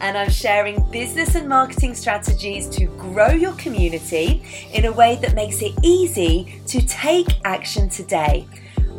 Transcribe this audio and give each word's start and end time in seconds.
and 0.00 0.16
I'm 0.16 0.30
sharing 0.30 0.82
business 0.90 1.34
and 1.34 1.48
marketing 1.48 1.94
strategies 1.94 2.68
to 2.70 2.86
grow 2.98 3.30
your 3.30 3.52
community 3.54 4.42
in 4.72 4.84
a 4.84 4.92
way 4.92 5.16
that 5.22 5.34
makes 5.34 5.62
it 5.62 5.72
easy 5.82 6.60
to 6.66 6.84
take 6.86 7.28
action 7.44 7.88
today. 7.88 8.46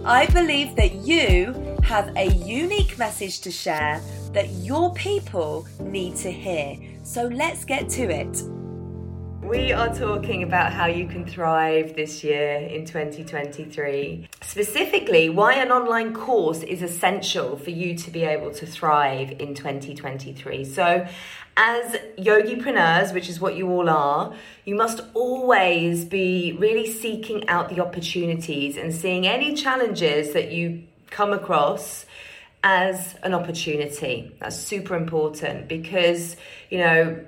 I 0.06 0.28
believe 0.28 0.76
that 0.76 0.94
you 0.96 1.78
have 1.84 2.16
a 2.16 2.26
unique 2.28 2.98
message 2.98 3.42
to 3.42 3.52
share 3.52 4.02
that 4.34 4.50
your 4.50 4.94
people 4.94 5.68
need 5.80 6.16
to 6.18 6.32
hear. 6.32 6.78
So 7.04 7.28
let's 7.28 7.66
get 7.66 7.90
to 7.90 8.04
it. 8.04 8.59
We 9.44 9.72
are 9.72 9.94
talking 9.96 10.44
about 10.44 10.74
how 10.74 10.88
you 10.88 11.08
can 11.08 11.26
thrive 11.26 11.96
this 11.96 12.24
year 12.24 12.58
in 12.58 12.86
2023. 12.86 14.28
Specifically, 14.42 15.30
why 15.30 15.54
an 15.54 15.72
online 15.72 16.14
course 16.14 16.62
is 16.62 16.82
essential 16.82 17.58
for 17.58 17.70
you 17.70 17.98
to 17.98 18.12
be 18.12 18.24
able 18.24 18.52
to 18.52 18.66
thrive 18.66 19.32
in 19.40 19.56
2023. 19.56 20.66
So, 20.66 21.08
as 21.56 21.96
yogipreneurs, 22.18 23.14
which 23.14 23.30
is 23.30 23.40
what 23.40 23.56
you 23.56 23.70
all 23.70 23.90
are, 23.90 24.34
you 24.66 24.76
must 24.76 25.02
always 25.14 26.06
be 26.06 26.56
really 26.60 26.92
seeking 26.92 27.48
out 27.48 27.70
the 27.70 27.80
opportunities 27.80 28.78
and 28.78 28.94
seeing 28.94 29.26
any 29.26 29.56
challenges 29.56 30.34
that 30.34 30.52
you 30.52 30.84
come 31.10 31.32
across 31.32 32.06
as 32.64 33.16
an 33.24 33.34
opportunity. 33.34 34.36
That's 34.40 34.58
super 34.58 34.96
important 34.96 35.70
because, 35.70 36.36
you 36.70 36.80
know, 36.80 37.26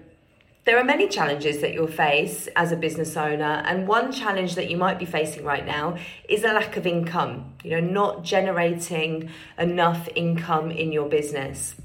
there 0.63 0.77
are 0.77 0.83
many 0.83 1.07
challenges 1.07 1.61
that 1.61 1.73
you'll 1.73 1.87
face 1.87 2.47
as 2.55 2.71
a 2.71 2.75
business 2.75 3.17
owner, 3.17 3.63
and 3.65 3.87
one 3.87 4.11
challenge 4.11 4.55
that 4.55 4.69
you 4.69 4.77
might 4.77 4.99
be 4.99 5.05
facing 5.05 5.43
right 5.43 5.65
now 5.65 5.97
is 6.29 6.43
a 6.43 6.53
lack 6.53 6.77
of 6.77 6.85
income, 6.85 7.53
you 7.63 7.71
know, 7.71 7.79
not 7.79 8.23
generating 8.23 9.29
enough 9.57 10.07
income 10.15 10.69
in 10.69 10.91
your 10.91 11.09
business. 11.09 11.75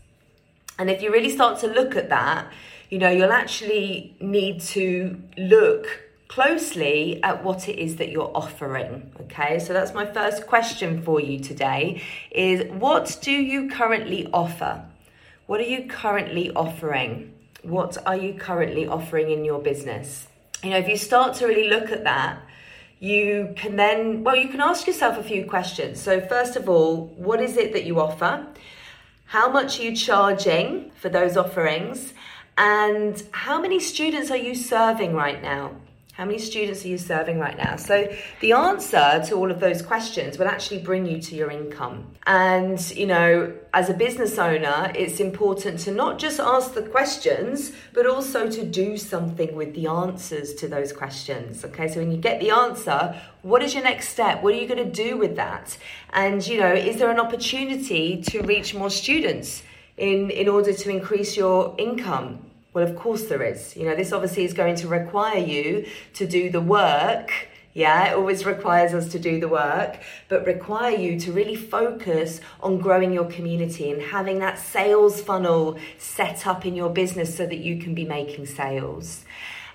And 0.78 0.90
if 0.90 1.00
you 1.00 1.10
really 1.10 1.30
start 1.30 1.58
to 1.60 1.68
look 1.68 1.96
at 1.96 2.10
that, 2.10 2.52
you 2.90 2.98
know, 2.98 3.08
you'll 3.08 3.32
actually 3.32 4.14
need 4.20 4.60
to 4.60 5.20
look 5.38 6.02
closely 6.28 7.22
at 7.22 7.42
what 7.42 7.68
it 7.68 7.78
is 7.78 7.96
that 7.96 8.10
you're 8.10 8.30
offering 8.34 9.10
okay? 9.20 9.58
So 9.58 9.72
that's 9.72 9.94
my 9.94 10.06
first 10.06 10.46
question 10.46 11.02
for 11.02 11.20
you 11.20 11.38
today 11.38 12.02
is 12.30 12.70
what 12.72 13.18
do 13.22 13.32
you 13.32 13.68
currently 13.68 14.28
offer? 14.32 14.84
What 15.46 15.60
are 15.60 15.64
you 15.64 15.86
currently 15.86 16.50
offering 16.52 17.32
what 17.66 17.98
are 18.06 18.16
you 18.16 18.34
currently 18.34 18.86
offering 18.86 19.30
in 19.30 19.44
your 19.44 19.60
business? 19.60 20.28
You 20.62 20.70
know, 20.70 20.78
if 20.78 20.88
you 20.88 20.96
start 20.96 21.34
to 21.36 21.46
really 21.46 21.68
look 21.68 21.90
at 21.90 22.04
that, 22.04 22.40
you 22.98 23.52
can 23.56 23.76
then, 23.76 24.24
well, 24.24 24.36
you 24.36 24.48
can 24.48 24.60
ask 24.60 24.86
yourself 24.86 25.18
a 25.18 25.22
few 25.22 25.44
questions. 25.44 26.00
So, 26.00 26.20
first 26.20 26.56
of 26.56 26.68
all, 26.68 27.06
what 27.16 27.40
is 27.40 27.56
it 27.56 27.72
that 27.72 27.84
you 27.84 28.00
offer? 28.00 28.46
How 29.26 29.50
much 29.50 29.78
are 29.78 29.82
you 29.82 29.94
charging 29.94 30.92
for 31.00 31.08
those 31.08 31.36
offerings? 31.36 32.14
And 32.56 33.22
how 33.32 33.60
many 33.60 33.80
students 33.80 34.30
are 34.30 34.36
you 34.36 34.54
serving 34.54 35.14
right 35.14 35.42
now? 35.42 35.72
How 36.16 36.24
many 36.24 36.38
students 36.38 36.82
are 36.82 36.88
you 36.88 36.96
serving 36.96 37.38
right 37.38 37.58
now? 37.58 37.76
So, 37.76 38.10
the 38.40 38.52
answer 38.52 39.22
to 39.26 39.34
all 39.34 39.50
of 39.50 39.60
those 39.60 39.82
questions 39.82 40.38
will 40.38 40.48
actually 40.48 40.80
bring 40.80 41.04
you 41.04 41.20
to 41.20 41.34
your 41.34 41.50
income. 41.50 42.06
And, 42.26 42.80
you 42.92 43.06
know, 43.06 43.52
as 43.74 43.90
a 43.90 43.92
business 43.92 44.38
owner, 44.38 44.90
it's 44.94 45.20
important 45.20 45.78
to 45.80 45.90
not 45.90 46.18
just 46.18 46.40
ask 46.40 46.72
the 46.72 46.84
questions, 46.84 47.72
but 47.92 48.06
also 48.06 48.48
to 48.48 48.64
do 48.64 48.96
something 48.96 49.54
with 49.54 49.74
the 49.74 49.88
answers 49.88 50.54
to 50.54 50.68
those 50.68 50.90
questions. 50.90 51.62
Okay, 51.66 51.86
so 51.86 52.00
when 52.00 52.10
you 52.10 52.16
get 52.16 52.40
the 52.40 52.50
answer, 52.50 53.14
what 53.42 53.62
is 53.62 53.74
your 53.74 53.82
next 53.82 54.08
step? 54.08 54.42
What 54.42 54.54
are 54.54 54.58
you 54.58 54.66
going 54.66 54.90
to 54.90 54.90
do 54.90 55.18
with 55.18 55.36
that? 55.36 55.76
And, 56.14 56.46
you 56.46 56.58
know, 56.58 56.72
is 56.72 56.96
there 56.96 57.10
an 57.10 57.20
opportunity 57.20 58.22
to 58.22 58.40
reach 58.40 58.74
more 58.74 58.88
students 58.88 59.62
in, 59.98 60.30
in 60.30 60.48
order 60.48 60.72
to 60.72 60.88
increase 60.88 61.36
your 61.36 61.74
income? 61.76 62.38
Well, 62.76 62.86
of 62.86 62.94
course 62.94 63.24
there 63.28 63.42
is. 63.42 63.74
You 63.74 63.86
know, 63.86 63.96
this 63.96 64.12
obviously 64.12 64.44
is 64.44 64.52
going 64.52 64.74
to 64.76 64.86
require 64.86 65.38
you 65.38 65.86
to 66.12 66.26
do 66.26 66.50
the 66.50 66.60
work. 66.60 67.48
Yeah, 67.72 68.10
it 68.10 68.16
always 68.16 68.44
requires 68.44 68.92
us 68.92 69.08
to 69.12 69.18
do 69.18 69.40
the 69.40 69.48
work, 69.48 69.98
but 70.28 70.44
require 70.44 70.94
you 70.94 71.18
to 71.20 71.32
really 71.32 71.56
focus 71.56 72.42
on 72.60 72.76
growing 72.76 73.14
your 73.14 73.24
community 73.24 73.90
and 73.90 74.02
having 74.02 74.40
that 74.40 74.58
sales 74.58 75.22
funnel 75.22 75.78
set 75.96 76.46
up 76.46 76.66
in 76.66 76.74
your 76.74 76.90
business 76.90 77.34
so 77.34 77.46
that 77.46 77.60
you 77.60 77.78
can 77.78 77.94
be 77.94 78.04
making 78.04 78.44
sales. 78.44 79.24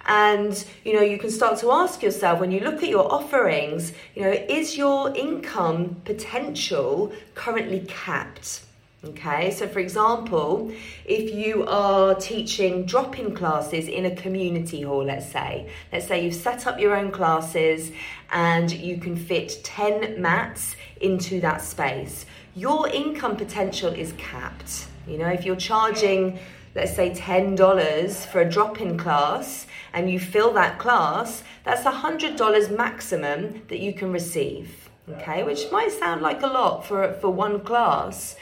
And 0.05 0.63
you 0.85 0.93
know, 0.93 1.01
you 1.01 1.17
can 1.17 1.31
start 1.31 1.57
to 1.61 1.71
ask 1.71 2.03
yourself 2.03 2.39
when 2.39 2.51
you 2.51 2.59
look 2.59 2.83
at 2.83 2.89
your 2.89 3.11
offerings, 3.11 3.93
you 4.13 4.21
know, 4.21 4.31
is 4.31 4.77
your 4.77 5.11
income 5.15 6.03
potential 6.05 7.11
currently 7.33 7.79
capped? 7.87 8.61
Okay, 9.03 9.49
so 9.49 9.67
for 9.67 9.79
example, 9.79 10.71
if 11.05 11.33
you 11.33 11.65
are 11.65 12.13
teaching 12.13 12.85
drop 12.85 13.17
in 13.17 13.33
classes 13.33 13.87
in 13.87 14.05
a 14.05 14.15
community 14.15 14.83
hall, 14.83 15.03
let's 15.03 15.25
say, 15.25 15.67
let's 15.91 16.07
say 16.07 16.23
you've 16.23 16.35
set 16.35 16.67
up 16.67 16.79
your 16.79 16.95
own 16.95 17.09
classes 17.09 17.91
and 18.31 18.71
you 18.71 18.97
can 18.97 19.15
fit 19.15 19.59
10 19.63 20.21
mats 20.21 20.75
into 20.99 21.41
that 21.41 21.63
space, 21.63 22.27
your 22.55 22.87
income 22.89 23.35
potential 23.35 23.91
is 23.91 24.13
capped. 24.19 24.85
You 25.07 25.17
know, 25.17 25.29
if 25.29 25.45
you're 25.45 25.55
charging, 25.55 26.37
let's 26.75 26.95
say, 26.95 27.09
$10 27.09 28.25
for 28.27 28.41
a 28.41 28.47
drop 28.47 28.81
in 28.81 28.99
class 28.99 29.65
and 29.93 30.11
you 30.11 30.19
fill 30.19 30.53
that 30.53 30.77
class, 30.77 31.41
that's 31.63 31.81
$100 31.81 32.77
maximum 32.77 33.63
that 33.67 33.79
you 33.79 33.93
can 33.93 34.11
receive. 34.11 34.89
Okay, 35.09 35.41
which 35.41 35.71
might 35.71 35.91
sound 35.91 36.21
like 36.21 36.43
a 36.43 36.47
lot 36.47 36.85
for, 36.85 37.13
for 37.13 37.31
one 37.31 37.61
class 37.61 38.35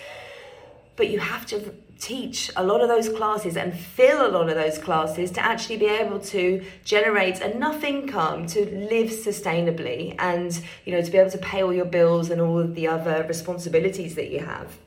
but 0.99 1.09
you 1.09 1.17
have 1.17 1.45
to 1.45 1.73
teach 1.97 2.51
a 2.57 2.63
lot 2.63 2.81
of 2.81 2.89
those 2.89 3.07
classes 3.07 3.55
and 3.55 3.73
fill 3.73 4.27
a 4.27 4.31
lot 4.37 4.49
of 4.49 4.55
those 4.55 4.77
classes 4.77 5.31
to 5.31 5.39
actually 5.43 5.77
be 5.77 5.85
able 5.85 6.19
to 6.19 6.61
generate 6.83 7.39
enough 7.39 7.85
income 7.85 8.45
to 8.45 8.59
live 8.93 9.09
sustainably 9.09 10.13
and 10.19 10.61
you 10.85 10.91
know 10.91 11.01
to 11.01 11.09
be 11.09 11.17
able 11.17 11.31
to 11.31 11.37
pay 11.37 11.63
all 11.63 11.73
your 11.73 11.85
bills 11.85 12.29
and 12.29 12.41
all 12.41 12.59
of 12.59 12.75
the 12.75 12.85
other 12.85 13.25
responsibilities 13.27 14.15
that 14.15 14.29
you 14.29 14.39
have 14.39 14.77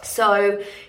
so, 0.00 0.36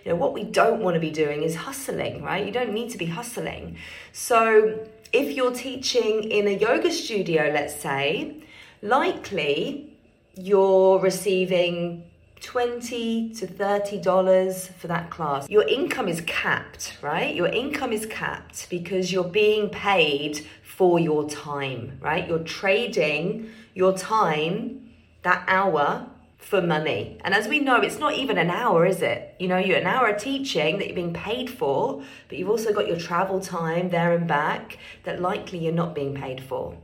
you 0.04 0.10
know, 0.12 0.16
what 0.16 0.34
we 0.34 0.44
don't 0.44 0.84
want 0.84 0.94
to 0.94 1.00
be 1.00 1.10
doing 1.10 1.42
is 1.42 1.56
hustling, 1.56 2.22
right? 2.22 2.46
You 2.46 2.52
don't 2.52 2.74
need 2.74 2.92
to 2.92 2.98
be 3.00 3.08
hustling. 3.08 3.76
So, 4.14 4.88
if 5.12 5.36
you're 5.36 5.52
teaching 5.52 6.26
in 6.26 6.48
a 6.48 6.52
yoga 6.52 6.92
studio, 6.92 7.50
let's 7.52 7.74
say, 7.74 8.36
likely 8.84 9.98
you're 10.36 11.00
receiving 11.00 12.09
20 12.41 13.33
to 13.33 13.47
30 13.47 14.01
dollars 14.01 14.67
for 14.77 14.88
that 14.88 15.09
class. 15.09 15.50
Your 15.50 15.67
income 15.67 16.07
is 16.07 16.22
capped 16.22 16.97
right? 17.01 17.35
Your 17.35 17.47
income 17.47 17.91
is 17.94 18.05
capped 18.05 18.69
because 18.69 19.11
you're 19.11 19.23
being 19.23 19.69
paid 19.69 20.45
for 20.63 21.00
your 21.00 21.29
time 21.29 21.97
right? 22.01 22.27
You're 22.27 22.39
trading 22.39 23.50
your 23.73 23.97
time 23.97 24.89
that 25.23 25.44
hour 25.47 26.07
for 26.39 26.61
money 26.61 27.17
and 27.22 27.33
as 27.33 27.47
we 27.47 27.59
know 27.59 27.75
it's 27.79 28.00
not 28.00 28.16
even 28.16 28.38
an 28.38 28.50
hour 28.50 28.85
is 28.85 29.01
it 29.01 29.35
you 29.39 29.47
know 29.47 29.57
you're 29.57 29.77
an 29.77 29.85
hour 29.85 30.11
teaching 30.17 30.79
that 30.79 30.88
you're 30.88 30.95
being 30.95 31.13
paid 31.13 31.50
for 31.50 32.01
but 32.27 32.38
you've 32.38 32.50
also 32.50 32.73
got 32.73 32.88
your 32.88 32.97
travel 32.97 33.39
time 33.39 33.89
there 33.89 34.13
and 34.13 34.27
back 34.27 34.79
that 35.03 35.22
likely 35.22 35.59
you're 35.59 35.74
not 35.74 35.94
being 35.94 36.15
paid 36.15 36.41
for 36.41 36.75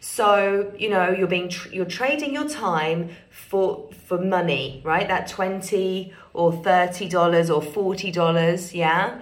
so 0.00 0.72
you 0.78 0.88
know 0.88 1.10
you're 1.10 1.26
being 1.26 1.48
tr- 1.48 1.68
you're 1.70 1.84
trading 1.84 2.32
your 2.32 2.48
time 2.48 3.10
for 3.30 3.88
for 4.06 4.18
money, 4.18 4.80
right? 4.84 5.08
That 5.08 5.28
twenty 5.28 6.12
or 6.34 6.52
thirty 6.52 7.08
dollars 7.08 7.50
or 7.50 7.62
forty 7.62 8.10
dollars, 8.10 8.74
yeah. 8.74 9.20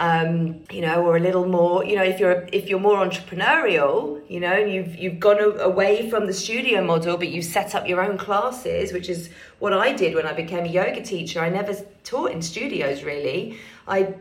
Um, 0.00 0.62
you 0.70 0.80
know, 0.80 1.04
or 1.04 1.16
a 1.16 1.20
little 1.20 1.48
more. 1.48 1.84
You 1.84 1.96
know, 1.96 2.04
if 2.04 2.20
you're 2.20 2.46
if 2.52 2.68
you're 2.68 2.78
more 2.78 3.04
entrepreneurial, 3.04 4.22
you 4.30 4.38
know, 4.38 4.56
you've 4.56 4.94
you've 4.96 5.18
gone 5.18 5.40
away 5.58 6.08
from 6.08 6.26
the 6.28 6.32
studio 6.32 6.84
model, 6.84 7.16
but 7.16 7.28
you 7.28 7.42
set 7.42 7.74
up 7.74 7.88
your 7.88 8.00
own 8.00 8.16
classes, 8.16 8.92
which 8.92 9.08
is 9.08 9.28
what 9.58 9.72
I 9.72 9.92
did 9.92 10.14
when 10.14 10.24
I 10.24 10.34
became 10.34 10.64
a 10.64 10.68
yoga 10.68 11.02
teacher. 11.02 11.40
I 11.40 11.48
never 11.48 11.74
taught 12.04 12.30
in 12.30 12.42
studios 12.42 13.02
really. 13.02 13.58
I 13.88 14.14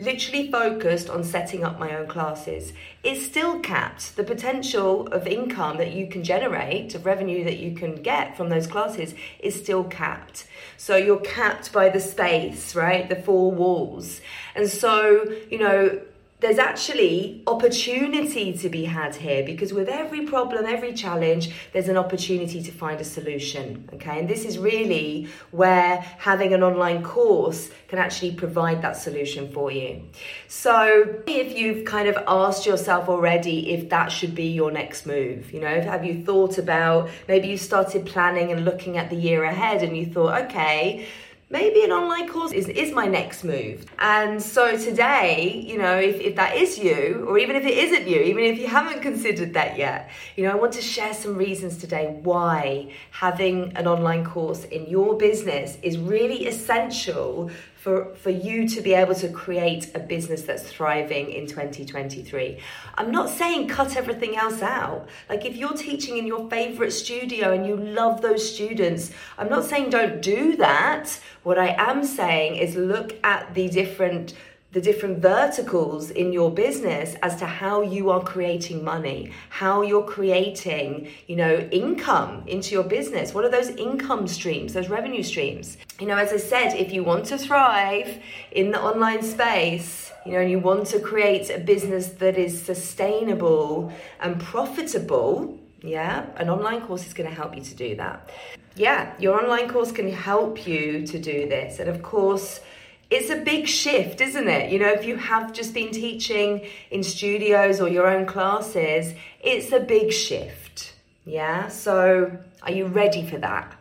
literally 0.00 0.50
focused 0.50 1.10
on 1.10 1.22
setting 1.22 1.62
up 1.62 1.78
my 1.78 1.96
own 1.96 2.08
classes. 2.08 2.72
It's 3.02 3.24
still 3.24 3.60
capped. 3.60 4.16
The 4.16 4.24
potential 4.24 5.06
of 5.08 5.26
income 5.26 5.76
that 5.76 5.92
you 5.92 6.08
can 6.08 6.24
generate, 6.24 6.94
of 6.94 7.04
revenue 7.04 7.44
that 7.44 7.58
you 7.58 7.74
can 7.74 8.02
get 8.02 8.36
from 8.36 8.48
those 8.48 8.66
classes, 8.66 9.14
is 9.38 9.54
still 9.54 9.84
capped. 9.84 10.46
So 10.76 10.96
you're 10.96 11.20
capped 11.20 11.72
by 11.72 11.90
the 11.90 12.00
space, 12.00 12.74
right? 12.74 13.08
The 13.08 13.16
four 13.16 13.52
walls. 13.52 14.20
And 14.54 14.68
so, 14.68 15.24
you 15.50 15.58
know, 15.58 16.00
there's 16.40 16.58
actually 16.58 17.42
opportunity 17.46 18.56
to 18.56 18.68
be 18.68 18.84
had 18.84 19.14
here 19.14 19.44
because 19.44 19.72
with 19.72 19.88
every 19.88 20.24
problem, 20.24 20.64
every 20.64 20.94
challenge, 20.94 21.50
there's 21.72 21.88
an 21.88 21.98
opportunity 21.98 22.62
to 22.62 22.72
find 22.72 23.00
a 23.00 23.04
solution. 23.04 23.88
Okay, 23.94 24.18
and 24.18 24.28
this 24.28 24.44
is 24.44 24.58
really 24.58 25.28
where 25.50 25.98
having 26.18 26.54
an 26.54 26.62
online 26.62 27.02
course 27.02 27.70
can 27.88 27.98
actually 27.98 28.32
provide 28.32 28.80
that 28.82 28.96
solution 28.96 29.52
for 29.52 29.70
you. 29.70 30.02
So, 30.48 31.22
if 31.26 31.56
you've 31.56 31.84
kind 31.84 32.08
of 32.08 32.16
asked 32.26 32.64
yourself 32.64 33.08
already 33.08 33.74
if 33.74 33.90
that 33.90 34.10
should 34.10 34.34
be 34.34 34.48
your 34.48 34.70
next 34.70 35.06
move, 35.06 35.52
you 35.52 35.60
know, 35.60 35.80
have 35.80 36.04
you 36.04 36.24
thought 36.24 36.56
about 36.56 37.10
maybe 37.28 37.48
you 37.48 37.58
started 37.58 38.06
planning 38.06 38.50
and 38.50 38.64
looking 38.64 38.96
at 38.96 39.10
the 39.10 39.16
year 39.16 39.44
ahead 39.44 39.82
and 39.82 39.96
you 39.96 40.06
thought, 40.06 40.44
okay, 40.44 41.06
maybe 41.50 41.82
an 41.82 41.90
online 41.90 42.28
course 42.28 42.52
is, 42.52 42.68
is 42.68 42.92
my 42.92 43.06
next 43.06 43.42
move. 43.42 43.84
And 43.98 44.40
so 44.40 44.76
today, 44.76 45.64
you 45.66 45.78
know, 45.78 45.98
if, 45.98 46.20
if 46.20 46.36
that 46.36 46.56
is 46.56 46.78
you, 46.78 47.26
or 47.28 47.38
even 47.38 47.56
if 47.56 47.64
it 47.64 47.76
isn't 47.76 48.06
you, 48.06 48.20
even 48.20 48.44
if 48.44 48.58
you 48.58 48.68
haven't 48.68 49.02
considered 49.02 49.52
that 49.54 49.76
yet, 49.76 50.10
you 50.36 50.44
know, 50.44 50.52
I 50.52 50.54
want 50.54 50.72
to 50.74 50.82
share 50.82 51.12
some 51.12 51.36
reasons 51.36 51.76
today 51.76 52.06
why 52.22 52.92
having 53.10 53.76
an 53.76 53.88
online 53.88 54.24
course 54.24 54.64
in 54.64 54.86
your 54.86 55.18
business 55.18 55.76
is 55.82 55.98
really 55.98 56.46
essential 56.46 57.50
for, 57.80 58.14
for 58.14 58.28
you 58.28 58.68
to 58.68 58.82
be 58.82 58.92
able 58.92 59.14
to 59.14 59.28
create 59.30 59.90
a 59.94 59.98
business 59.98 60.42
that's 60.42 60.70
thriving 60.70 61.30
in 61.30 61.46
2023. 61.46 62.58
I'm 62.96 63.10
not 63.10 63.30
saying 63.30 63.68
cut 63.68 63.96
everything 63.96 64.36
else 64.36 64.60
out. 64.60 65.08
Like 65.30 65.46
if 65.46 65.56
you're 65.56 65.72
teaching 65.72 66.18
in 66.18 66.26
your 66.26 66.46
favorite 66.50 66.90
studio 66.90 67.54
and 67.54 67.66
you 67.66 67.76
love 67.76 68.20
those 68.20 68.54
students, 68.54 69.12
I'm 69.38 69.48
not 69.48 69.64
saying 69.64 69.88
don't 69.88 70.20
do 70.20 70.56
that. 70.56 71.18
What 71.42 71.58
I 71.58 71.74
am 71.78 72.04
saying 72.04 72.56
is 72.56 72.76
look 72.76 73.14
at 73.24 73.54
the 73.54 73.70
different 73.70 74.34
the 74.72 74.80
different 74.80 75.18
verticals 75.18 76.10
in 76.10 76.32
your 76.32 76.50
business 76.50 77.16
as 77.22 77.36
to 77.36 77.46
how 77.46 77.82
you 77.82 78.10
are 78.10 78.22
creating 78.22 78.84
money, 78.84 79.32
how 79.48 79.82
you're 79.82 80.04
creating, 80.04 81.08
you 81.26 81.34
know, 81.34 81.56
income 81.72 82.44
into 82.46 82.72
your 82.72 82.84
business. 82.84 83.34
What 83.34 83.44
are 83.44 83.50
those 83.50 83.70
income 83.70 84.28
streams, 84.28 84.72
those 84.72 84.88
revenue 84.88 85.24
streams? 85.24 85.76
You 85.98 86.06
know, 86.06 86.16
as 86.16 86.32
I 86.32 86.36
said, 86.36 86.74
if 86.74 86.92
you 86.92 87.02
want 87.02 87.26
to 87.26 87.38
thrive 87.38 88.18
in 88.52 88.70
the 88.70 88.80
online 88.80 89.22
space, 89.22 90.12
you 90.24 90.32
know, 90.32 90.40
and 90.40 90.50
you 90.50 90.60
want 90.60 90.86
to 90.88 91.00
create 91.00 91.50
a 91.50 91.58
business 91.58 92.08
that 92.08 92.38
is 92.38 92.62
sustainable 92.62 93.92
and 94.20 94.40
profitable, 94.40 95.58
yeah, 95.82 96.26
an 96.36 96.48
online 96.48 96.82
course 96.82 97.06
is 97.06 97.14
going 97.14 97.28
to 97.28 97.34
help 97.34 97.56
you 97.56 97.62
to 97.62 97.74
do 97.74 97.96
that. 97.96 98.30
Yeah, 98.76 99.12
your 99.18 99.42
online 99.42 99.68
course 99.68 99.90
can 99.90 100.12
help 100.12 100.66
you 100.66 101.06
to 101.06 101.18
do 101.18 101.48
this. 101.48 101.80
And 101.80 101.88
of 101.88 102.02
course, 102.02 102.60
it's 103.10 103.28
a 103.28 103.36
big 103.36 103.66
shift, 103.66 104.20
isn't 104.20 104.48
it? 104.48 104.70
You 104.70 104.78
know, 104.78 104.88
if 104.88 105.04
you 105.04 105.16
have 105.16 105.52
just 105.52 105.74
been 105.74 105.90
teaching 105.90 106.66
in 106.90 107.02
studios 107.02 107.80
or 107.80 107.88
your 107.88 108.06
own 108.06 108.24
classes, 108.24 109.14
it's 109.42 109.72
a 109.72 109.80
big 109.80 110.12
shift. 110.12 110.94
Yeah. 111.24 111.68
So, 111.68 112.38
are 112.62 112.72
you 112.72 112.86
ready 112.86 113.26
for 113.26 113.38
that? 113.38 113.74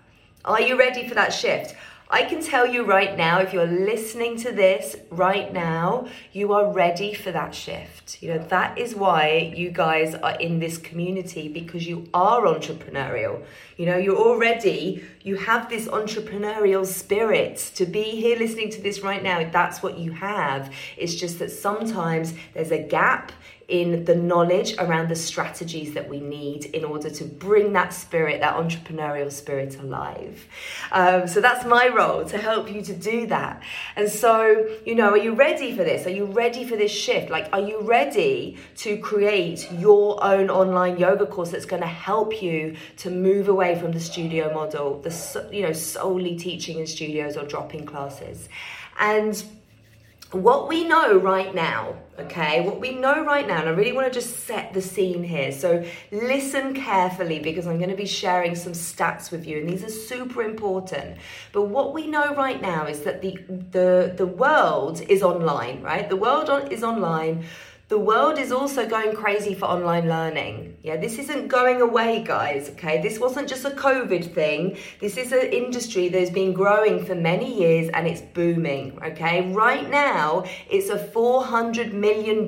Are 0.45 0.61
you 0.61 0.77
ready 0.77 1.07
for 1.07 1.15
that 1.15 1.31
shift? 1.31 1.75
I 2.11 2.23
can 2.23 2.41
tell 2.41 2.65
you 2.65 2.85
right 2.85 3.15
now, 3.15 3.39
if 3.39 3.53
you're 3.53 3.67
listening 3.67 4.35
to 4.37 4.51
this 4.51 4.95
right 5.11 5.53
now, 5.53 6.07
you 6.33 6.53
are 6.53 6.73
ready 6.73 7.13
for 7.13 7.31
that 7.31 7.53
shift. 7.53 8.23
You 8.23 8.33
know, 8.33 8.39
that 8.47 8.79
is 8.79 8.95
why 8.95 9.53
you 9.55 9.69
guys 9.69 10.15
are 10.15 10.35
in 10.37 10.57
this 10.57 10.79
community 10.79 11.47
because 11.47 11.85
you 11.85 12.09
are 12.11 12.41
entrepreneurial. 12.41 13.43
You 13.77 13.85
know, 13.85 13.97
you're 13.97 14.17
already, 14.17 15.05
you 15.21 15.35
have 15.35 15.69
this 15.69 15.85
entrepreneurial 15.87 16.83
spirit 16.83 17.57
to 17.75 17.85
be 17.85 18.01
here 18.01 18.39
listening 18.39 18.71
to 18.71 18.81
this 18.81 19.01
right 19.01 19.21
now. 19.21 19.47
That's 19.47 19.83
what 19.83 19.99
you 19.99 20.11
have. 20.13 20.73
It's 20.97 21.13
just 21.13 21.37
that 21.37 21.51
sometimes 21.51 22.33
there's 22.55 22.71
a 22.71 22.81
gap 22.81 23.31
in 23.69 24.03
the 24.05 24.15
knowledge 24.15 24.73
around 24.79 25.09
the 25.09 25.15
strategies 25.15 25.93
that 25.93 26.09
we 26.09 26.19
need 26.19 26.65
in 26.65 26.83
order 26.83 27.09
to 27.09 27.23
bring 27.23 27.73
that 27.73 27.93
spirit, 27.93 28.41
that 28.41 28.55
entrepreneurial 28.55 29.31
spirit 29.31 29.79
alive. 29.79 30.47
Um, 30.91 31.27
so 31.27 31.39
that's 31.39 31.65
my 31.65 31.87
role 31.87 32.25
to 32.25 32.37
help 32.37 32.71
you 32.73 32.81
to 32.81 32.95
do 32.95 33.27
that. 33.27 33.61
And 33.95 34.09
so, 34.09 34.67
you 34.85 34.95
know, 34.95 35.11
are 35.11 35.17
you 35.17 35.35
ready 35.35 35.75
for 35.75 35.83
this? 35.83 36.07
Are 36.07 36.11
you 36.11 36.25
ready 36.25 36.65
for 36.65 36.75
this 36.75 36.91
shift? 36.91 37.29
Like, 37.29 37.47
are 37.53 37.61
you 37.61 37.81
ready 37.81 38.57
to 38.77 38.97
create 38.97 39.71
your 39.73 40.21
own 40.23 40.49
online 40.49 40.97
yoga 40.97 41.27
course 41.27 41.51
that's 41.51 41.65
going 41.65 41.83
to 41.83 41.87
help 41.87 42.41
you 42.41 42.75
to 42.97 43.11
move 43.11 43.49
away 43.49 43.79
from 43.79 43.91
the 43.91 43.99
studio 43.99 44.51
model, 44.51 44.99
the, 45.01 45.49
you 45.51 45.61
know, 45.61 45.73
solely 45.73 46.35
teaching 46.37 46.79
in 46.79 46.87
studios 46.87 47.37
or 47.37 47.45
dropping 47.45 47.85
classes? 47.85 48.49
And 48.99 49.41
what 50.31 50.67
we 50.67 50.83
know 50.83 51.17
right 51.17 51.55
now, 51.55 51.95
okay, 52.19 52.61
what 52.61 52.79
we 52.79 52.93
know 52.93 53.25
right 53.25 53.47
now, 53.47 53.61
and 53.61 53.69
I 53.69 53.71
really 53.71 53.93
want 53.93 54.11
to 54.11 54.13
just 54.13 54.45
set 54.45 54.73
the 54.73 54.81
scene 54.81 55.23
here. 55.23 55.51
So 55.51 55.83
listen 56.11 56.75
carefully 56.75 57.39
because 57.39 57.65
I'm 57.65 57.77
going 57.77 57.89
to 57.89 57.95
be 57.95 58.05
sharing 58.05 58.53
some 58.53 58.73
stats 58.73 59.31
with 59.31 59.47
you, 59.47 59.57
and 59.57 59.67
these 59.67 59.83
are 59.83 59.89
super 59.89 60.43
important. 60.43 61.17
But 61.51 61.63
what 61.63 61.93
we 61.93 62.05
know 62.05 62.35
right 62.35 62.61
now 62.61 62.85
is 62.85 63.01
that 63.01 63.21
the 63.23 63.39
the 63.71 64.13
the 64.15 64.27
world 64.27 65.01
is 65.01 65.23
online, 65.23 65.81
right? 65.81 66.07
The 66.07 66.15
world 66.15 66.49
on, 66.49 66.71
is 66.71 66.83
online 66.83 67.45
the 67.89 67.97
world 67.97 68.37
is 68.37 68.51
also 68.51 68.87
going 68.87 69.15
crazy 69.15 69.55
for 69.55 69.65
online 69.65 70.07
learning. 70.07 70.77
Yeah, 70.83 70.97
this 70.97 71.17
isn't 71.17 71.47
going 71.47 71.81
away, 71.81 72.23
guys. 72.23 72.69
Okay, 72.69 73.01
this 73.01 73.17
wasn't 73.19 73.49
just 73.49 73.65
a 73.65 73.71
COVID 73.71 74.31
thing. 74.31 74.77
This 75.01 75.17
is 75.17 75.31
an 75.31 75.51
industry 75.51 76.07
that's 76.07 76.29
been 76.29 76.53
growing 76.53 77.03
for 77.03 77.15
many 77.15 77.51
years 77.59 77.89
and 77.95 78.05
it's 78.05 78.21
booming. 78.21 78.99
Okay, 79.03 79.51
right 79.51 79.89
now 79.89 80.45
it's 80.69 80.89
a 80.89 80.99
$400 80.99 81.91
million 81.91 82.45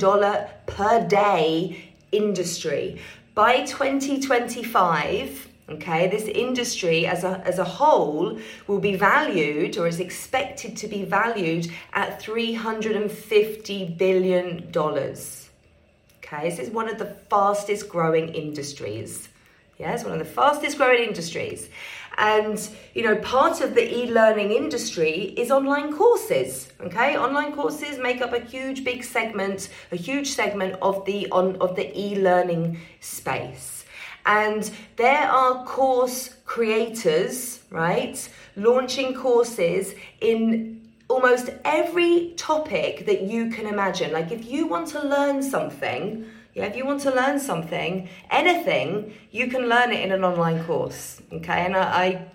per 0.67 1.07
day 1.07 1.91
industry. 2.11 3.01
By 3.33 3.65
2025, 3.65 5.47
Okay, 5.71 6.09
this 6.09 6.23
industry 6.23 7.07
as 7.07 7.23
a, 7.23 7.41
as 7.45 7.57
a 7.57 7.63
whole 7.63 8.37
will 8.67 8.79
be 8.79 8.95
valued 8.97 9.77
or 9.77 9.87
is 9.87 10.01
expected 10.01 10.75
to 10.77 10.87
be 10.87 11.05
valued 11.05 11.71
at 11.93 12.21
$350 12.21 13.97
billion. 13.97 14.69
Okay, 14.75 16.49
this 16.49 16.59
is 16.59 16.69
one 16.69 16.89
of 16.89 16.97
the 16.97 17.15
fastest 17.29 17.87
growing 17.87 18.35
industries. 18.35 19.29
Yeah, 19.77 19.93
it's 19.93 20.03
one 20.03 20.11
of 20.11 20.19
the 20.19 20.25
fastest 20.25 20.77
growing 20.77 21.03
industries. 21.03 21.69
And, 22.17 22.59
you 22.93 23.03
know, 23.03 23.15
part 23.15 23.61
of 23.61 23.73
the 23.73 23.97
e 23.97 24.11
learning 24.11 24.51
industry 24.51 25.33
is 25.37 25.51
online 25.51 25.95
courses. 25.95 26.71
Okay, 26.81 27.17
online 27.17 27.53
courses 27.53 27.97
make 27.97 28.21
up 28.21 28.33
a 28.33 28.39
huge, 28.39 28.83
big 28.83 29.05
segment, 29.05 29.69
a 29.93 29.95
huge 29.95 30.31
segment 30.31 30.75
of 30.81 31.05
the, 31.05 31.31
on, 31.31 31.55
of 31.61 31.77
the 31.77 31.97
e 31.97 32.21
learning 32.21 32.77
space. 32.99 33.80
And 34.25 34.69
there 34.97 35.29
are 35.29 35.65
course 35.65 36.35
creators, 36.45 37.59
right, 37.69 38.29
launching 38.55 39.13
courses 39.13 39.93
in 40.19 40.81
almost 41.07 41.49
every 41.65 42.33
topic 42.37 43.05
that 43.05 43.21
you 43.21 43.49
can 43.49 43.67
imagine. 43.67 44.11
Like 44.11 44.31
if 44.31 44.45
you 44.45 44.67
want 44.67 44.87
to 44.89 45.01
learn 45.01 45.43
something, 45.43 46.25
yeah, 46.53 46.65
if 46.65 46.75
you 46.75 46.85
want 46.85 47.01
to 47.01 47.11
learn 47.11 47.39
something, 47.39 48.09
anything, 48.29 49.13
you 49.31 49.47
can 49.47 49.69
learn 49.69 49.91
it 49.91 50.01
in 50.01 50.11
an 50.11 50.23
online 50.23 50.63
course. 50.65 51.21
Okay, 51.31 51.65
and 51.65 51.75
I, 51.75 51.81
I 51.81 52.25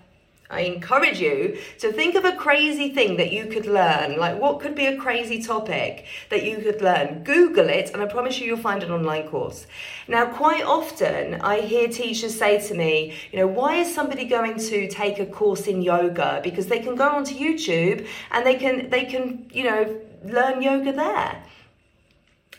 I 0.49 0.61
encourage 0.61 1.19
you 1.19 1.57
to 1.79 1.91
think 1.91 2.15
of 2.15 2.23
a 2.23 2.35
crazy 2.35 2.89
thing 2.89 3.17
that 3.17 3.33
you 3.33 3.47
could 3.47 3.65
learn. 3.65 4.17
Like, 4.17 4.39
what 4.39 4.61
could 4.61 4.75
be 4.75 4.85
a 4.85 4.97
crazy 4.97 5.41
topic 5.41 6.05
that 6.29 6.43
you 6.43 6.59
could 6.59 6.81
learn? 6.81 7.23
Google 7.23 7.67
it, 7.67 7.91
and 7.91 8.01
I 8.01 8.05
promise 8.05 8.39
you, 8.39 8.47
you'll 8.47 8.57
find 8.57 8.81
an 8.81 8.91
online 8.91 9.27
course. 9.27 9.67
Now, 10.07 10.25
quite 10.25 10.63
often, 10.63 11.41
I 11.41 11.59
hear 11.59 11.89
teachers 11.89 12.37
say 12.37 12.65
to 12.67 12.73
me, 12.73 13.13
you 13.31 13.39
know, 13.39 13.47
why 13.47 13.75
is 13.75 13.93
somebody 13.93 14.23
going 14.25 14.57
to 14.57 14.87
take 14.87 15.19
a 15.19 15.25
course 15.25 15.67
in 15.67 15.81
yoga? 15.81 16.39
Because 16.41 16.67
they 16.67 16.79
can 16.79 16.95
go 16.95 17.09
onto 17.09 17.35
YouTube 17.35 18.07
and 18.31 18.45
they 18.45 18.55
can, 18.55 18.89
they 18.89 19.03
can, 19.03 19.49
you 19.51 19.65
know, 19.65 19.99
learn 20.23 20.61
yoga 20.61 20.93
there. 20.93 21.43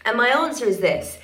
And 0.04 0.16
my 0.16 0.28
answer 0.28 0.66
is 0.66 0.80
this 0.80 1.18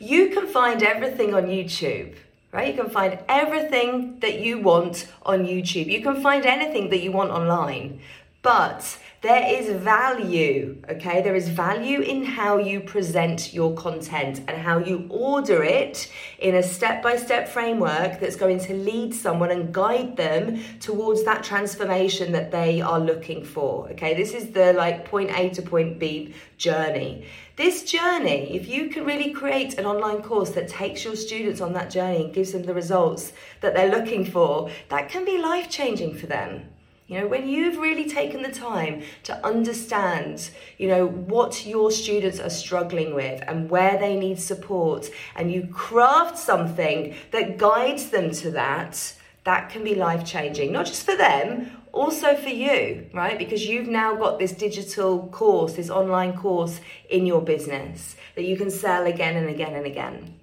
you 0.00 0.30
can 0.30 0.46
find 0.46 0.82
everything 0.82 1.34
on 1.34 1.44
YouTube 1.44 2.16
right? 2.52 2.74
You 2.74 2.82
can 2.82 2.90
find 2.90 3.18
everything 3.28 4.18
that 4.20 4.40
you 4.40 4.60
want 4.60 5.08
on 5.22 5.46
YouTube. 5.46 5.86
You 5.86 6.02
can 6.02 6.20
find 6.20 6.44
anything 6.44 6.90
that 6.90 7.00
you 7.00 7.12
want 7.12 7.30
online. 7.30 8.00
But 8.42 8.98
there 9.22 9.46
is 9.46 9.68
value, 9.82 10.80
okay? 10.88 11.20
There 11.20 11.34
is 11.34 11.46
value 11.46 12.00
in 12.00 12.24
how 12.24 12.56
you 12.56 12.80
present 12.80 13.52
your 13.52 13.74
content 13.74 14.40
and 14.48 14.56
how 14.56 14.78
you 14.78 15.06
order 15.10 15.62
it 15.62 16.10
in 16.38 16.54
a 16.54 16.62
step 16.62 17.02
by 17.02 17.16
step 17.16 17.46
framework 17.46 18.18
that's 18.18 18.36
going 18.36 18.60
to 18.60 18.72
lead 18.72 19.14
someone 19.14 19.50
and 19.50 19.74
guide 19.74 20.16
them 20.16 20.64
towards 20.80 21.24
that 21.24 21.44
transformation 21.44 22.32
that 22.32 22.50
they 22.50 22.80
are 22.80 22.98
looking 22.98 23.44
for, 23.44 23.90
okay? 23.90 24.14
This 24.14 24.32
is 24.32 24.52
the 24.52 24.72
like 24.72 25.04
point 25.04 25.38
A 25.38 25.50
to 25.50 25.60
point 25.60 25.98
B 25.98 26.34
journey. 26.56 27.26
This 27.56 27.84
journey, 27.84 28.56
if 28.56 28.68
you 28.68 28.88
can 28.88 29.04
really 29.04 29.34
create 29.34 29.76
an 29.76 29.84
online 29.84 30.22
course 30.22 30.50
that 30.52 30.66
takes 30.66 31.04
your 31.04 31.14
students 31.14 31.60
on 31.60 31.74
that 31.74 31.90
journey 31.90 32.24
and 32.24 32.32
gives 32.32 32.52
them 32.52 32.62
the 32.62 32.72
results 32.72 33.34
that 33.60 33.74
they're 33.74 33.90
looking 33.90 34.24
for, 34.24 34.70
that 34.88 35.10
can 35.10 35.26
be 35.26 35.36
life 35.36 35.68
changing 35.68 36.14
for 36.14 36.26
them. 36.26 36.62
You 37.10 37.18
know, 37.18 37.26
when 37.26 37.48
you've 37.48 37.78
really 37.78 38.08
taken 38.08 38.42
the 38.42 38.52
time 38.52 39.02
to 39.24 39.44
understand, 39.44 40.48
you 40.78 40.86
know, 40.86 41.08
what 41.08 41.66
your 41.66 41.90
students 41.90 42.38
are 42.38 42.48
struggling 42.48 43.16
with 43.16 43.42
and 43.48 43.68
where 43.68 43.98
they 43.98 44.14
need 44.16 44.38
support, 44.38 45.10
and 45.34 45.50
you 45.50 45.66
craft 45.72 46.38
something 46.38 47.16
that 47.32 47.58
guides 47.58 48.10
them 48.10 48.30
to 48.30 48.52
that, 48.52 49.12
that 49.42 49.70
can 49.70 49.82
be 49.82 49.96
life 49.96 50.24
changing, 50.24 50.70
not 50.70 50.86
just 50.86 51.04
for 51.04 51.16
them, 51.16 51.82
also 51.90 52.36
for 52.36 52.50
you, 52.50 53.10
right? 53.12 53.40
Because 53.40 53.66
you've 53.66 53.88
now 53.88 54.14
got 54.14 54.38
this 54.38 54.52
digital 54.52 55.26
course, 55.32 55.72
this 55.72 55.90
online 55.90 56.36
course 56.36 56.80
in 57.08 57.26
your 57.26 57.42
business 57.42 58.14
that 58.36 58.44
you 58.44 58.56
can 58.56 58.70
sell 58.70 59.06
again 59.06 59.36
and 59.36 59.50
again 59.50 59.74
and 59.74 59.84
again. 59.84 60.38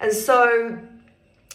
And 0.00 0.14
so, 0.14 0.78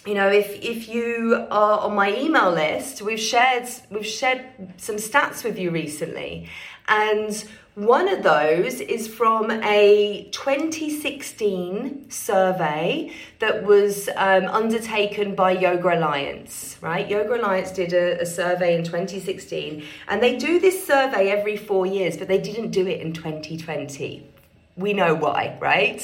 you 0.06 0.14
know, 0.14 0.28
if 0.28 0.62
if 0.62 0.90
you 0.90 1.46
are 1.50 1.80
on 1.80 1.96
my 1.96 2.16
email 2.18 2.52
list, 2.52 3.02
we've 3.02 3.20
shared 3.20 3.70
we've 3.90 4.06
shared 4.06 4.46
some 4.78 4.98
stats 4.98 5.44
with 5.44 5.58
you 5.58 5.72
recently, 5.72 6.50
and 6.88 7.46
one 7.76 8.08
of 8.08 8.22
those 8.22 8.82
is 8.82 9.08
from 9.08 9.50
a 9.50 10.28
2016 10.32 12.08
survey 12.08 13.12
that 13.40 13.64
was 13.64 14.10
um, 14.16 14.46
undertaken 14.46 15.34
by 15.34 15.52
Yoga 15.52 15.98
Alliance, 15.98 16.78
right? 16.82 17.10
Yoga 17.10 17.42
Alliance 17.42 17.72
did 17.72 17.94
a, 17.94 18.22
a, 18.22 18.28
survey 18.28 18.76
in 18.76 18.84
2016, 18.84 19.84
and 20.08 20.22
they 20.22 20.38
do 20.38 20.60
this 20.60 20.86
survey 20.86 21.32
every 21.32 21.58
four 21.58 21.88
years, 21.88 22.16
but 22.16 22.28
they 22.28 22.40
didn't 22.40 22.70
do 22.70 22.86
it 22.86 23.02
in 23.02 23.12
2020. 23.12 24.33
We 24.76 24.94
know 24.94 25.14
why, 25.14 25.58
right? 25.62 26.02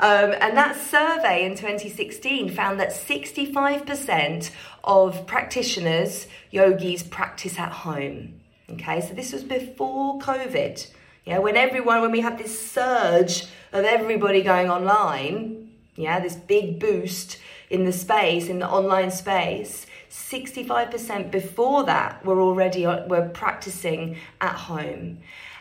Um, 0.00 0.34
and 0.40 0.56
that 0.56 0.76
survey 0.76 1.44
in 1.44 1.52
2016 1.52 2.50
found 2.50 2.80
that 2.80 2.90
65% 2.90 4.50
of 4.82 5.26
practitioners, 5.26 6.26
yogis, 6.50 7.02
practice 7.02 7.58
at 7.58 7.70
home. 7.70 8.40
Okay, 8.70 9.00
so 9.00 9.14
this 9.14 9.32
was 9.32 9.44
before 9.44 10.18
COVID. 10.18 10.90
Yeah, 11.24 11.38
when 11.38 11.56
everyone, 11.56 12.00
when 12.00 12.10
we 12.10 12.20
had 12.20 12.38
this 12.38 12.70
surge 12.70 13.44
of 13.72 13.84
everybody 13.84 14.42
going 14.42 14.70
online, 14.70 15.70
yeah, 15.94 16.20
this 16.20 16.34
big 16.34 16.80
boost 16.80 17.38
in 17.70 17.84
the 17.84 17.92
space, 17.92 18.48
in 18.48 18.58
the 18.58 18.68
online 18.68 19.10
space, 19.10 19.86
65% 20.10 21.30
before 21.30 21.84
that 21.84 22.24
were 22.24 22.40
already 22.40 22.86
uh, 22.86 23.06
were 23.06 23.28
practicing 23.28 24.16
at 24.40 24.54
home. 24.54 25.18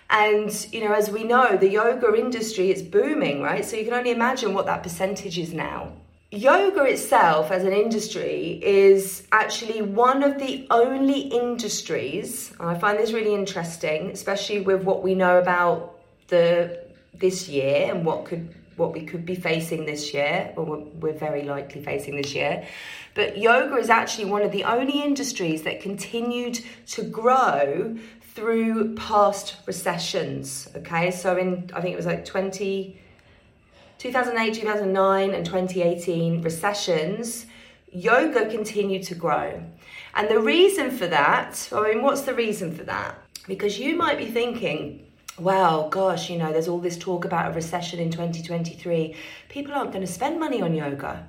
And 0.09 0.67
you 0.71 0.81
know, 0.81 0.93
as 0.93 1.09
we 1.09 1.23
know, 1.23 1.57
the 1.57 1.69
yoga 1.69 2.15
industry 2.15 2.71
is 2.71 2.81
booming, 2.81 3.41
right? 3.41 3.65
So 3.65 3.75
you 3.75 3.83
can 3.83 3.93
only 3.93 4.11
imagine 4.11 4.53
what 4.53 4.65
that 4.65 4.83
percentage 4.83 5.37
is 5.37 5.53
now 5.53 5.91
yoga 6.31 6.83
itself 6.83 7.51
as 7.51 7.63
an 7.63 7.71
industry 7.71 8.59
is 8.61 9.25
actually 9.31 9.81
one 9.81 10.23
of 10.23 10.37
the 10.39 10.67
only 10.69 11.21
industries 11.21 12.53
and 12.59 12.69
i 12.69 12.77
find 12.77 12.99
this 12.99 13.13
really 13.13 13.33
interesting 13.33 14.11
especially 14.11 14.59
with 14.59 14.83
what 14.83 15.01
we 15.01 15.15
know 15.15 15.39
about 15.39 15.97
the 16.27 16.85
this 17.13 17.47
year 17.47 17.93
and 17.93 18.05
what 18.05 18.25
could 18.25 18.53
what 18.75 18.93
we 18.93 19.05
could 19.05 19.25
be 19.25 19.35
facing 19.35 19.85
this 19.85 20.13
year 20.13 20.53
or 20.57 20.65
we're, 20.65 20.83
we're 20.99 21.17
very 21.17 21.43
likely 21.43 21.81
facing 21.81 22.17
this 22.17 22.35
year 22.35 22.67
but 23.13 23.37
yoga 23.37 23.75
is 23.75 23.89
actually 23.89 24.25
one 24.25 24.41
of 24.41 24.51
the 24.51 24.65
only 24.65 25.01
industries 25.01 25.63
that 25.63 25.81
continued 25.81 26.59
to 26.85 27.03
grow 27.03 27.97
through 28.37 28.95
past 28.95 29.55
recessions 29.65 30.69
okay 30.79 31.11
so 31.11 31.37
in 31.37 31.49
i 31.73 31.81
think 31.81 31.93
it 31.93 32.01
was 32.01 32.09
like 32.13 32.23
20 32.23 32.99
2008, 33.97 34.53
2009, 34.53 35.33
and 35.33 35.45
2018 35.45 36.41
recessions, 36.41 37.47
yoga 37.91 38.47
continued 38.47 39.03
to 39.03 39.15
grow. 39.15 39.63
And 40.13 40.29
the 40.29 40.39
reason 40.39 40.91
for 40.91 41.07
that, 41.07 41.67
I 41.71 41.81
mean, 41.81 42.03
what's 42.03 42.21
the 42.21 42.33
reason 42.33 42.75
for 42.75 42.83
that? 42.83 43.15
Because 43.47 43.79
you 43.79 43.95
might 43.95 44.17
be 44.17 44.25
thinking, 44.25 45.05
well, 45.39 45.89
gosh, 45.89 46.29
you 46.29 46.37
know, 46.37 46.51
there's 46.51 46.67
all 46.67 46.79
this 46.79 46.97
talk 46.97 47.25
about 47.25 47.51
a 47.51 47.55
recession 47.55 47.99
in 47.99 48.11
2023. 48.11 49.15
People 49.49 49.73
aren't 49.73 49.91
going 49.91 50.05
to 50.05 50.11
spend 50.11 50.39
money 50.39 50.61
on 50.61 50.75
yoga. 50.75 51.27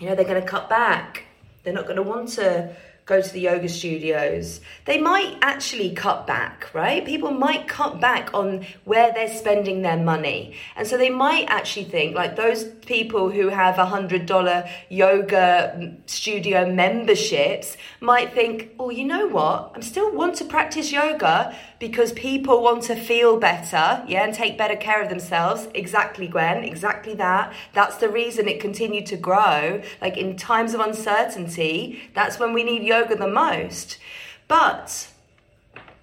You 0.00 0.08
know, 0.08 0.14
they're 0.14 0.24
going 0.24 0.40
to 0.40 0.48
cut 0.48 0.68
back. 0.68 1.24
They're 1.62 1.74
not 1.74 1.84
going 1.84 1.96
to 1.96 2.02
want 2.02 2.28
to 2.30 2.74
go 3.08 3.22
to 3.22 3.32
the 3.32 3.40
yoga 3.40 3.68
studios. 3.70 4.60
They 4.84 5.00
might 5.00 5.38
actually 5.40 5.94
cut 5.94 6.26
back, 6.26 6.72
right? 6.74 7.04
People 7.06 7.30
might 7.30 7.66
cut 7.66 8.00
back 8.00 8.34
on 8.34 8.66
where 8.84 9.12
they're 9.12 9.34
spending 9.34 9.80
their 9.80 9.96
money. 9.96 10.54
And 10.76 10.86
so 10.86 10.98
they 10.98 11.08
might 11.08 11.46
actually 11.48 11.86
think, 11.86 12.14
like 12.14 12.36
those 12.36 12.64
people 12.64 13.30
who 13.30 13.48
have 13.48 13.78
a 13.78 13.86
$100 13.86 14.70
yoga 14.90 15.96
studio 16.04 16.70
memberships 16.70 17.78
might 18.00 18.34
think, 18.34 18.74
oh, 18.78 18.90
you 18.90 19.06
know 19.06 19.26
what? 19.26 19.72
I 19.74 19.80
still 19.80 20.14
want 20.14 20.36
to 20.36 20.44
practice 20.44 20.92
yoga 20.92 21.56
because 21.78 22.12
people 22.12 22.62
want 22.62 22.82
to 22.84 22.96
feel 22.96 23.38
better, 23.38 24.04
yeah, 24.06 24.24
and 24.24 24.34
take 24.34 24.58
better 24.58 24.76
care 24.76 25.00
of 25.02 25.08
themselves. 25.08 25.66
Exactly, 25.74 26.28
Gwen, 26.28 26.62
exactly 26.62 27.14
that. 27.14 27.54
That's 27.72 27.96
the 27.96 28.08
reason 28.10 28.48
it 28.48 28.60
continued 28.60 29.06
to 29.06 29.16
grow. 29.16 29.80
Like 30.02 30.18
in 30.18 30.36
times 30.36 30.74
of 30.74 30.80
uncertainty, 30.80 32.00
that's 32.14 32.38
when 32.38 32.52
we 32.52 32.64
need 32.64 32.82
yoga 32.82 32.97
the 33.04 33.28
most. 33.28 33.98
But, 34.46 35.08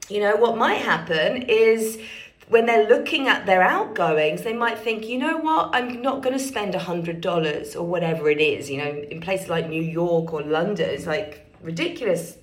you 0.09 0.19
know, 0.19 0.35
what 0.35 0.57
might 0.57 0.81
happen 0.81 1.43
is 1.43 1.99
when 2.47 2.65
they're 2.65 2.87
looking 2.87 3.27
at 3.27 3.45
their 3.45 3.61
outgoings, 3.61 4.43
they 4.43 4.53
might 4.53 4.77
think, 4.77 5.07
you 5.07 5.17
know 5.17 5.37
what, 5.37 5.71
I'm 5.73 6.01
not 6.01 6.21
going 6.21 6.37
to 6.37 6.43
spend 6.43 6.75
a 6.75 6.79
$100 6.79 7.75
or 7.75 7.83
whatever 7.83 8.29
it 8.29 8.39
is. 8.39 8.69
You 8.69 8.77
know, 8.77 9.03
in 9.09 9.19
places 9.21 9.49
like 9.49 9.67
New 9.67 9.81
York 9.81 10.31
or 10.31 10.43
London, 10.43 10.89
it's 10.89 11.07
like 11.07 11.51
ridiculous 11.61 12.37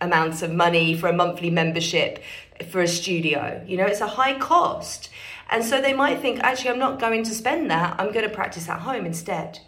amounts 0.00 0.42
of 0.42 0.52
money 0.52 0.94
for 0.94 1.08
a 1.08 1.12
monthly 1.12 1.50
membership 1.50 2.22
for 2.70 2.80
a 2.80 2.88
studio. 2.88 3.64
You 3.66 3.76
know, 3.76 3.86
it's 3.86 4.00
a 4.00 4.06
high 4.06 4.38
cost. 4.38 5.10
And 5.50 5.64
so 5.64 5.80
they 5.80 5.92
might 5.92 6.20
think, 6.20 6.40
actually, 6.40 6.70
I'm 6.70 6.78
not 6.78 7.00
going 7.00 7.24
to 7.24 7.34
spend 7.34 7.70
that. 7.70 7.98
I'm 7.98 8.12
going 8.12 8.28
to 8.28 8.34
practice 8.34 8.68
at 8.68 8.80
home 8.80 9.06
instead. 9.06 9.60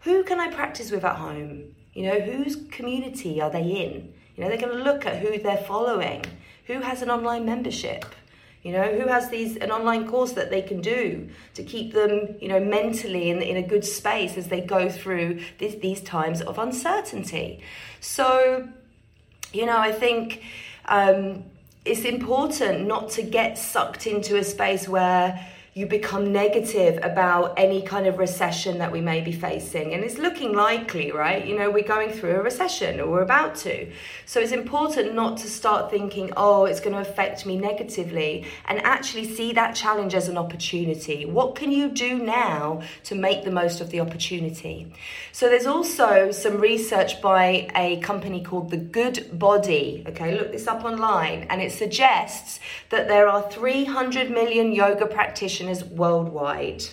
Who 0.00 0.24
can 0.24 0.40
I 0.40 0.48
practice 0.52 0.90
with 0.90 1.04
at 1.04 1.16
home? 1.16 1.74
You 1.98 2.04
know, 2.04 2.20
whose 2.20 2.54
community 2.70 3.40
are 3.40 3.50
they 3.50 3.64
in? 3.64 4.14
You 4.36 4.44
know, 4.44 4.48
they're 4.48 4.56
going 4.56 4.78
to 4.78 4.84
look 4.84 5.04
at 5.04 5.16
who 5.16 5.36
they're 5.36 5.56
following. 5.56 6.24
Who 6.68 6.74
has 6.74 7.02
an 7.02 7.10
online 7.10 7.44
membership? 7.44 8.04
You 8.62 8.70
know, 8.70 8.84
who 8.84 9.08
has 9.08 9.30
these 9.30 9.56
an 9.56 9.72
online 9.72 10.06
course 10.06 10.30
that 10.34 10.48
they 10.48 10.62
can 10.62 10.80
do 10.80 11.28
to 11.54 11.64
keep 11.64 11.92
them, 11.92 12.36
you 12.40 12.46
know, 12.46 12.60
mentally 12.60 13.30
in, 13.30 13.42
in 13.42 13.56
a 13.56 13.62
good 13.62 13.84
space 13.84 14.36
as 14.36 14.46
they 14.46 14.60
go 14.60 14.88
through 14.88 15.40
this, 15.58 15.74
these 15.74 16.00
times 16.00 16.40
of 16.40 16.56
uncertainty. 16.56 17.64
So, 17.98 18.68
you 19.52 19.66
know, 19.66 19.76
I 19.76 19.90
think 19.90 20.44
um, 20.84 21.42
it's 21.84 22.04
important 22.04 22.86
not 22.86 23.10
to 23.10 23.22
get 23.22 23.58
sucked 23.58 24.06
into 24.06 24.36
a 24.36 24.44
space 24.44 24.86
where 24.86 25.44
you 25.78 25.86
become 25.86 26.32
negative 26.32 26.98
about 27.04 27.54
any 27.56 27.80
kind 27.80 28.08
of 28.08 28.18
recession 28.18 28.78
that 28.78 28.90
we 28.90 29.00
may 29.00 29.20
be 29.20 29.30
facing. 29.30 29.94
And 29.94 30.02
it's 30.02 30.18
looking 30.18 30.52
likely, 30.52 31.12
right? 31.12 31.46
You 31.46 31.56
know, 31.56 31.70
we're 31.70 31.86
going 31.86 32.10
through 32.10 32.32
a 32.32 32.42
recession 32.42 32.98
or 32.98 33.08
we're 33.08 33.22
about 33.22 33.54
to. 33.58 33.88
So 34.26 34.40
it's 34.40 34.50
important 34.50 35.14
not 35.14 35.38
to 35.38 35.48
start 35.48 35.88
thinking, 35.88 36.32
oh, 36.36 36.64
it's 36.64 36.80
going 36.80 36.94
to 36.94 37.00
affect 37.00 37.46
me 37.46 37.56
negatively 37.56 38.44
and 38.66 38.80
actually 38.80 39.32
see 39.32 39.52
that 39.52 39.76
challenge 39.76 40.16
as 40.16 40.26
an 40.26 40.36
opportunity. 40.36 41.26
What 41.26 41.54
can 41.54 41.70
you 41.70 41.90
do 41.90 42.18
now 42.18 42.82
to 43.04 43.14
make 43.14 43.44
the 43.44 43.52
most 43.52 43.80
of 43.80 43.90
the 43.90 44.00
opportunity? 44.00 44.92
So 45.30 45.48
there's 45.48 45.66
also 45.66 46.32
some 46.32 46.56
research 46.56 47.22
by 47.22 47.68
a 47.76 48.00
company 48.00 48.42
called 48.42 48.70
The 48.70 48.78
Good 48.78 49.38
Body. 49.38 50.02
Okay, 50.08 50.36
look 50.36 50.50
this 50.50 50.66
up 50.66 50.84
online 50.84 51.46
and 51.50 51.62
it 51.62 51.70
suggests 51.70 52.58
that 52.88 53.06
there 53.06 53.28
are 53.28 53.48
300 53.48 54.28
million 54.32 54.72
yoga 54.72 55.06
practitioners 55.06 55.67
practitioners 55.68 55.84
worldwide. 55.98 56.84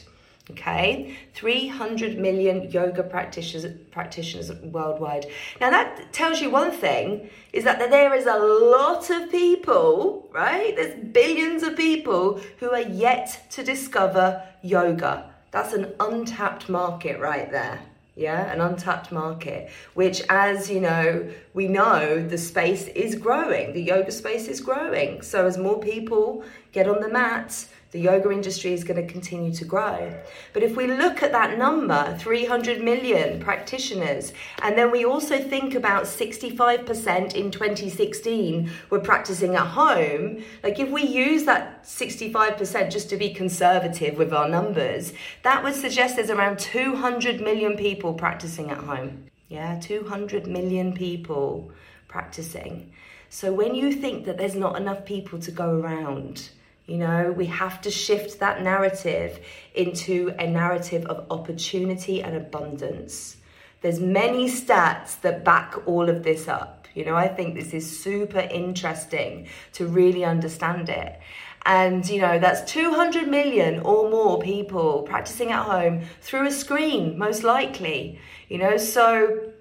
Okay, 0.51 1.17
300 1.33 2.19
million 2.19 2.69
yoga 2.69 3.01
practitioners 3.01 3.65
practitioners 3.89 4.51
worldwide. 4.61 5.25
Now 5.59 5.71
that 5.71 6.13
tells 6.13 6.39
you 6.39 6.51
one 6.51 6.71
thing 6.71 7.31
is 7.51 7.63
that 7.63 7.79
there 7.79 8.13
is 8.13 8.27
a 8.27 8.37
lot 8.37 9.09
of 9.09 9.31
people, 9.31 10.29
right? 10.31 10.75
There's 10.75 11.03
billions 11.03 11.63
of 11.63 11.75
people 11.75 12.39
who 12.59 12.69
are 12.69 12.87
yet 13.07 13.47
to 13.53 13.63
discover 13.63 14.43
yoga. 14.61 15.31
That's 15.49 15.73
an 15.73 15.95
untapped 15.99 16.69
market 16.69 17.19
right 17.19 17.49
there. 17.49 17.79
Yeah, 18.15 18.49
an 18.49 18.61
untapped 18.61 19.11
market, 19.11 19.69
which, 19.93 20.21
as 20.29 20.69
you 20.69 20.79
know, 20.79 21.29
we 21.53 21.67
know 21.67 22.25
the 22.25 22.37
space 22.37 22.87
is 22.87 23.13
growing, 23.15 23.73
the 23.73 23.81
yoga 23.81 24.09
space 24.09 24.47
is 24.47 24.61
growing. 24.61 25.21
So, 25.21 25.45
as 25.45 25.57
more 25.57 25.81
people 25.81 26.45
get 26.75 26.89
on 26.89 27.01
the 27.01 27.07
mat, 27.07 27.65
the 27.91 28.01
yoga 28.01 28.29
industry 28.29 28.73
is 28.73 28.83
going 28.83 29.01
to 29.01 29.13
continue 29.13 29.53
to 29.53 29.63
grow. 29.63 30.13
But 30.51 30.61
if 30.61 30.75
we 30.75 30.87
look 30.87 31.23
at 31.23 31.31
that 31.31 31.57
number, 31.57 32.17
300 32.19 32.83
million 32.83 33.39
practitioners, 33.39 34.33
and 34.61 34.77
then 34.77 34.91
we 34.91 35.05
also 35.05 35.39
think 35.39 35.73
about 35.73 36.03
65% 36.03 37.33
in 37.33 37.49
2016 37.49 38.69
were 38.89 38.99
practicing 38.99 39.55
at 39.55 39.67
home, 39.67 40.43
like 40.63 40.77
if 40.77 40.89
we 40.89 41.03
use 41.03 41.45
that 41.45 41.85
65% 41.85 42.91
just 42.91 43.09
to 43.09 43.15
be 43.15 43.33
conservative 43.33 44.17
with 44.17 44.33
our 44.33 44.49
numbers, 44.49 45.13
that 45.43 45.63
would 45.63 45.75
suggest 45.75 46.17
there's 46.17 46.29
around 46.29 46.59
200 46.59 47.39
million 47.39 47.77
people 47.77 48.13
practicing 48.13 48.69
at 48.69 48.79
home. 48.79 49.27
Yeah, 49.47 49.79
200 49.79 50.45
million 50.45 50.93
people 50.93 51.71
practicing. 52.09 52.91
So 53.29 53.53
when 53.53 53.73
you 53.75 53.93
think 53.93 54.25
that 54.25 54.37
there's 54.37 54.55
not 54.55 54.75
enough 54.75 55.05
people 55.05 55.39
to 55.39 55.51
go 55.51 55.79
around, 55.79 56.49
you 56.87 56.97
know, 56.97 57.31
we 57.31 57.47
have 57.47 57.81
to 57.81 57.91
shift 57.91 58.39
that 58.39 58.61
narrative 58.61 59.39
into 59.73 60.33
a 60.37 60.47
narrative 60.47 61.05
of 61.05 61.25
opportunity 61.31 62.21
and 62.21 62.35
abundance. 62.35 63.37
There's 63.81 63.99
many 63.99 64.49
stats 64.49 65.19
that 65.21 65.43
back 65.43 65.75
all 65.87 66.09
of 66.09 66.23
this 66.23 66.47
up. 66.47 66.87
You 66.93 67.05
know, 67.05 67.15
I 67.15 67.27
think 67.27 67.55
this 67.55 67.73
is 67.73 67.99
super 67.99 68.39
interesting 68.39 69.47
to 69.73 69.85
really 69.85 70.23
understand 70.23 70.89
it. 70.89 71.19
And, 71.65 72.07
you 72.07 72.21
know, 72.21 72.37
that's 72.37 72.71
200 72.71 73.27
million 73.27 73.79
or 73.79 74.09
more 74.09 74.39
people 74.39 75.01
practicing 75.01 75.51
at 75.51 75.63
home 75.63 76.03
through 76.21 76.47
a 76.47 76.51
screen, 76.51 77.17
most 77.17 77.43
likely. 77.43 78.19
You 78.47 78.59
know, 78.59 78.77
so 78.77 79.51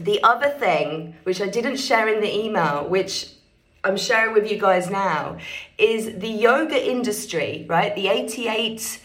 the 0.00 0.22
other 0.22 0.48
thing, 0.48 1.14
which 1.22 1.40
I 1.40 1.48
didn't 1.48 1.76
share 1.76 2.08
in 2.08 2.20
the 2.20 2.36
email, 2.36 2.88
which 2.88 3.30
I'm 3.84 3.96
sharing 3.96 4.34
with 4.34 4.50
you 4.50 4.58
guys 4.58 4.90
now, 4.90 5.38
is 5.78 6.18
the 6.18 6.28
yoga 6.28 6.90
industry, 6.90 7.64
right? 7.68 7.94
The 7.94 8.08
88 8.08 9.00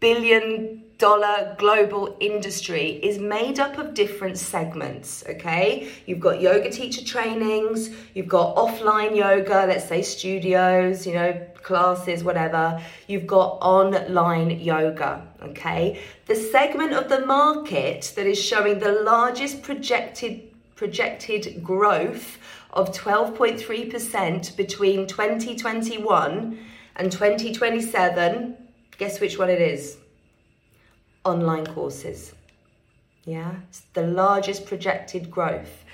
billion 0.00 0.82
dollar 0.98 1.56
global 1.58 2.16
industry 2.20 2.90
is 3.02 3.18
made 3.18 3.58
up 3.58 3.78
of 3.78 3.94
different 3.94 4.38
segments, 4.38 5.24
okay? 5.28 5.88
You've 6.06 6.20
got 6.20 6.40
yoga 6.40 6.70
teacher 6.70 7.04
trainings, 7.04 7.90
you've 8.14 8.28
got 8.28 8.56
offline 8.56 9.16
yoga, 9.16 9.66
let's 9.66 9.88
say 9.88 10.02
studios, 10.02 11.06
you 11.06 11.14
know, 11.14 11.32
classes, 11.62 12.24
whatever. 12.24 12.80
You've 13.06 13.26
got 13.26 13.58
online 13.62 14.60
yoga, 14.60 15.26
okay? 15.42 16.00
The 16.26 16.34
segment 16.34 16.92
of 16.92 17.08
the 17.08 17.24
market 17.26 18.12
that 18.16 18.26
is 18.26 18.40
showing 18.40 18.80
the 18.80 18.92
largest 18.92 19.62
projected 19.62 20.48
projected 20.74 21.62
growth 21.62 22.38
of 22.72 22.92
12.3% 22.92 24.56
between 24.56 25.06
2021 25.06 26.58
and 26.96 27.12
2027, 27.12 28.56
guess 28.98 29.20
which 29.20 29.38
one 29.38 29.50
it 29.50 29.60
is? 29.60 29.98
online 31.24 31.66
courses. 31.66 32.34
Yeah, 33.24 33.54
it's 33.68 33.82
the 33.94 34.02
largest 34.02 34.66
projected 34.66 35.30
growth. 35.30 35.84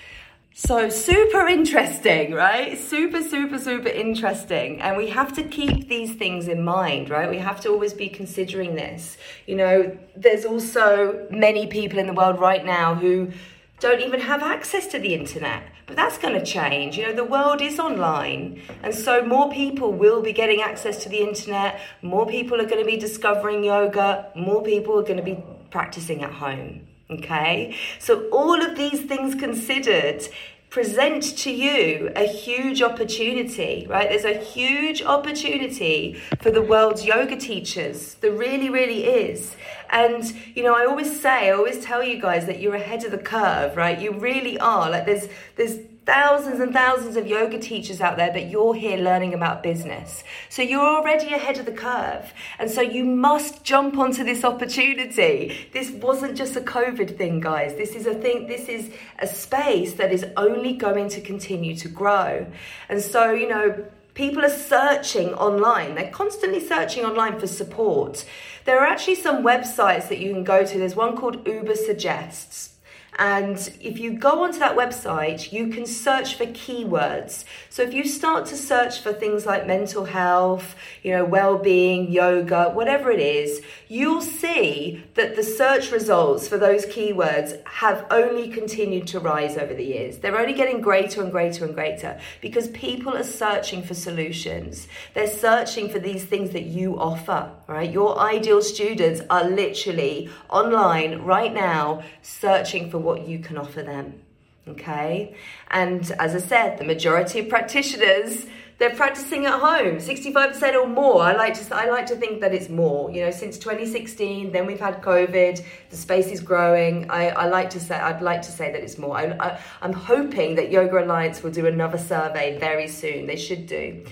So, 0.55 0.89
super 0.89 1.47
interesting, 1.47 2.33
right? 2.33 2.77
Super, 2.77 3.23
super, 3.23 3.59
super 3.59 3.89
interesting. 3.89 4.81
And 4.81 4.97
we 4.97 5.09
have 5.11 5.33
to 5.35 5.45
keep 5.45 5.89
these 5.89 6.15
things 6.15 6.49
in 6.49 6.65
mind, 6.65 7.11
right? 7.11 7.31
We 7.31 7.39
have 7.39 7.61
to 7.61 7.69
always 7.69 7.93
be 7.93 8.09
considering 8.09 8.75
this. 8.75 9.19
You 9.47 9.55
know, 9.55 9.99
there's 10.17 10.45
also 10.45 11.29
many 11.31 11.69
people 11.69 12.01
in 12.01 12.09
the 12.09 12.13
world 12.13 12.41
right 12.41 12.65
now 12.65 12.97
who 12.97 13.31
don't 13.79 14.01
even 14.01 14.21
have 14.21 14.43
access 14.43 14.89
to 14.89 14.99
the 14.99 15.15
internet. 15.15 15.63
But 15.89 15.97
that's 15.97 16.19
going 16.19 16.35
to 16.35 16.45
change. 16.45 16.99
You 16.99 17.07
know, 17.07 17.15
the 17.15 17.25
world 17.25 17.63
is 17.63 17.81
online. 17.81 18.61
And 18.83 18.95
so 18.95 19.25
more 19.25 19.51
people 19.51 19.91
will 19.91 20.21
be 20.21 20.35
getting 20.35 20.61
access 20.61 21.03
to 21.05 21.09
the 21.09 21.19
internet. 21.19 21.81
More 22.03 22.27
people 22.27 22.61
are 22.61 22.67
going 22.67 22.85
to 22.85 22.89
be 22.89 22.99
discovering 22.99 23.65
yoga. 23.65 24.31
More 24.37 24.63
people 24.63 24.99
are 24.99 25.03
going 25.03 25.17
to 25.17 25.23
be 25.23 25.43
practicing 25.71 26.23
at 26.23 26.31
home. 26.31 26.87
Okay? 27.11 27.75
So, 27.99 28.29
all 28.29 28.63
of 28.63 28.77
these 28.77 29.01
things 29.01 29.35
considered, 29.35 30.29
present 30.71 31.23
to 31.39 31.51
you 31.51 32.13
a 32.15 32.27
huge 32.27 32.83
opportunity, 32.83 33.87
right? 33.89 34.11
There's 34.11 34.27
a 34.27 34.37
huge 34.37 35.03
opportunity 35.03 36.21
for 36.43 36.51
the 36.51 36.61
world's 36.61 37.07
yoga 37.07 37.37
teachers. 37.37 38.15
There 38.17 38.33
really, 38.33 38.69
really 38.69 39.05
is. 39.05 39.57
And, 39.91 40.25
you 40.55 40.63
know, 40.63 40.75
I 40.75 40.87
always 40.87 41.21
say, 41.21 41.49
I 41.49 41.53
always 41.53 41.85
tell 41.85 42.03
you 42.03 42.21
guys 42.21 42.47
that 42.47 42.61
you're 42.61 42.75
ahead 42.75 43.05
of 43.05 43.11
the 43.11 43.19
curve, 43.19 43.77
right? 43.77 43.99
You 43.99 44.13
really 44.13 44.59
are. 44.59 44.91
Like 44.91 45.07
there's, 45.07 45.29
there's, 45.57 45.79
thousands 46.09 46.59
and 46.59 46.73
thousands 46.73 47.17
of 47.17 47.27
yoga 47.27 47.59
teachers 47.59 48.01
out 48.01 48.17
there, 48.17 48.33
but 48.33 48.49
you're 48.49 48.73
here 48.73 48.97
learning 48.97 49.35
about 49.35 49.63
business. 49.63 50.25
So 50.49 50.63
you're 50.63 50.81
already 50.81 51.35
ahead 51.35 51.59
of 51.59 51.67
the 51.67 51.73
curve. 51.73 52.33
And 52.59 52.71
so 52.71 52.81
you 52.81 53.05
must 53.05 53.63
jump 53.63 53.99
onto 53.99 54.25
this 54.25 54.43
opportunity. 54.43 55.69
This 55.75 55.91
wasn't 55.91 56.35
just 56.35 56.57
a 56.57 56.63
COVID 56.63 57.19
thing, 57.19 57.41
guys. 57.41 57.75
This 57.75 57.95
is 57.95 58.07
a 58.07 58.15
thing, 58.15 58.47
this 58.47 58.71
is 58.71 58.91
a 59.19 59.27
space 59.27 59.93
that 59.95 60.11
is 60.11 60.25
only 60.39 60.73
going 60.73 61.11
to 61.11 61.21
continue 61.21 61.77
to 61.77 61.89
grow. 61.91 62.47
And 62.89 63.03
so, 63.03 63.33
you 63.33 63.47
know, 63.47 63.85
people 64.15 64.43
are 64.47 64.49
searching 64.49 65.35
online. 65.35 65.95
They're 65.95 66.11
constantly 66.11 66.67
searching 66.67 67.05
online 67.05 67.39
for 67.39 67.47
support. 67.47 68.25
There 68.69 68.81
are 68.81 68.87
actually 68.87 69.15
some 69.15 69.43
websites 69.43 70.11
that 70.11 70.19
you 70.19 70.31
can 70.35 70.45
go 70.45 70.63
to. 70.63 70.79
There's 70.79 70.95
one 70.95 71.17
called 71.17 71.49
Uber 71.49 71.75
Suggests. 71.75 72.75
And 73.19 73.57
if 73.81 73.99
you 73.99 74.19
go 74.19 74.45
onto 74.45 74.59
that 74.59 74.77
website, 74.77 75.51
you 75.53 75.69
can 75.69 75.87
search 75.87 76.35
for 76.35 76.45
keywords. 76.45 77.45
So 77.79 77.85
if 77.85 77.95
you 77.95 78.07
start 78.07 78.47
to 78.47 78.57
search 78.57 79.03
for 79.03 79.13
things 79.13 79.47
like 79.47 79.65
mental 79.65 80.05
health, 80.05 80.75
you 81.05 81.13
know, 81.13 81.25
well-being, 81.25 82.11
yoga, 82.11 82.71
whatever 82.71 83.13
it 83.13 83.21
is, 83.21 83.63
you'll 83.87 84.21
see 84.21 85.05
that 85.15 85.37
the 85.37 85.45
search 85.45 85.93
results 85.93 86.49
for 86.49 86.59
those 86.59 86.87
keywords 86.87 87.65
have 87.69 88.05
only 88.11 88.49
continued 88.49 89.07
to 89.07 89.21
rise 89.21 89.57
over 89.57 89.75
the 89.75 89.85
years. 89.85 90.19
They're 90.19 90.41
only 90.41 90.55
getting 90.55 90.81
greater 90.81 91.23
and 91.23 91.31
greater 91.31 91.65
and 91.65 91.73
greater 91.73 92.19
because 92.41 92.67
people 92.71 93.17
are 93.17 93.23
searching 93.23 93.85
for 93.85 93.95
solutions. 93.95 94.89
They're 95.15 95.29
searching 95.29 95.89
for 95.89 96.01
these 96.01 96.25
things 96.25 96.51
that 96.51 96.65
you 96.65 96.99
offer, 96.99 97.49
right? 97.69 97.93
Your 97.93 98.19
ideal 98.19 98.61
students 98.61 99.21
are 99.31 99.49
literally 99.49 100.31
online 100.51 101.23
right 101.23 101.55
now 101.55 102.03
searching 102.23 102.91
for 102.91 102.99
what 102.99 103.29
you 103.29 103.39
can 103.39 103.57
offer 103.57 103.85
them. 103.85 104.23
Okay. 104.71 105.35
And 105.71 106.11
as 106.19 106.35
I 106.35 106.39
said, 106.39 106.79
the 106.79 106.85
majority 106.85 107.41
of 107.41 107.49
practitioners, 107.49 108.47
they're 108.79 108.95
practicing 108.95 109.45
at 109.47 109.59
home, 109.59 109.97
65% 109.97 110.75
or 110.75 110.87
more. 110.87 111.21
I 111.23 111.35
like 111.35 111.55
to 111.55 111.75
I 111.75 111.91
like 111.91 112.07
to 112.07 112.17
think 112.17 112.41
that 112.43 112.55
it's 112.55 112.69
more. 112.69 113.11
You 113.11 113.25
know, 113.25 113.31
since 113.31 113.59
2016, 113.59 114.53
then 114.53 114.67
we've 114.67 114.79
had 114.79 115.03
COVID, 115.03 115.65
the 115.91 115.97
space 115.97 116.29
is 116.29 116.41
growing. 116.41 117.11
I, 117.11 117.31
I 117.31 117.49
like 117.49 117.71
to 117.71 117.81
say 117.81 117.97
I'd 117.97 118.23
like 118.23 118.43
to 118.43 118.53
say 118.53 118.71
that 118.71 118.81
it's 118.81 118.97
more. 118.97 119.17
I, 119.17 119.37
I, 119.41 119.61
I'm 119.83 119.93
hoping 119.93 120.55
that 120.57 120.71
Yoga 120.71 121.05
Alliance 121.05 121.43
will 121.43 121.51
do 121.51 121.67
another 121.67 121.99
survey 121.99 122.59
very 122.59 122.87
soon. 122.87 123.27
They 123.27 123.37
should 123.37 123.67
do 123.67 124.05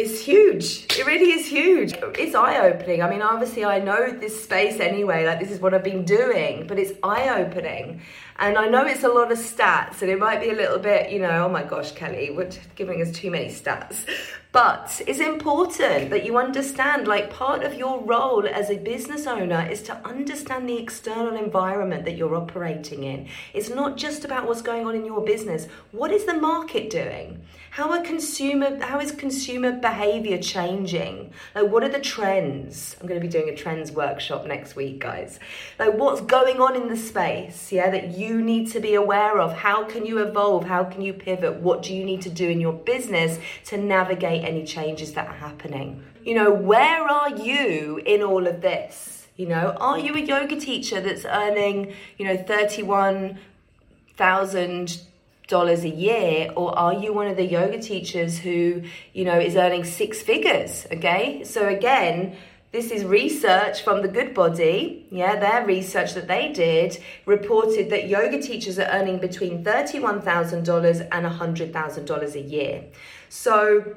it's 0.00 0.18
huge. 0.20 0.86
It 0.98 1.04
really 1.04 1.32
is 1.32 1.46
huge. 1.46 1.92
It's 2.18 2.34
eye 2.34 2.58
opening. 2.66 3.02
I 3.02 3.10
mean, 3.10 3.20
obviously, 3.20 3.66
I 3.66 3.80
know 3.80 4.10
this 4.10 4.42
space 4.42 4.80
anyway, 4.80 5.26
like, 5.26 5.40
this 5.40 5.50
is 5.50 5.60
what 5.60 5.74
I've 5.74 5.84
been 5.84 6.04
doing, 6.04 6.66
but 6.66 6.78
it's 6.78 6.92
eye 7.02 7.28
opening. 7.38 8.00
And 8.38 8.56
I 8.56 8.66
know 8.68 8.86
it's 8.86 9.04
a 9.04 9.08
lot 9.08 9.30
of 9.30 9.38
stats, 9.38 10.00
and 10.00 10.10
it 10.10 10.18
might 10.18 10.40
be 10.40 10.48
a 10.48 10.54
little 10.54 10.78
bit, 10.78 11.10
you 11.10 11.18
know, 11.18 11.44
oh 11.44 11.48
my 11.50 11.62
gosh, 11.62 11.92
Kelly, 11.92 12.30
we're 12.30 12.50
giving 12.76 13.02
us 13.02 13.12
too 13.12 13.30
many 13.30 13.48
stats. 13.48 14.08
But 14.52 15.00
it's 15.06 15.20
important 15.20 16.10
that 16.10 16.24
you 16.24 16.36
understand, 16.36 17.06
like, 17.06 17.30
part 17.30 17.62
of 17.62 17.74
your 17.74 18.02
role 18.02 18.48
as 18.48 18.68
a 18.68 18.78
business 18.78 19.28
owner 19.28 19.68
is 19.70 19.80
to 19.82 19.96
understand 20.04 20.68
the 20.68 20.76
external 20.76 21.36
environment 21.36 22.04
that 22.06 22.16
you're 22.16 22.34
operating 22.34 23.04
in. 23.04 23.28
It's 23.54 23.70
not 23.70 23.96
just 23.96 24.24
about 24.24 24.48
what's 24.48 24.62
going 24.62 24.86
on 24.86 24.96
in 24.96 25.04
your 25.04 25.24
business. 25.24 25.68
What 25.92 26.10
is 26.10 26.24
the 26.24 26.34
market 26.34 26.90
doing? 26.90 27.42
How 27.72 27.92
are 27.92 28.02
consumer 28.02 28.84
how 28.84 28.98
is 28.98 29.12
consumer 29.12 29.70
behavior 29.70 30.38
changing? 30.38 31.32
Like 31.54 31.70
what 31.70 31.84
are 31.84 31.88
the 31.88 32.00
trends? 32.00 32.96
I'm 33.00 33.06
going 33.06 33.20
to 33.20 33.24
be 33.24 33.30
doing 33.30 33.48
a 33.48 33.54
trends 33.54 33.92
workshop 33.92 34.44
next 34.44 34.74
week, 34.74 34.98
guys. 34.98 35.38
Like 35.78 35.94
what's 35.94 36.20
going 36.20 36.60
on 36.60 36.74
in 36.74 36.88
the 36.88 36.96
space, 36.96 37.70
yeah, 37.70 37.88
that 37.90 38.18
you 38.18 38.42
need 38.42 38.72
to 38.72 38.80
be 38.80 38.94
aware 38.94 39.38
of. 39.38 39.52
How 39.52 39.84
can 39.84 40.04
you 40.04 40.18
evolve? 40.18 40.64
How 40.64 40.82
can 40.82 41.00
you 41.00 41.12
pivot? 41.12 41.60
What 41.60 41.84
do 41.84 41.94
you 41.94 42.04
need 42.04 42.22
to 42.22 42.30
do 42.30 42.48
in 42.48 42.60
your 42.60 42.72
business 42.72 43.38
to 43.66 43.76
navigate 43.76 44.39
any 44.40 44.64
changes 44.64 45.12
that 45.14 45.28
are 45.28 45.34
happening? 45.34 46.04
You 46.24 46.34
know, 46.34 46.52
where 46.52 47.08
are 47.08 47.34
you 47.36 48.02
in 48.04 48.22
all 48.22 48.46
of 48.46 48.60
this? 48.60 49.26
You 49.36 49.46
know, 49.46 49.74
are 49.78 49.98
you 49.98 50.14
a 50.14 50.20
yoga 50.20 50.60
teacher 50.60 51.00
that's 51.00 51.24
earning, 51.24 51.94
you 52.18 52.26
know, 52.26 52.36
31,000 52.36 55.00
dollars 55.48 55.82
a 55.82 55.88
year 55.88 56.52
or 56.54 56.78
are 56.78 56.92
you 56.94 57.12
one 57.12 57.26
of 57.26 57.36
the 57.36 57.44
yoga 57.44 57.82
teachers 57.82 58.38
who 58.38 58.82
you 59.12 59.24
know 59.24 59.36
is 59.36 59.56
earning 59.56 59.82
six 59.82 60.22
figures 60.22 60.86
okay 60.92 61.42
so 61.42 61.66
again 61.66 62.36
this 62.72 62.92
is 62.92 63.04
research 63.04 63.82
from 63.82 64.02
the 64.02 64.08
good 64.08 64.32
body 64.32 65.06
Yeah, 65.10 65.40
their 65.40 65.66
research 65.66 66.14
that 66.14 66.28
they 66.28 66.52
did 66.52 66.98
reported 67.26 67.90
that 67.90 68.08
yoga 68.08 68.40
teachers 68.40 68.78
are 68.78 68.86
earning 68.86 69.18
between 69.18 69.64
$31,000 69.64 71.08
and 71.10 71.26
$100,000 71.26 72.34
a 72.34 72.40
year. 72.40 72.84
So, 73.28 73.96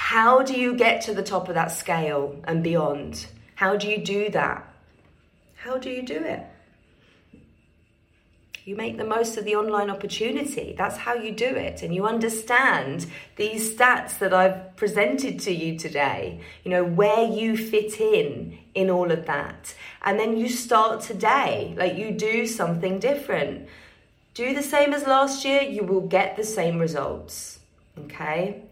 how 0.00 0.42
do 0.42 0.58
you 0.58 0.74
get 0.74 1.02
to 1.02 1.14
the 1.14 1.22
top 1.22 1.48
of 1.48 1.54
that 1.54 1.70
scale 1.70 2.34
and 2.44 2.64
beyond? 2.64 3.26
How 3.54 3.76
do 3.76 3.86
you 3.86 3.98
do 3.98 4.30
that? 4.30 4.66
How 5.54 5.76
do 5.76 5.88
you 5.88 6.02
do 6.02 6.16
it? 6.16 6.42
You 8.64 8.74
make 8.76 8.96
the 8.96 9.04
most 9.04 9.36
of 9.36 9.44
the 9.44 9.54
online 9.54 9.88
opportunity. 9.88 10.74
That's 10.76 10.96
how 10.96 11.14
you 11.14 11.30
do 11.30 11.46
it. 11.46 11.82
And 11.82 11.94
you 11.94 12.06
understand 12.06 13.06
these 13.36 13.72
stats 13.72 14.18
that 14.18 14.34
I've 14.34 14.74
presented 14.74 15.38
to 15.40 15.52
you 15.52 15.78
today, 15.78 16.40
you 16.64 16.70
know, 16.72 16.82
where 16.82 17.24
you 17.28 17.56
fit 17.56 18.00
in 18.00 18.58
in 18.74 18.90
all 18.90 19.12
of 19.12 19.26
that. 19.26 19.74
And 20.02 20.18
then 20.18 20.36
you 20.36 20.48
start 20.48 21.02
today, 21.02 21.74
like 21.76 21.96
you 21.96 22.10
do 22.10 22.46
something 22.46 22.98
different. 22.98 23.68
Do 24.34 24.54
the 24.54 24.62
same 24.62 24.92
as 24.92 25.06
last 25.06 25.44
year, 25.44 25.60
you 25.60 25.84
will 25.84 26.08
get 26.08 26.36
the 26.36 26.44
same 26.44 26.78
results. 26.78 27.60
Okay? 27.98 28.62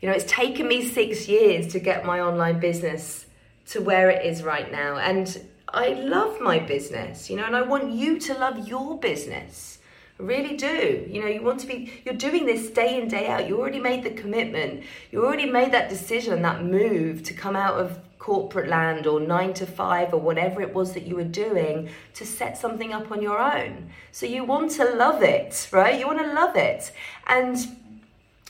You 0.00 0.08
know, 0.08 0.14
it's 0.14 0.30
taken 0.30 0.66
me 0.66 0.88
six 0.88 1.28
years 1.28 1.68
to 1.68 1.78
get 1.78 2.06
my 2.06 2.20
online 2.20 2.58
business 2.58 3.26
to 3.68 3.80
where 3.80 4.08
it 4.10 4.24
is 4.24 4.42
right 4.42 4.70
now. 4.72 4.96
And 4.96 5.40
I 5.68 5.90
love 5.90 6.40
my 6.40 6.58
business, 6.58 7.28
you 7.28 7.36
know, 7.36 7.44
and 7.44 7.54
I 7.54 7.62
want 7.62 7.92
you 7.92 8.18
to 8.18 8.34
love 8.34 8.66
your 8.66 8.98
business. 8.98 9.78
I 10.18 10.22
really 10.22 10.56
do. 10.56 11.06
You 11.08 11.22
know, 11.22 11.28
you 11.28 11.42
want 11.42 11.60
to 11.60 11.66
be, 11.66 11.92
you're 12.04 12.14
doing 12.14 12.46
this 12.46 12.70
day 12.70 13.00
in, 13.00 13.08
day 13.08 13.28
out. 13.28 13.46
You 13.46 13.60
already 13.60 13.78
made 13.80 14.02
the 14.02 14.10
commitment. 14.10 14.84
You 15.12 15.24
already 15.24 15.50
made 15.50 15.72
that 15.72 15.88
decision, 15.88 16.42
that 16.42 16.64
move 16.64 17.22
to 17.24 17.34
come 17.34 17.54
out 17.54 17.74
of 17.74 17.98
corporate 18.18 18.68
land 18.68 19.06
or 19.06 19.18
nine 19.18 19.54
to 19.54 19.66
five 19.66 20.12
or 20.12 20.20
whatever 20.20 20.60
it 20.60 20.74
was 20.74 20.92
that 20.92 21.06
you 21.06 21.16
were 21.16 21.24
doing 21.24 21.88
to 22.14 22.26
set 22.26 22.56
something 22.58 22.92
up 22.92 23.10
on 23.10 23.22
your 23.22 23.38
own. 23.38 23.90
So 24.12 24.26
you 24.26 24.44
want 24.44 24.72
to 24.72 24.84
love 24.84 25.22
it, 25.22 25.68
right? 25.72 25.98
You 25.98 26.06
want 26.06 26.20
to 26.20 26.32
love 26.32 26.54
it. 26.54 26.92
And 27.26 27.56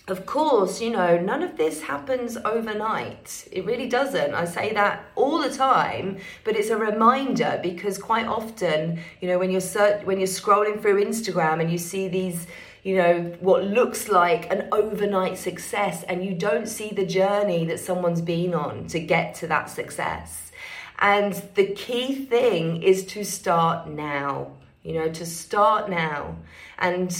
of 0.08 0.26
course, 0.26 0.80
you 0.80 0.90
know, 0.90 1.18
none 1.18 1.42
of 1.42 1.56
this 1.56 1.82
happens 1.82 2.36
overnight. 2.44 3.48
It 3.52 3.64
really 3.64 3.88
doesn't. 3.88 4.34
I 4.34 4.44
say 4.44 4.72
that 4.72 5.04
all 5.14 5.40
the 5.40 5.50
time, 5.50 6.18
but 6.42 6.56
it's 6.56 6.70
a 6.70 6.76
reminder 6.76 7.60
because 7.62 7.96
quite 7.96 8.26
often, 8.26 9.00
you 9.20 9.28
know, 9.28 9.38
when 9.38 9.50
you're 9.50 9.60
search- 9.60 10.04
when 10.04 10.18
you're 10.18 10.26
scrolling 10.26 10.80
through 10.80 11.04
Instagram 11.04 11.60
and 11.60 11.70
you 11.70 11.78
see 11.78 12.08
these, 12.08 12.46
you 12.82 12.96
know, 12.96 13.32
what 13.40 13.64
looks 13.64 14.08
like 14.08 14.50
an 14.50 14.68
overnight 14.72 15.38
success 15.38 16.02
and 16.04 16.24
you 16.24 16.34
don't 16.34 16.66
see 16.66 16.90
the 16.90 17.06
journey 17.06 17.64
that 17.66 17.78
someone's 17.78 18.22
been 18.22 18.54
on 18.54 18.86
to 18.88 18.98
get 18.98 19.34
to 19.36 19.46
that 19.46 19.70
success. 19.70 20.50
And 20.98 21.34
the 21.54 21.66
key 21.66 22.24
thing 22.26 22.82
is 22.82 23.04
to 23.06 23.24
start 23.24 23.88
now. 23.88 24.52
You 24.82 24.94
know, 24.94 25.08
to 25.10 25.26
start 25.26 25.90
now. 25.90 26.36
And 26.78 27.12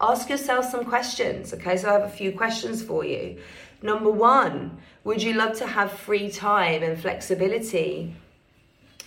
ask 0.00 0.28
yourself 0.28 0.64
some 0.64 0.84
questions. 0.84 1.52
Okay, 1.54 1.76
so 1.76 1.88
I 1.88 1.92
have 1.92 2.02
a 2.02 2.08
few 2.08 2.32
questions 2.32 2.82
for 2.82 3.04
you. 3.04 3.38
Number 3.82 4.10
one, 4.10 4.78
would 5.04 5.22
you 5.22 5.34
love 5.34 5.56
to 5.58 5.66
have 5.66 5.92
free 5.92 6.30
time 6.30 6.82
and 6.82 7.00
flexibility 7.00 8.14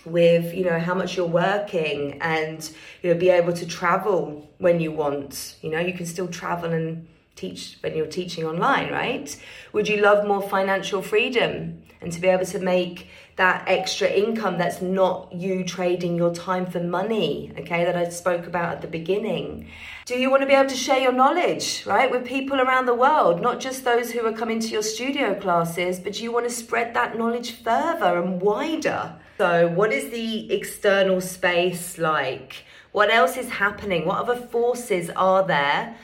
with 0.04 0.52
you 0.52 0.64
know 0.64 0.80
how 0.80 0.94
much 0.94 1.16
you're 1.16 1.26
working 1.26 2.18
and 2.20 2.72
you 3.02 3.12
know 3.12 3.18
be 3.18 3.28
able 3.28 3.52
to 3.52 3.64
travel 3.64 4.50
when 4.58 4.80
you 4.80 4.90
want 4.90 5.54
you 5.62 5.70
know 5.70 5.78
you 5.78 5.92
can 5.92 6.06
still 6.06 6.26
travel 6.26 6.72
and 6.72 7.06
teach 7.34 7.78
when 7.80 7.96
you're 7.96 8.06
teaching 8.06 8.44
online 8.44 8.90
right 8.92 9.36
would 9.72 9.88
you 9.88 10.00
love 10.00 10.26
more 10.26 10.42
financial 10.42 11.02
freedom 11.02 11.82
and 12.02 12.12
to 12.12 12.20
be 12.20 12.28
able 12.28 12.44
to 12.44 12.58
make 12.58 13.08
that 13.36 13.64
extra 13.66 14.08
income 14.08 14.58
that's 14.58 14.82
not 14.82 15.32
you 15.32 15.64
trading 15.64 16.16
your 16.16 16.34
time 16.34 16.66
for 16.66 16.80
money, 16.80 17.52
okay, 17.58 17.84
that 17.84 17.96
I 17.96 18.08
spoke 18.10 18.46
about 18.46 18.74
at 18.74 18.82
the 18.82 18.88
beginning. 18.88 19.68
Do 20.04 20.18
you 20.18 20.30
want 20.30 20.42
to 20.42 20.46
be 20.46 20.52
able 20.52 20.68
to 20.68 20.76
share 20.76 20.98
your 20.98 21.12
knowledge, 21.12 21.86
right, 21.86 22.10
with 22.10 22.26
people 22.26 22.60
around 22.60 22.86
the 22.86 22.94
world, 22.94 23.40
not 23.40 23.60
just 23.60 23.84
those 23.84 24.10
who 24.10 24.26
are 24.26 24.32
coming 24.32 24.60
to 24.60 24.68
your 24.68 24.82
studio 24.82 25.34
classes, 25.34 25.98
but 25.98 26.20
you 26.20 26.30
want 26.30 26.46
to 26.46 26.54
spread 26.54 26.92
that 26.94 27.16
knowledge 27.16 27.52
further 27.52 28.20
and 28.20 28.42
wider? 28.42 29.14
So, 29.38 29.68
what 29.68 29.92
is 29.92 30.10
the 30.10 30.52
external 30.52 31.20
space 31.20 31.96
like? 31.96 32.64
What 32.92 33.10
else 33.10 33.38
is 33.38 33.48
happening? 33.48 34.04
What 34.04 34.18
other 34.18 34.36
forces 34.36 35.08
are 35.16 35.46
there? 35.46 35.96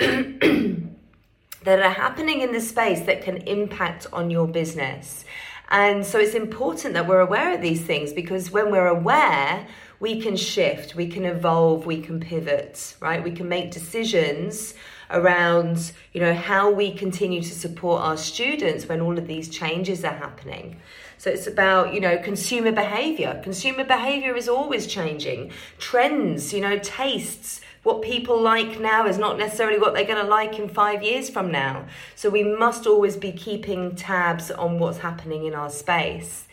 that 1.64 1.78
are 1.78 1.90
happening 1.90 2.40
in 2.40 2.52
the 2.52 2.60
space 2.60 3.00
that 3.00 3.22
can 3.22 3.36
impact 3.38 4.06
on 4.12 4.30
your 4.30 4.48
business. 4.48 5.24
And 5.68 6.04
so 6.04 6.18
it's 6.18 6.34
important 6.34 6.94
that 6.94 7.06
we're 7.06 7.20
aware 7.20 7.54
of 7.54 7.60
these 7.60 7.82
things 7.82 8.12
because 8.12 8.50
when 8.50 8.72
we're 8.72 8.88
aware, 8.88 9.66
we 10.00 10.20
can 10.20 10.36
shift, 10.36 10.94
we 10.94 11.06
can 11.06 11.24
evolve, 11.24 11.84
we 11.84 12.00
can 12.00 12.18
pivot, 12.18 12.96
right? 13.00 13.22
We 13.22 13.30
can 13.30 13.48
make 13.48 13.70
decisions 13.70 14.74
around, 15.10 15.92
you 16.12 16.20
know, 16.20 16.34
how 16.34 16.70
we 16.70 16.94
continue 16.94 17.42
to 17.42 17.54
support 17.54 18.02
our 18.02 18.16
students 18.16 18.88
when 18.88 19.00
all 19.00 19.18
of 19.18 19.26
these 19.26 19.48
changes 19.48 20.02
are 20.04 20.14
happening. 20.14 20.80
So 21.18 21.30
it's 21.30 21.46
about, 21.46 21.92
you 21.92 22.00
know, 22.00 22.16
consumer 22.16 22.72
behavior. 22.72 23.38
Consumer 23.44 23.84
behavior 23.84 24.34
is 24.34 24.48
always 24.48 24.86
changing. 24.86 25.52
Trends, 25.78 26.54
you 26.54 26.62
know, 26.62 26.78
tastes, 26.78 27.60
what 27.82 28.02
people 28.02 28.40
like 28.40 28.78
now 28.78 29.06
is 29.06 29.16
not 29.16 29.38
necessarily 29.38 29.78
what 29.78 29.94
they're 29.94 30.04
going 30.04 30.22
to 30.22 30.30
like 30.30 30.58
in 30.58 30.68
five 30.68 31.02
years 31.02 31.30
from 31.30 31.50
now. 31.50 31.86
So 32.14 32.28
we 32.28 32.42
must 32.42 32.86
always 32.86 33.16
be 33.16 33.32
keeping 33.32 33.96
tabs 33.96 34.50
on 34.50 34.78
what's 34.78 34.98
happening 34.98 35.46
in 35.46 35.54
our 35.54 35.70
space. 35.70 36.46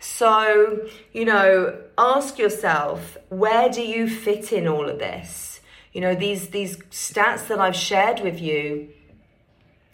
So, 0.00 0.88
you 1.12 1.26
know, 1.26 1.78
ask 1.98 2.38
yourself, 2.38 3.18
where 3.28 3.68
do 3.68 3.82
you 3.82 4.08
fit 4.08 4.52
in 4.52 4.66
all 4.66 4.88
of 4.88 4.98
this? 4.98 5.60
You 5.92 6.00
know, 6.00 6.14
these 6.14 6.48
these 6.48 6.78
stats 6.90 7.48
that 7.48 7.60
I've 7.60 7.76
shared 7.76 8.20
with 8.20 8.40
you, 8.40 8.88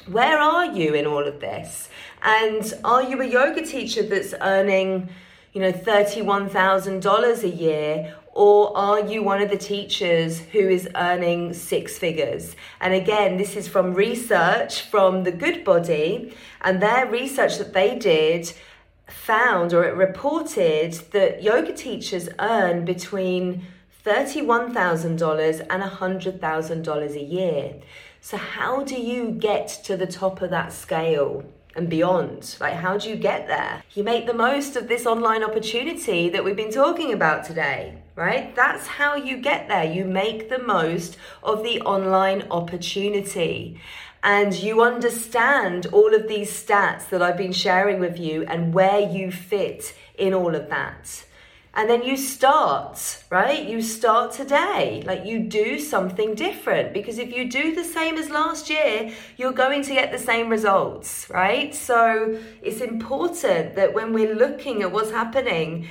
where 0.07 0.39
are 0.39 0.67
you 0.67 0.95
in 0.95 1.07
all 1.07 1.27
of 1.27 1.41
this? 1.41 1.89
And 2.23 2.73
are 2.85 3.03
you 3.03 3.21
a 3.21 3.27
yoga 3.27 3.67
teacher 3.67 4.05
that's 4.05 4.35
earning, 4.41 5.09
you 5.53 5.61
know, 5.61 5.73
$31,000 5.73 7.43
a 7.43 7.49
year 7.49 8.15
or 8.37 8.77
are 8.77 9.01
you 9.01 9.23
one 9.23 9.41
of 9.41 9.49
the 9.49 9.57
teachers 9.57 10.41
who 10.41 10.59
is 10.59 10.87
earning 10.95 11.55
six 11.55 11.97
figures? 11.97 12.55
And 12.83 12.93
again, 12.93 13.39
this 13.39 13.57
is 13.57 13.67
from 13.67 13.95
research 13.95 14.83
from 14.83 15.25
the 15.25 15.33
Good 15.33 15.65
Body, 15.65 16.35
and 16.61 16.83
their 16.83 17.07
research 17.07 17.57
that 17.57 17.73
they 17.73 17.97
did 17.97 18.53
found 19.09 19.73
or 19.73 19.85
it 19.85 19.95
reported 19.95 20.93
that 21.13 21.43
yoga 21.43 21.73
teachers 21.73 22.29
earn 22.39 22.85
between 22.85 23.65
$31,000 24.05 25.67
and 25.71 25.83
$100,000 25.83 27.11
a 27.11 27.23
year. 27.23 27.75
So, 28.21 28.37
how 28.37 28.85
do 28.85 29.01
you 29.01 29.31
get 29.31 29.69
to 29.85 29.97
the 29.97 30.07
top 30.07 30.43
of 30.43 30.51
that 30.51 30.73
scale? 30.73 31.45
and 31.75 31.91
beyond. 31.91 32.57
Like, 32.59 32.73
how 32.73 32.97
do 32.97 33.11
you 33.11 33.17
get 33.17 33.49
there? 33.49 33.83
You 33.93 34.03
make 34.03 34.27
the 34.27 34.33
most 34.33 34.77
of 34.77 34.89
this 34.89 35.05
online 35.05 35.45
opportunity 35.45 36.31
that 36.31 36.43
we've 36.43 36.57
been 36.57 36.73
talking 36.73 37.13
about 37.13 37.45
today, 37.45 37.99
right? 38.17 38.57
That's 38.57 38.87
how 38.87 39.15
you 39.15 39.37
get 39.37 39.69
there. 39.69 39.85
You 39.85 40.05
make 40.05 40.49
the 40.49 40.59
most 40.59 41.19
of 41.43 41.63
the 41.63 41.81
online 41.83 42.47
opportunity. 42.51 43.79
And 44.25 44.55
you 44.55 44.83
understand 44.83 45.87
all 45.93 46.13
of 46.15 46.27
these 46.27 46.51
stats 46.51 47.11
that 47.11 47.23
I've 47.23 47.37
been 47.37 47.53
sharing 47.53 48.01
with 48.01 48.19
you 48.19 48.45
and 48.45 48.75
where 48.75 48.99
you 48.99 49.31
fit 49.31 49.95
in 50.19 50.35
all 50.35 50.57
of 50.57 50.69
that. 50.71 51.25
And 51.75 51.91
then 51.91 52.03
you 52.03 52.17
start, 52.17 53.23
right? 53.29 53.63
You 53.63 53.83
start 53.83 54.33
today. 54.33 55.03
Like 55.05 55.27
you 55.27 55.41
do 55.41 55.79
something 55.79 56.35
different 56.35 56.95
because 56.95 57.19
if 57.19 57.37
you 57.37 57.51
do 57.51 57.75
the 57.75 57.85
same 57.85 58.17
as 58.17 58.31
last 58.31 58.71
year, 58.71 59.13
you're 59.37 59.53
going 59.53 59.83
to 59.83 59.93
get 59.93 60.11
the 60.11 60.19
same 60.19 60.49
results, 60.49 61.29
right? 61.29 61.75
So 61.75 62.41
it's 62.63 62.81
important 62.81 63.77
that 63.77 63.93
when 63.93 64.15
we're 64.15 64.35
looking 64.35 64.83
at 64.83 64.91
what's 64.91 65.11
happening 65.11 65.87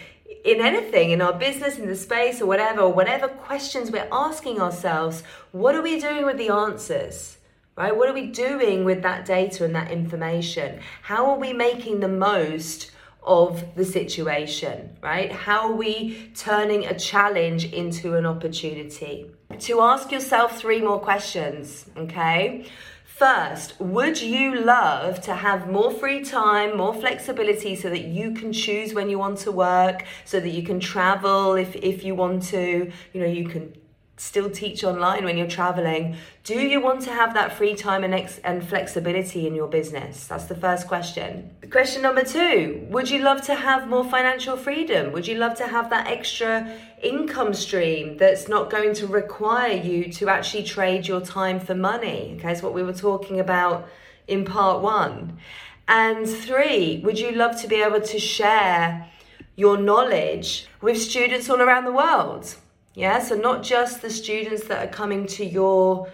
in 0.46 0.62
anything, 0.62 1.10
in 1.10 1.22
our 1.22 1.34
business, 1.34 1.80
in 1.80 1.88
the 1.88 1.96
space, 1.96 2.40
or 2.40 2.46
whatever, 2.46 2.88
whatever 2.88 3.28
questions 3.28 3.92
we're 3.92 4.08
asking 4.12 4.62
ourselves, 4.62 5.24
what 5.52 5.74
are 5.76 5.82
we 5.82 6.00
doing 6.00 6.24
with 6.24 6.38
the 6.38 6.50
answers? 6.50 7.38
Right? 7.76 7.98
What 7.98 8.08
are 8.08 8.14
we 8.14 8.28
doing 8.28 8.86
with 8.86 9.02
that 9.02 9.26
data 9.26 9.66
and 9.66 9.76
that 9.76 9.92
information? 9.92 10.80
How 11.02 11.32
are 11.32 11.38
we 11.38 11.52
making 11.52 12.00
the 12.00 12.08
most 12.08 12.92
of 13.24 13.76
the 13.76 13.84
situation, 13.84 14.96
right? 15.02 15.32
How 15.32 15.72
are 15.72 15.76
we 15.76 16.32
turning 16.36 16.86
a 16.86 16.98
challenge 16.98 17.66
into 17.74 18.16
an 18.16 18.26
opportunity? 18.26 19.32
To 19.60 19.82
ask 19.82 20.12
yourself 20.12 20.60
three 20.60 20.80
more 20.80 21.00
questions, 21.00 21.88
okay? 21.98 22.68
First, 23.16 23.80
would 23.80 24.22
you 24.22 24.60
love 24.60 25.22
to 25.22 25.36
have 25.36 25.72
more 25.72 25.90
free 25.90 26.22
time, 26.22 26.76
more 26.76 26.94
flexibility 26.94 27.74
so 27.74 27.90
that 27.90 28.04
you 28.04 28.34
can 28.34 28.52
choose 28.52 28.94
when 28.94 29.10
you 29.10 29.18
want 29.18 29.38
to 29.40 29.54
work, 29.54 30.04
so 30.26 30.42
that 30.42 30.50
you 30.50 30.64
can 30.64 30.82
travel 30.82 31.54
if, 31.54 31.78
if 31.78 32.04
you 32.04 32.14
want 32.14 32.44
to, 32.48 32.92
you 33.14 33.22
know, 33.22 33.26
you 33.26 33.48
can 33.48 33.74
still 34.18 34.50
teach 34.50 34.84
online 34.84 35.26
when 35.26 35.38
you're 35.38 35.48
traveling 35.48 36.16
do 36.46 36.60
you 36.60 36.80
want 36.80 37.02
to 37.02 37.10
have 37.10 37.34
that 37.34 37.54
free 37.54 37.74
time 37.76 38.04
and, 38.04 38.14
ex- 38.14 38.40
and 38.44 38.64
flexibility 38.64 39.48
in 39.48 39.56
your 39.56 39.68
business? 39.68 40.28
That's 40.28 40.46
the 40.46 40.56
first 40.56 40.88
question. 40.88 41.50
Question 41.72 42.04
number 42.04 42.24
two 42.24 42.86
would 42.90 43.10
you 43.10 43.20
love 43.24 43.42
to 43.48 43.56
have 43.56 43.88
more 43.88 44.04
financial 44.04 44.56
freedom? 44.56 45.12
Would 45.12 45.28
you 45.28 45.36
love 45.36 45.56
to 45.58 45.68
have 45.68 45.90
that 45.90 46.08
extra 46.08 46.72
income 47.02 47.54
stream 47.56 48.18
that's 48.18 48.48
not 48.48 48.70
going 48.70 48.94
to 48.96 49.08
require 49.08 49.74
you 49.74 50.12
to 50.14 50.30
actually 50.30 50.64
trade 50.64 51.08
your 51.08 51.20
time 51.20 51.60
for 51.60 51.74
money? 51.74 52.36
Okay 52.38 52.52
it's 52.52 52.62
what 52.62 52.76
we 52.76 52.84
were 52.84 52.94
talking 52.94 53.40
about 53.40 53.88
in 54.28 54.46
part 54.46 54.82
one. 54.82 55.40
And 55.88 56.30
three 56.30 57.02
would 57.04 57.20
you 57.20 57.32
love 57.32 57.60
to 57.62 57.68
be 57.68 57.78
able 57.82 58.02
to 58.02 58.20
share 58.20 59.10
your 59.56 59.78
knowledge 59.78 60.68
with 60.80 61.02
students 61.02 61.50
all 61.50 61.62
around 61.62 61.86
the 61.86 61.92
world 61.92 62.56
yeah, 62.96 63.20
so 63.20 63.36
not 63.36 63.62
just 63.62 64.02
the 64.02 64.10
students 64.10 64.66
that 64.68 64.88
are 64.88 64.92
coming 64.92 65.28
to 65.28 65.46
your 65.46 66.10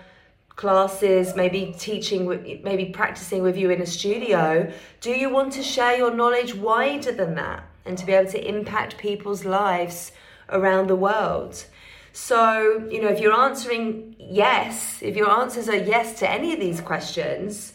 classes, 0.55 1.35
maybe 1.35 1.75
teaching, 1.77 2.27
maybe 2.63 2.85
practicing 2.85 3.43
with 3.43 3.55
you 3.55 3.69
in 3.69 3.81
a 3.81 3.85
studio. 3.85 4.71
Do 4.99 5.11
you 5.11 5.29
want 5.29 5.53
to 5.53 5.63
share 5.63 5.95
your 5.95 6.13
knowledge 6.13 6.55
wider 6.55 7.11
than 7.11 7.35
that 7.35 7.63
and 7.85 7.97
to 7.99 8.05
be 8.05 8.13
able 8.13 8.31
to 8.31 8.47
impact 8.47 8.97
people's 8.97 9.45
lives 9.45 10.11
around 10.49 10.87
the 10.87 10.95
world? 10.95 11.65
So, 12.13 12.87
you 12.89 13.01
know, 13.01 13.09
if 13.09 13.19
you're 13.19 13.39
answering 13.39 14.15
yes, 14.19 14.99
if 15.01 15.15
your 15.15 15.29
answers 15.29 15.69
are 15.69 15.77
yes 15.77 16.17
to 16.19 16.29
any 16.29 16.51
of 16.51 16.59
these 16.59 16.81
questions, 16.81 17.73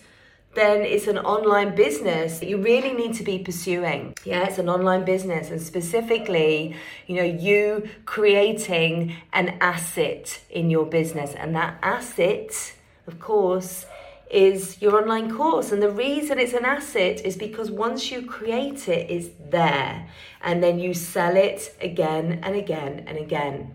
then 0.57 0.81
it's 0.81 1.07
an 1.07 1.19
online 1.19 1.77
business 1.77 2.41
that 2.41 2.49
you 2.49 2.57
really 2.57 2.93
need 2.93 3.15
to 3.15 3.23
be 3.23 3.39
pursuing. 3.39 4.15
Yeah, 4.25 4.49
it's 4.49 4.59
an 4.59 4.69
online 4.69 5.05
business, 5.05 5.51
and 5.51 5.63
specifically, 5.63 6.75
you 7.07 7.15
know, 7.15 7.23
you 7.23 7.89
creating 8.07 9.15
an 9.33 9.59
asset 9.61 10.41
in 10.51 10.71
your 10.71 10.87
business, 10.87 11.35
and 11.35 11.55
that 11.55 11.79
asset, 11.83 12.75
of 13.07 13.21
course, 13.21 13.87
is 14.29 14.83
your 14.83 15.01
online 15.01 15.33
course. 15.33 15.71
And 15.71 15.81
the 15.81 15.91
reason 15.91 16.41
it's 16.41 16.53
an 16.53 16.65
asset 16.65 17.25
is 17.25 17.37
because 17.37 17.71
once 17.71 18.11
you 18.11 18.23
create 18.23 18.89
it, 18.89 19.09
it's 19.09 19.29
there, 19.51 20.09
and 20.43 20.63
then 20.63 20.81
you 20.81 20.95
sell 20.95 21.37
it 21.37 21.77
again 21.81 22.41
and 22.43 22.57
again 22.57 23.05
and 23.07 23.19
again. 23.19 23.75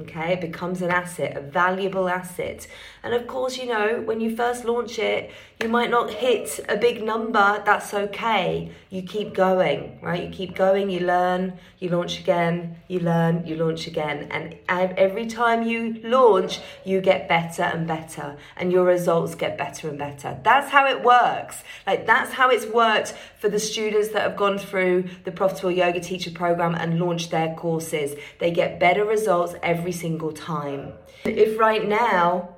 Okay, 0.00 0.32
it 0.32 0.40
becomes 0.40 0.82
an 0.82 0.90
asset, 0.90 1.36
a 1.36 1.40
valuable 1.40 2.08
asset. 2.08 2.66
And 3.02 3.12
of 3.14 3.26
course, 3.26 3.58
you 3.58 3.66
know, 3.66 4.00
when 4.02 4.20
you 4.20 4.34
first 4.36 4.64
launch 4.64 4.98
it, 4.98 5.30
you 5.62 5.68
might 5.68 5.90
not 5.90 6.10
hit 6.10 6.58
a 6.68 6.76
big 6.76 7.02
number, 7.02 7.62
that's 7.66 7.92
okay. 7.92 8.72
You 8.88 9.02
keep 9.02 9.34
going, 9.34 9.98
right? 10.00 10.24
You 10.24 10.30
keep 10.30 10.54
going, 10.54 10.88
you 10.88 11.00
learn, 11.00 11.58
you 11.78 11.90
launch 11.90 12.18
again, 12.20 12.76
you 12.88 13.00
learn, 13.00 13.46
you 13.46 13.56
launch 13.56 13.86
again. 13.86 14.28
And 14.30 14.56
every 14.68 15.26
time 15.26 15.64
you 15.64 16.00
launch, 16.02 16.60
you 16.84 17.00
get 17.02 17.28
better 17.28 17.62
and 17.62 17.86
better, 17.86 18.36
and 18.56 18.72
your 18.72 18.84
results 18.84 19.34
get 19.34 19.58
better 19.58 19.88
and 19.90 19.98
better. 19.98 20.38
That's 20.42 20.70
how 20.70 20.86
it 20.86 21.02
works. 21.02 21.62
Like, 21.86 22.06
that's 22.06 22.32
how 22.32 22.48
it's 22.48 22.66
worked 22.66 23.14
for 23.38 23.50
the 23.50 23.58
students 23.58 24.08
that 24.08 24.22
have 24.22 24.36
gone 24.36 24.58
through 24.58 25.04
the 25.24 25.32
Profitable 25.32 25.70
Yoga 25.70 26.00
Teacher 26.00 26.30
Program 26.30 26.74
and 26.74 26.98
launched 26.98 27.30
their 27.30 27.54
courses. 27.54 28.14
They 28.38 28.50
get 28.50 28.80
better 28.80 29.04
results 29.04 29.54
every 29.62 29.89
single 29.92 30.32
time. 30.32 30.92
If 31.24 31.58
right 31.58 31.86
now, 31.86 32.56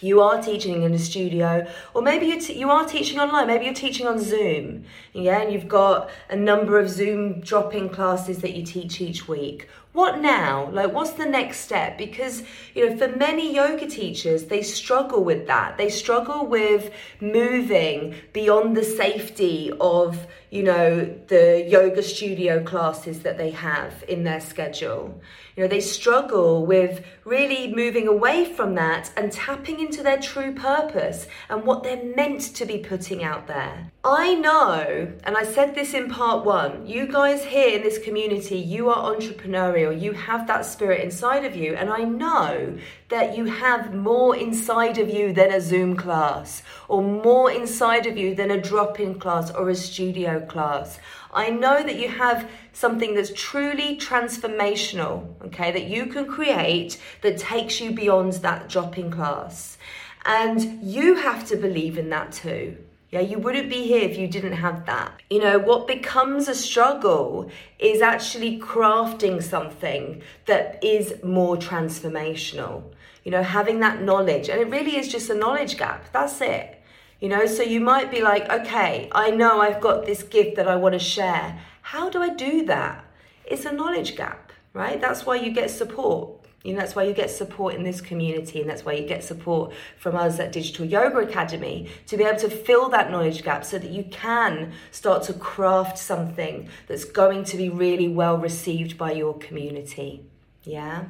you 0.00 0.20
are 0.20 0.40
teaching 0.40 0.82
in 0.82 0.94
a 0.94 0.98
studio 0.98 1.66
or 1.92 2.02
maybe 2.02 2.26
you, 2.26 2.40
t- 2.40 2.58
you 2.58 2.70
are 2.70 2.86
teaching 2.86 3.18
online 3.18 3.48
maybe 3.48 3.64
you're 3.64 3.74
teaching 3.74 4.06
on 4.06 4.18
zoom 4.18 4.84
yeah 5.12 5.40
and 5.40 5.52
you've 5.52 5.68
got 5.68 6.08
a 6.30 6.36
number 6.36 6.78
of 6.78 6.88
zoom 6.88 7.40
drop-in 7.40 7.88
classes 7.88 8.38
that 8.38 8.54
you 8.54 8.64
teach 8.64 9.00
each 9.00 9.26
week 9.26 9.68
what 9.98 10.20
now? 10.20 10.70
Like 10.70 10.92
what's 10.92 11.14
the 11.22 11.26
next 11.26 11.58
step? 11.58 11.98
Because 11.98 12.44
you 12.72 12.88
know 12.88 12.96
for 12.96 13.08
many 13.16 13.52
yoga 13.52 13.88
teachers 13.88 14.44
they 14.44 14.62
struggle 14.62 15.24
with 15.24 15.48
that. 15.48 15.76
They 15.76 15.88
struggle 15.88 16.46
with 16.46 16.92
moving 17.20 18.14
beyond 18.32 18.76
the 18.76 18.84
safety 18.84 19.72
of 19.80 20.24
you 20.50 20.62
know 20.62 21.04
the 21.26 21.66
yoga 21.68 22.04
studio 22.04 22.62
classes 22.62 23.16
that 23.24 23.38
they 23.38 23.50
have 23.50 24.04
in 24.06 24.22
their 24.22 24.40
schedule. 24.40 25.20
You 25.58 25.64
know, 25.64 25.68
they 25.70 25.80
struggle 25.80 26.64
with 26.64 27.04
really 27.24 27.74
moving 27.74 28.06
away 28.06 28.44
from 28.44 28.76
that 28.76 29.10
and 29.16 29.32
tapping 29.32 29.80
into 29.80 30.04
their 30.04 30.20
true 30.20 30.54
purpose 30.54 31.26
and 31.50 31.64
what 31.64 31.82
they're 31.82 32.14
meant 32.14 32.42
to 32.54 32.64
be 32.64 32.78
putting 32.78 33.24
out 33.24 33.48
there. 33.48 33.90
I 34.04 34.36
know, 34.36 35.12
and 35.24 35.36
I 35.36 35.42
said 35.42 35.74
this 35.74 35.94
in 35.94 36.08
part 36.08 36.44
one, 36.44 36.86
you 36.86 37.08
guys 37.08 37.44
here 37.44 37.76
in 37.76 37.82
this 37.82 37.98
community, 37.98 38.56
you 38.56 38.88
are 38.88 39.12
entrepreneurial, 39.12 39.87
you 39.90 40.12
have 40.12 40.46
that 40.46 40.64
spirit 40.64 41.02
inside 41.02 41.44
of 41.44 41.56
you, 41.56 41.74
and 41.74 41.90
I 41.90 42.04
know 42.04 42.78
that 43.08 43.36
you 43.36 43.44
have 43.44 43.94
more 43.94 44.36
inside 44.36 44.98
of 44.98 45.08
you 45.08 45.32
than 45.32 45.52
a 45.52 45.60
Zoom 45.60 45.96
class, 45.96 46.62
or 46.88 47.02
more 47.02 47.50
inside 47.50 48.06
of 48.06 48.16
you 48.16 48.34
than 48.34 48.50
a 48.50 48.60
drop 48.60 49.00
in 49.00 49.18
class 49.18 49.50
or 49.50 49.68
a 49.70 49.74
studio 49.74 50.40
class. 50.40 50.98
I 51.32 51.50
know 51.50 51.82
that 51.82 51.98
you 51.98 52.08
have 52.08 52.50
something 52.72 53.14
that's 53.14 53.32
truly 53.34 53.96
transformational, 53.96 55.26
okay, 55.46 55.70
that 55.72 55.84
you 55.84 56.06
can 56.06 56.26
create 56.26 56.98
that 57.22 57.38
takes 57.38 57.80
you 57.80 57.92
beyond 57.92 58.34
that 58.34 58.68
drop 58.68 58.96
in 58.98 59.10
class. 59.10 59.78
And 60.24 60.82
you 60.82 61.16
have 61.16 61.46
to 61.48 61.56
believe 61.56 61.98
in 61.98 62.10
that 62.10 62.32
too. 62.32 62.76
Yeah, 63.10 63.20
you 63.20 63.38
wouldn't 63.38 63.70
be 63.70 63.86
here 63.86 64.02
if 64.02 64.18
you 64.18 64.28
didn't 64.28 64.52
have 64.52 64.84
that. 64.84 65.22
You 65.30 65.40
know, 65.40 65.58
what 65.58 65.86
becomes 65.86 66.46
a 66.46 66.54
struggle 66.54 67.50
is 67.78 68.02
actually 68.02 68.60
crafting 68.60 69.42
something 69.42 70.22
that 70.44 70.84
is 70.84 71.14
more 71.24 71.56
transformational. 71.56 72.82
You 73.24 73.30
know, 73.30 73.42
having 73.42 73.80
that 73.80 74.02
knowledge. 74.02 74.50
And 74.50 74.60
it 74.60 74.68
really 74.68 74.96
is 74.96 75.08
just 75.08 75.30
a 75.30 75.34
knowledge 75.34 75.78
gap. 75.78 76.12
That's 76.12 76.40
it. 76.42 76.82
You 77.20 77.30
know, 77.30 77.46
so 77.46 77.62
you 77.62 77.80
might 77.80 78.10
be 78.10 78.20
like, 78.20 78.48
okay, 78.50 79.08
I 79.12 79.30
know 79.30 79.60
I've 79.60 79.80
got 79.80 80.04
this 80.04 80.22
gift 80.22 80.56
that 80.56 80.68
I 80.68 80.76
want 80.76 80.92
to 80.92 80.98
share. 80.98 81.58
How 81.80 82.10
do 82.10 82.22
I 82.22 82.28
do 82.28 82.66
that? 82.66 83.04
It's 83.44 83.64
a 83.64 83.72
knowledge 83.72 84.16
gap, 84.16 84.52
right? 84.74 85.00
That's 85.00 85.24
why 85.24 85.36
you 85.36 85.50
get 85.50 85.70
support. 85.70 86.37
Know, 86.64 86.76
that's 86.76 86.94
why 86.94 87.04
you 87.04 87.14
get 87.14 87.30
support 87.30 87.74
in 87.74 87.82
this 87.82 88.00
community, 88.00 88.60
and 88.60 88.68
that's 88.68 88.84
why 88.84 88.92
you 88.92 89.06
get 89.06 89.24
support 89.24 89.72
from 89.96 90.16
us 90.16 90.38
at 90.38 90.52
Digital 90.52 90.84
Yoga 90.84 91.18
Academy 91.18 91.88
to 92.06 92.16
be 92.16 92.24
able 92.24 92.38
to 92.40 92.50
fill 92.50 92.88
that 92.90 93.10
knowledge 93.10 93.42
gap 93.42 93.64
so 93.64 93.78
that 93.78 93.90
you 93.90 94.04
can 94.04 94.72
start 94.90 95.22
to 95.24 95.32
craft 95.32 95.96
something 95.98 96.68
that's 96.86 97.04
going 97.04 97.44
to 97.44 97.56
be 97.56 97.68
really 97.68 98.08
well 98.08 98.36
received 98.36 98.98
by 98.98 99.12
your 99.12 99.38
community. 99.38 100.24
Yeah 100.64 101.04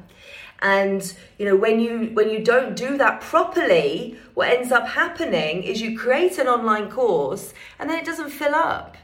and 0.61 1.13
you 1.37 1.45
know 1.45 1.55
when 1.55 1.79
you 1.79 2.09
when 2.13 2.29
you 2.29 2.43
don't 2.43 2.75
do 2.75 2.97
that 2.97 3.21
properly 3.21 4.17
what 4.33 4.49
ends 4.49 4.71
up 4.71 4.87
happening 4.87 5.63
is 5.63 5.81
you 5.81 5.97
create 5.97 6.37
an 6.37 6.47
online 6.47 6.89
course 6.89 7.53
and 7.77 7.89
then 7.89 7.97
it 7.97 8.05
doesn't 8.05 8.29
fill 8.29 8.53
up 8.53 8.97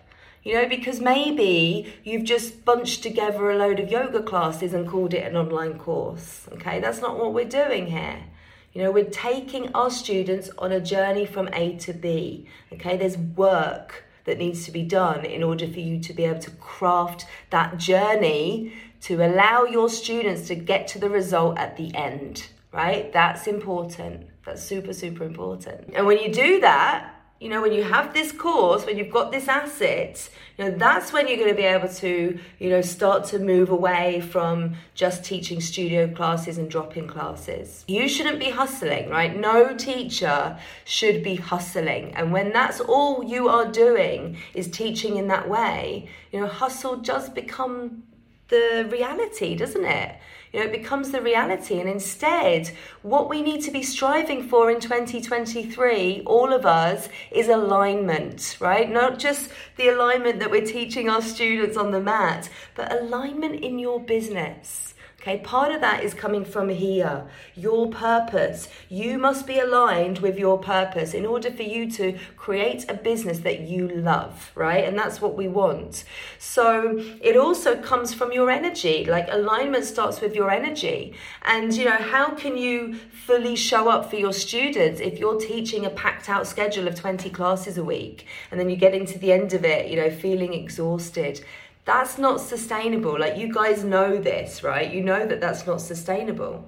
you 0.46 0.54
know 0.54 0.70
because 0.70 1.02
maybe 1.02 1.94
you've 2.06 2.24
just 2.24 2.64
bunched 2.64 3.04
together 3.04 3.52
a 3.52 3.58
load 3.58 3.80
of 3.82 3.92
yoga 3.92 4.24
classes 4.24 4.74
and 4.74 4.88
called 4.88 5.14
it 5.14 5.28
an 5.28 5.36
online 5.36 5.78
course 5.78 6.48
okay 6.54 6.80
that's 6.80 7.02
not 7.02 7.18
what 7.18 7.34
we're 7.34 7.44
doing 7.44 7.88
here 7.88 8.24
you 8.72 8.82
know 8.82 8.92
we're 8.92 9.04
taking 9.04 9.74
our 9.74 9.90
students 9.90 10.50
on 10.58 10.72
a 10.72 10.80
journey 10.80 11.26
from 11.26 11.50
a 11.52 11.76
to 11.76 11.92
b 11.92 12.48
okay 12.72 12.96
there's 12.96 13.18
work 13.18 14.06
that 14.26 14.38
needs 14.38 14.66
to 14.66 14.72
be 14.72 14.84
done 14.84 15.24
in 15.24 15.44
order 15.44 15.68
for 15.68 15.80
you 15.80 16.00
to 16.00 16.14
be 16.14 16.26
able 16.26 16.40
to 16.40 16.52
craft 16.52 17.26
that 17.52 17.78
journey 17.78 18.74
to 19.02 19.24
allow 19.24 19.64
your 19.64 19.88
students 19.88 20.48
to 20.48 20.56
get 20.56 20.88
to 20.88 21.00
the 21.00 21.10
result 21.10 21.58
at 21.60 21.78
the 21.78 21.94
end, 21.94 22.48
right? 22.72 23.14
That's 23.14 23.46
important. 23.46 24.28
That's 24.46 24.64
super, 24.64 24.94
super 24.94 25.24
important. 25.24 25.92
And 25.94 26.08
when 26.08 26.18
you 26.18 26.34
do 26.34 26.60
that, 26.62 27.12
you 27.39 27.50
know, 27.50 27.62
when 27.62 27.74
you 27.74 27.84
have 27.84 28.13
this 28.13 28.32
course, 28.32 28.86
when 28.86 28.98
you've 28.98 29.12
got 29.12 29.32
this 29.32 29.50
asset, 29.50 30.30
you 30.58 30.65
know, 30.65 30.71
that's 30.78 31.12
when 31.12 31.28
you're 31.28 31.38
going 31.38 31.50
to 31.50 31.56
be 31.56 31.63
able 31.63 31.89
to, 31.89 32.39
you 32.60 32.69
know, 32.69 32.82
start 32.82 33.26
to 33.26 33.39
move 33.39 33.69
away 33.69 34.21
from 34.21 34.76
just 34.93 35.26
teaching 35.26 35.60
studio 35.60 36.08
classes 36.08 36.58
and 36.58 36.71
drop 36.71 36.95
in 36.95 37.08
classes. 37.08 37.84
You 37.89 38.08
shouldn't 38.08 38.39
be 38.39 38.52
hustling, 38.52 39.10
right? 39.10 39.38
No 39.38 39.76
teacher 39.76 40.58
should 40.86 41.24
be 41.24 41.36
hustling. 41.36 42.15
And 42.15 42.32
when 42.32 42.54
that's 42.54 42.80
all 42.80 43.21
you 43.21 43.50
are 43.50 43.69
doing 43.69 44.38
is 44.54 44.69
teaching 44.71 45.17
in 45.17 45.28
that 45.28 45.50
way, 45.50 46.08
you 46.32 46.39
know, 46.39 46.48
hustle 46.48 46.95
does 46.95 47.30
become 47.30 48.04
the 48.48 48.88
reality, 48.89 49.56
doesn't 49.56 49.86
it? 49.86 50.15
You 50.56 50.62
know, 50.62 50.68
it 50.68 50.72
becomes 50.72 51.12
the 51.12 51.22
reality. 51.22 51.82
And 51.82 51.89
instead, 51.89 52.72
what 53.02 53.30
we 53.30 53.41
need 53.41 53.62
to 53.63 53.72
be 53.72 53.84
striving 53.84 54.48
for 54.48 54.72
in 54.72 54.80
2023, 54.80 56.22
all 56.26 56.54
of 56.54 56.65
us, 56.65 57.10
is 57.30 57.50
alignment, 57.50 58.56
right? 58.62 58.89
Not 58.89 59.20
just 59.20 59.50
the 59.76 59.89
alignment 59.89 60.39
that 60.39 60.50
we're 60.50 60.65
teaching 60.65 61.10
our 61.10 61.22
students 61.22 61.76
on 61.76 61.91
the 61.91 62.00
mat, 62.00 62.50
but 62.74 62.89
alignment 62.89 63.56
in 63.65 63.80
your 63.80 64.00
business. 64.00 64.95
Okay, 65.26 65.40
part 65.40 65.72
of 65.72 65.82
that 65.82 66.04
is 66.04 66.14
coming 66.14 66.46
from 66.46 66.70
here, 66.70 67.26
your 67.56 67.90
purpose. 67.90 68.68
You 68.90 69.18
must 69.18 69.48
be 69.48 69.58
aligned 69.58 70.20
with 70.20 70.38
your 70.38 70.60
purpose 70.60 71.16
in 71.16 71.26
order 71.26 71.50
for 71.50 71.64
you 71.64 71.90
to 71.94 72.16
create 72.38 72.86
a 72.88 72.94
business 72.94 73.40
that 73.40 73.62
you 73.62 73.88
love, 73.88 74.52
right? 74.54 74.84
And 74.84 74.96
that's 74.96 75.22
what 75.22 75.36
we 75.36 75.48
want. 75.48 76.04
So 76.38 77.04
it 77.24 77.36
also 77.36 77.76
comes 77.76 78.14
from 78.14 78.34
your 78.34 78.52
energy. 78.52 79.06
Like 79.06 79.28
alignment 79.32 79.86
starts 79.86 80.22
with 80.22 80.36
your 80.36 80.52
energy. 80.52 81.16
And, 81.42 81.74
you 81.74 81.86
know, 81.86 81.98
how 81.98 82.36
can 82.36 82.56
you 82.56 82.94
fully 82.94 83.56
show 83.56 83.90
up 83.90 84.12
for 84.12 84.18
your 84.18 84.34
students 84.34 85.02
if 85.02 85.18
you're 85.18 85.40
teaching 85.40 85.88
a 85.88 85.90
packed 85.90 86.30
out 86.30 86.46
schedule 86.46 86.88
of 86.88 86.94
20 86.94 87.32
classes 87.32 87.80
a 87.80 87.84
week 87.84 88.28
and 88.52 88.60
then 88.60 88.70
you 88.70 88.76
get 88.76 88.94
into 88.94 89.18
the 89.18 89.32
end 89.32 89.54
of 89.54 89.66
it, 89.66 89.90
you 89.90 89.96
know, 89.96 90.12
feeling 90.12 90.54
exhausted? 90.54 91.44
That's 91.86 92.17
not 92.17 92.41
sustainable. 92.41 93.17
Like, 93.19 93.38
you 93.38 93.54
guys 93.54 93.84
know 93.84 94.17
this, 94.17 94.63
right? 94.63 94.91
You 94.91 95.04
know 95.04 95.26
that 95.26 95.39
that's 95.39 95.65
not 95.67 95.82
sustainable. 95.82 96.67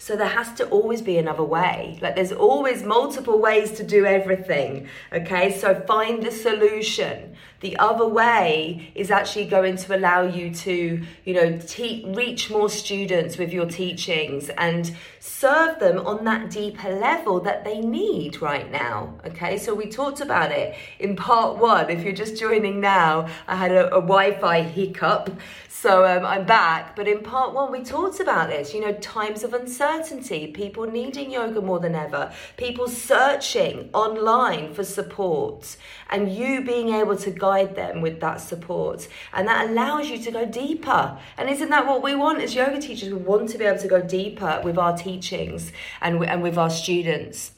So 0.00 0.16
there 0.16 0.28
has 0.28 0.52
to 0.54 0.68
always 0.68 1.02
be 1.02 1.18
another 1.18 1.42
way. 1.42 1.98
Like 2.00 2.14
there's 2.14 2.32
always 2.32 2.84
multiple 2.84 3.40
ways 3.40 3.72
to 3.72 3.82
do 3.82 4.06
everything. 4.06 4.88
Okay, 5.12 5.58
so 5.58 5.74
find 5.86 6.22
the 6.22 6.30
solution. 6.30 7.34
The 7.60 7.76
other 7.78 8.06
way 8.06 8.92
is 8.94 9.10
actually 9.10 9.46
going 9.46 9.76
to 9.76 9.96
allow 9.96 10.22
you 10.22 10.54
to, 10.54 11.02
you 11.24 11.34
know, 11.34 11.58
te- 11.58 12.04
reach 12.14 12.50
more 12.50 12.70
students 12.70 13.36
with 13.36 13.52
your 13.52 13.66
teachings 13.66 14.48
and 14.50 14.94
serve 15.18 15.80
them 15.80 15.98
on 16.06 16.24
that 16.24 16.50
deeper 16.50 16.90
level 16.90 17.40
that 17.40 17.64
they 17.64 17.80
need 17.80 18.40
right 18.40 18.70
now. 18.70 19.14
Okay, 19.26 19.58
so 19.58 19.74
we 19.74 19.88
talked 19.90 20.20
about 20.20 20.52
it 20.52 20.76
in 21.00 21.16
part 21.16 21.58
one. 21.58 21.90
If 21.90 22.04
you're 22.04 22.12
just 22.12 22.38
joining 22.38 22.80
now, 22.80 23.28
I 23.48 23.56
had 23.56 23.72
a, 23.72 23.88
a 23.88 24.00
Wi 24.00 24.38
Fi 24.38 24.62
hiccup. 24.62 25.30
So 25.68 26.04
um, 26.04 26.26
I'm 26.26 26.44
back. 26.44 26.96
But 26.96 27.06
in 27.06 27.22
part 27.22 27.54
one, 27.54 27.70
we 27.70 27.84
talked 27.84 28.18
about 28.18 28.48
this. 28.48 28.74
You 28.74 28.80
know, 28.80 28.92
times 28.94 29.44
of 29.44 29.54
uncertainty, 29.54 30.48
people 30.48 30.90
needing 30.90 31.30
yoga 31.30 31.60
more 31.60 31.78
than 31.78 31.94
ever, 31.94 32.32
people 32.56 32.88
searching 32.88 33.88
online 33.92 34.74
for 34.74 34.82
support, 34.82 35.76
and 36.10 36.32
you 36.32 36.64
being 36.64 36.88
able 36.88 37.16
to 37.18 37.30
guide 37.48 37.74
them 37.74 38.00
with 38.00 38.20
that 38.20 38.40
support. 38.40 39.08
And 39.32 39.48
that 39.48 39.70
allows 39.70 40.08
you 40.10 40.18
to 40.18 40.30
go 40.30 40.44
deeper. 40.44 41.18
And 41.38 41.48
isn't 41.48 41.70
that 41.70 41.86
what 41.86 42.02
we 42.02 42.14
want 42.14 42.42
as 42.42 42.54
yoga 42.54 42.80
teachers? 42.80 43.08
We 43.10 43.20
want 43.32 43.48
to 43.50 43.58
be 43.58 43.64
able 43.64 43.80
to 43.80 43.88
go 43.88 44.00
deeper 44.02 44.60
with 44.64 44.76
our 44.78 44.96
teachings 44.96 45.72
and, 46.00 46.22
and 46.24 46.42
with 46.42 46.58
our 46.58 46.70
students. 46.70 47.52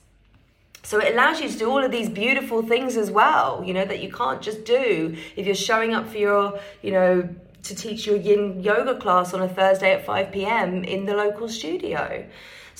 So 0.82 0.98
it 0.98 1.12
allows 1.14 1.40
you 1.40 1.48
to 1.48 1.58
do 1.58 1.70
all 1.70 1.84
of 1.84 1.90
these 1.90 2.08
beautiful 2.08 2.62
things 2.62 2.96
as 2.96 3.10
well, 3.10 3.62
you 3.66 3.74
know, 3.74 3.84
that 3.84 4.00
you 4.02 4.10
can't 4.10 4.40
just 4.40 4.64
do 4.64 5.16
if 5.36 5.44
you're 5.46 5.54
showing 5.70 5.92
up 5.92 6.08
for 6.08 6.18
your, 6.18 6.60
you 6.82 6.92
know, 6.92 7.28
to 7.62 7.74
teach 7.74 8.06
your 8.06 8.16
yin 8.16 8.62
yoga 8.62 8.94
class 8.98 9.34
on 9.34 9.42
a 9.42 9.48
Thursday 9.48 9.92
at 9.92 10.06
5 10.06 10.32
p.m. 10.32 10.82
in 10.84 11.04
the 11.04 11.14
local 11.14 11.48
studio. 11.48 12.24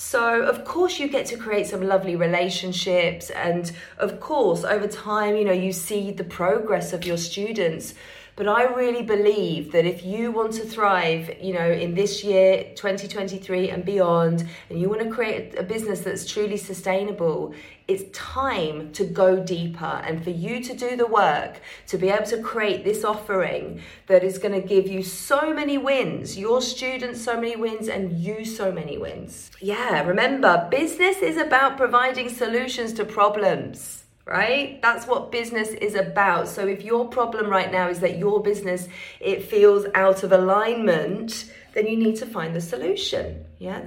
So, 0.03 0.41
of 0.41 0.65
course, 0.65 0.99
you 0.99 1.07
get 1.07 1.27
to 1.27 1.37
create 1.37 1.67
some 1.67 1.83
lovely 1.83 2.15
relationships, 2.15 3.29
and 3.29 3.71
of 3.99 4.19
course, 4.19 4.63
over 4.63 4.87
time, 4.87 5.37
you 5.37 5.45
know, 5.45 5.51
you 5.51 5.71
see 5.71 6.11
the 6.11 6.23
progress 6.23 6.91
of 6.91 7.05
your 7.05 7.17
students. 7.17 7.93
But 8.35 8.47
I 8.47 8.63
really 8.63 9.03
believe 9.03 9.71
that 9.73 9.85
if 9.85 10.05
you 10.05 10.31
want 10.31 10.53
to 10.53 10.61
thrive, 10.61 11.35
you 11.41 11.53
know, 11.53 11.69
in 11.69 11.93
this 11.93 12.23
year, 12.23 12.63
2023 12.75 13.69
and 13.69 13.83
beyond, 13.83 14.47
and 14.69 14.79
you 14.79 14.89
want 14.89 15.01
to 15.01 15.09
create 15.09 15.57
a 15.57 15.63
business 15.63 15.99
that's 15.99 16.25
truly 16.25 16.57
sustainable, 16.57 17.53
it's 17.87 18.03
time 18.17 18.93
to 18.93 19.03
go 19.03 19.43
deeper 19.43 20.01
and 20.05 20.23
for 20.23 20.29
you 20.29 20.63
to 20.63 20.73
do 20.73 20.95
the 20.95 21.05
work 21.05 21.59
to 21.87 21.97
be 21.97 22.09
able 22.09 22.25
to 22.25 22.41
create 22.41 22.85
this 22.85 23.03
offering 23.03 23.81
that 24.07 24.23
is 24.23 24.37
going 24.37 24.59
to 24.59 24.65
give 24.65 24.87
you 24.87 25.03
so 25.03 25.53
many 25.53 25.77
wins, 25.77 26.37
your 26.37 26.61
students 26.61 27.21
so 27.21 27.35
many 27.35 27.57
wins, 27.57 27.89
and 27.89 28.13
you 28.13 28.45
so 28.45 28.71
many 28.71 28.97
wins. 28.97 29.51
Yeah, 29.59 30.03
remember, 30.07 30.67
business 30.71 31.17
is 31.17 31.35
about 31.35 31.75
providing 31.75 32.29
solutions 32.29 32.93
to 32.93 33.03
problems 33.03 34.01
right? 34.25 34.81
That's 34.81 35.07
what 35.07 35.31
business 35.31 35.69
is 35.69 35.95
about. 35.95 36.47
So 36.47 36.67
if 36.67 36.83
your 36.83 37.07
problem 37.07 37.49
right 37.49 37.71
now 37.71 37.89
is 37.89 37.99
that 37.99 38.17
your 38.17 38.41
business 38.41 38.87
it 39.19 39.43
feels 39.43 39.85
out 39.95 40.23
of 40.23 40.31
alignment 40.31 41.51
then 41.73 41.87
you 41.87 41.95
need 41.95 42.17
to 42.17 42.25
find 42.25 42.55
the 42.55 42.61
solution. 42.61 43.45
Yeah 43.59 43.81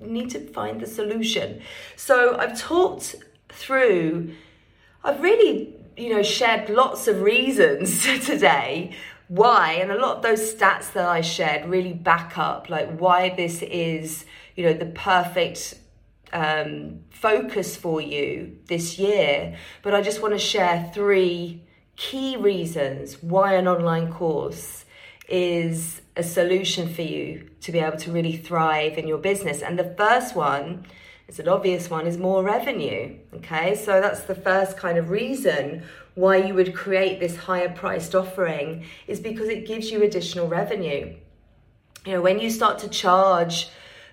you 0.00 0.08
need 0.08 0.30
to 0.30 0.40
find 0.40 0.80
the 0.80 0.86
solution. 0.86 1.60
So 1.96 2.36
i've 2.36 2.58
talked 2.58 3.16
through 3.50 4.34
i've 5.04 5.20
really 5.22 5.74
you 5.96 6.10
know 6.10 6.22
shared 6.22 6.68
lots 6.68 7.08
of 7.08 7.22
reasons 7.22 8.02
today 8.26 8.94
why 9.28 9.72
and 9.72 9.90
a 9.90 9.98
lot 9.98 10.16
of 10.18 10.22
those 10.22 10.54
stats 10.54 10.92
that 10.92 11.06
i 11.06 11.20
shared 11.20 11.68
really 11.68 11.92
back 11.92 12.38
up 12.38 12.68
like 12.68 12.98
why 12.98 13.34
this 13.36 13.62
is 13.62 14.24
you 14.54 14.64
know 14.64 14.72
the 14.72 14.86
perfect 14.86 15.74
um, 16.32 17.00
focus 17.10 17.76
for 17.76 18.00
you 18.00 18.58
this 18.66 18.98
year, 18.98 19.56
but 19.82 19.94
I 19.94 20.02
just 20.02 20.22
want 20.22 20.34
to 20.34 20.38
share 20.38 20.90
three 20.94 21.62
key 21.96 22.36
reasons 22.36 23.22
why 23.22 23.54
an 23.54 23.66
online 23.66 24.12
course 24.12 24.84
is 25.28 26.00
a 26.16 26.22
solution 26.22 26.92
for 26.92 27.02
you 27.02 27.50
to 27.60 27.72
be 27.72 27.78
able 27.78 27.98
to 27.98 28.10
really 28.10 28.36
thrive 28.36 28.96
in 28.98 29.06
your 29.06 29.18
business. 29.18 29.62
And 29.62 29.78
the 29.78 29.94
first 29.96 30.34
one, 30.34 30.86
it's 31.26 31.38
an 31.38 31.48
obvious 31.48 31.90
one, 31.90 32.06
is 32.06 32.16
more 32.16 32.42
revenue. 32.42 33.18
Okay, 33.34 33.74
so 33.74 34.00
that's 34.00 34.22
the 34.22 34.34
first 34.34 34.76
kind 34.76 34.96
of 34.96 35.10
reason 35.10 35.82
why 36.14 36.36
you 36.36 36.54
would 36.54 36.74
create 36.74 37.20
this 37.20 37.36
higher 37.36 37.68
priced 37.68 38.14
offering 38.14 38.84
is 39.06 39.20
because 39.20 39.48
it 39.48 39.66
gives 39.66 39.90
you 39.90 40.02
additional 40.02 40.48
revenue. 40.48 41.14
You 42.06 42.12
know, 42.12 42.22
when 42.22 42.38
you 42.38 42.50
start 42.50 42.78
to 42.80 42.88
charge 42.88 43.68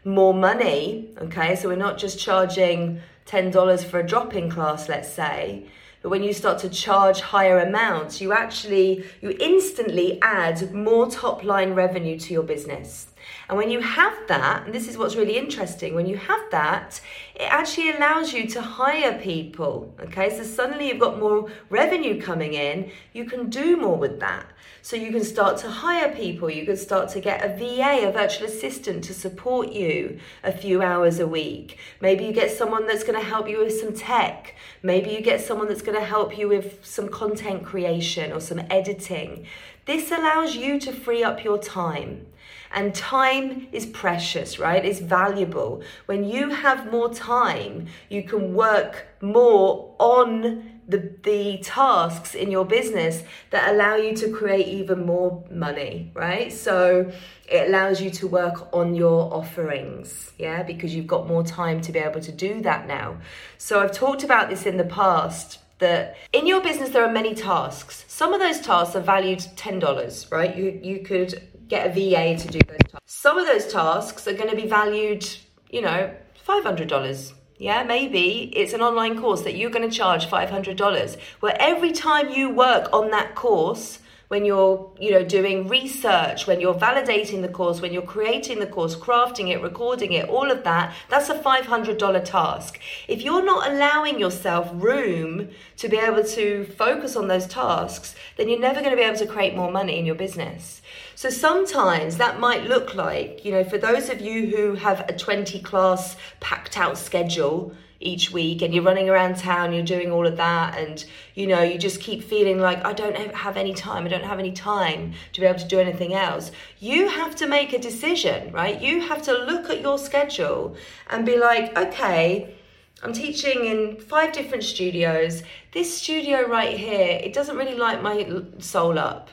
more 0.06 0.34
money, 0.34 1.10
okay, 1.18 1.56
so 1.56 1.68
we're 1.68 1.76
not 1.76 1.98
just 1.98 2.20
charging 2.20 3.02
$10 3.26 3.84
for 3.84 4.00
a 4.00 4.06
drop 4.06 4.36
in 4.36 4.50
class, 4.50 4.88
let's 4.88 5.12
say, 5.12 5.65
but 6.06 6.12
when 6.12 6.22
you 6.22 6.34
start 6.34 6.60
to 6.60 6.70
charge 6.70 7.20
higher 7.20 7.58
amounts, 7.58 8.22
you 8.22 8.32
actually, 8.32 9.04
you 9.22 9.36
instantly 9.39 10.20
add 10.22 10.72
more 10.72 11.10
top 11.10 11.44
line 11.44 11.74
revenue 11.74 12.20
to 12.20 12.32
your 12.32 12.44
business. 12.44 13.08
And 13.50 13.58
when 13.58 13.72
you 13.72 13.82
have 13.82 14.13
that, 14.28 14.65
and 14.65 14.76
this 14.76 14.88
is 14.88 15.00
what's 15.00 15.15
really 15.15 15.36
interesting, 15.36 15.96
when 15.96 16.06
you 16.06 16.18
have 16.18 16.52
that, 16.52 17.02
it 17.34 17.52
actually 17.52 17.89
allows 17.89 18.34
you 18.34 18.46
to 18.50 18.62
hire 18.62 19.18
people. 19.18 19.96
Okay, 20.00 20.30
so 20.38 20.44
suddenly 20.44 20.89
you've 20.89 21.00
got 21.00 21.18
more 21.18 21.50
revenue 21.72 22.22
coming 22.22 22.54
in, 22.54 22.91
you 23.13 23.26
can 23.26 23.50
do 23.50 23.76
more 23.76 23.98
with 23.98 24.20
that. 24.20 24.46
So 24.86 24.95
you 24.95 25.12
can 25.12 25.24
start 25.24 25.58
to 25.62 25.67
hire 25.67 26.13
people, 26.13 26.48
you 26.48 26.63
can 26.63 26.78
start 26.78 27.10
to 27.10 27.19
get 27.19 27.43
a 27.43 27.58
VA, 27.58 28.08
a 28.08 28.12
virtual 28.12 28.45
assistant, 28.48 29.04
to 29.06 29.15
support 29.15 29.71
you 29.71 30.19
a 30.43 30.52
few 30.52 30.84
hours 30.84 31.17
a 31.17 31.26
week. 31.26 31.80
Maybe 32.02 32.24
you 32.24 32.32
get 32.32 32.52
someone 32.52 32.86
that's 32.86 33.04
going 33.04 33.19
to 33.19 33.26
help 33.26 33.50
you 33.50 33.58
with 33.58 33.80
some 33.80 33.93
tech. 33.93 34.54
Maybe 34.84 35.10
you 35.10 35.21
get 35.21 35.41
someone 35.41 35.69
that's 35.69 35.82
going 35.82 35.98
to 35.98 36.06
help 36.06 36.38
you 36.38 36.48
with 36.48 36.86
some 36.86 37.10
content 37.10 37.65
creation 37.65 38.32
or 38.32 38.39
some 38.39 38.62
editing. 38.69 39.48
This 39.86 40.12
allows 40.12 40.56
you 40.56 40.80
to 40.82 40.91
free 40.91 41.24
up 41.24 41.43
your 41.43 41.58
time. 41.58 42.28
And 42.71 42.93
time 42.93 43.67
is 43.71 43.88
precious, 43.88 44.60
right? 44.60 44.86
It's 44.86 45.00
valuable. 45.00 45.82
When 46.06 46.24
you 46.24 46.52
have 46.52 46.91
more 46.91 47.12
time, 47.12 47.88
you 48.10 48.21
can 48.21 48.54
work 48.54 49.08
more 49.19 49.95
on 49.98 50.75
the, 50.88 51.12
the 51.24 51.58
tasks 51.63 52.36
in 52.36 52.52
your 52.52 52.65
business 52.65 53.24
that 53.50 53.74
allow 53.74 53.95
you 53.95 54.15
to 54.15 54.32
create 54.32 54.67
even 54.67 55.06
more 55.06 55.43
money, 55.50 56.12
right? 56.13 56.52
So 56.52 57.12
it 57.50 57.67
allows 57.67 58.02
you 58.02 58.10
to 58.12 58.28
work 58.28 58.74
on 58.74 58.95
your 58.95 59.34
offerings, 59.34 60.32
yeah, 60.38 60.63
because 60.63 60.93
you've 60.93 61.08
got 61.08 61.28
more 61.28 61.43
time 61.43 61.82
to 61.82 61.91
be 61.91 62.00
able 62.00 62.21
to 62.21 62.32
do 62.32 62.62
that 62.62 62.88
now. 62.88 63.17
So 63.58 63.82
I've 63.82 63.91
talked 63.91 64.24
about 64.24 64.50
this 64.50 64.65
in 64.65 64.78
the 64.78 64.86
past 64.86 65.60
that 65.80 66.15
in 66.32 66.48
your 66.48 66.62
business 66.62 66.89
there 66.89 67.04
are 67.04 67.12
many 67.12 67.36
tasks. 67.36 68.06
Some 68.08 68.34
of 68.34 68.39
those 68.39 68.60
tasks 68.62 68.95
are 68.95 69.02
valued 69.02 69.39
$10, 69.39 70.32
right? 70.32 70.56
You 70.56 70.80
you 70.82 71.00
could 71.00 71.50
get 71.67 71.88
a 71.88 71.89
VA 71.89 72.38
to 72.41 72.48
do 72.48 72.60
those 72.60 72.78
tasks. 72.91 73.00
Some 73.06 73.38
of 73.38 73.45
those 73.45 73.71
tasks 73.71 74.28
are 74.28 74.34
going 74.34 74.50
to 74.50 74.56
be 74.56 74.67
valued, 74.67 75.28
you 75.69 75.82
know, 75.82 76.13
$500. 76.48 77.34
Yeah, 77.58 77.84
maybe. 77.84 78.52
It's 78.54 78.74
an 78.74 78.82
online 78.82 79.20
course 79.20 79.44
that 79.44 79.56
you're 79.56 79.70
going 79.70 79.89
to 79.89 79.96
charge 79.96 80.28
$500, 80.28 81.18
where 81.39 81.56
every 81.58 81.94
time 81.94 82.30
you 82.30 82.50
work 82.50 82.91
on 82.91 83.12
that 83.12 83.34
course, 83.34 84.00
when 84.28 84.46
you're 84.46 84.92
you 85.00 85.12
know 85.12 85.24
doing 85.24 85.68
research 85.68 86.48
when 86.48 86.60
you're 86.60 86.74
validating 86.74 87.42
the 87.42 87.48
course 87.48 87.82
when 87.82 87.94
you're 87.94 88.02
creating 88.02 88.60
the 88.60 88.68
course 88.68 88.96
crafting 88.96 89.50
it 89.50 89.62
recording 89.62 90.14
it 90.14 90.28
all 90.30 90.50
of 90.50 90.64
that 90.64 90.94
that's 91.10 91.30
a 91.30 91.36
$500 91.36 92.26
task. 92.26 92.80
If 93.08 93.22
you're 93.22 93.44
not 93.44 93.72
allowing 93.72 94.20
yourself 94.20 94.70
room 94.74 95.50
to 95.78 95.88
be 95.88 95.98
able 95.98 96.24
to 96.24 96.66
focus 96.78 97.16
on 97.16 97.28
those 97.28 97.48
tasks 97.48 98.16
then 98.38 98.50
you're 98.50 98.60
never 98.60 98.80
going 98.80 98.92
to 98.92 98.98
be 98.98 99.04
able 99.04 99.18
to 99.18 99.28
create 99.28 99.56
more 99.56 99.72
money 99.72 100.00
in 100.00 100.06
your 100.06 100.16
business. 100.16 100.82
So 101.16 101.30
sometimes 101.30 102.18
that 102.18 102.40
might 102.40 102.64
look 102.64 102.96
like 102.96 103.46
you 103.46 103.52
know 103.52 103.64
for 103.64 103.78
those 103.78 104.10
of 104.10 104.22
you 104.22 104.56
who 104.56 104.76
have 104.76 105.02
a 105.08 105.14
20 105.18 105.60
class 105.62 106.16
packed 106.40 106.78
out 106.78 106.98
schedule 106.98 107.74
each 107.99 108.31
week 108.31 108.62
and 108.62 108.73
you're 108.73 108.84
running 108.84 109.10
around 109.10 109.38
town 109.38 109.73
you're 109.73 109.84
doing 109.84 110.12
all 110.12 110.27
of 110.27 110.38
that 110.38 110.77
and 110.77 111.05
you 111.34 111.47
know 111.47 111.62
you 111.62 111.77
just 111.77 112.01
keep 112.01 112.23
feeling 112.23 112.60
like 112.60 112.84
I 112.86 112.93
don't 112.93 113.15
have 113.34 113.58
any 113.58 113.73
time 113.73 114.05
I 114.05 114.10
don't 114.10 114.23
have 114.23 114.39
any 114.39 114.51
time 114.51 115.13
to 115.34 115.41
be 115.41 115.47
able 115.47 115.60
to 115.60 115.67
do 115.67 115.79
anything 115.79 116.13
else. 116.13 116.51
You 116.79 117.08
have 117.10 117.36
to 117.38 117.47
make 117.47 117.73
a 117.73 117.79
decision 117.79 118.51
right? 118.51 118.81
You 118.81 119.01
have 119.01 119.21
to 119.23 119.34
look 119.34 119.69
at 119.69 119.81
your 119.81 119.97
schedule 119.97 120.75
and 121.10 121.25
be 121.25 121.38
like 121.38 121.77
okay 121.77 122.55
I'm 123.03 123.13
teaching 123.13 123.65
in 123.65 123.97
five 123.97 124.34
different 124.34 124.63
studios. 124.63 125.43
This 125.73 125.95
studio 125.97 126.47
right 126.47 126.77
here 126.77 127.19
it 127.23 127.34
doesn't 127.34 127.55
really 127.55 127.75
light 127.75 128.01
my 128.01 128.43
soul 128.60 128.99
up. 128.99 129.29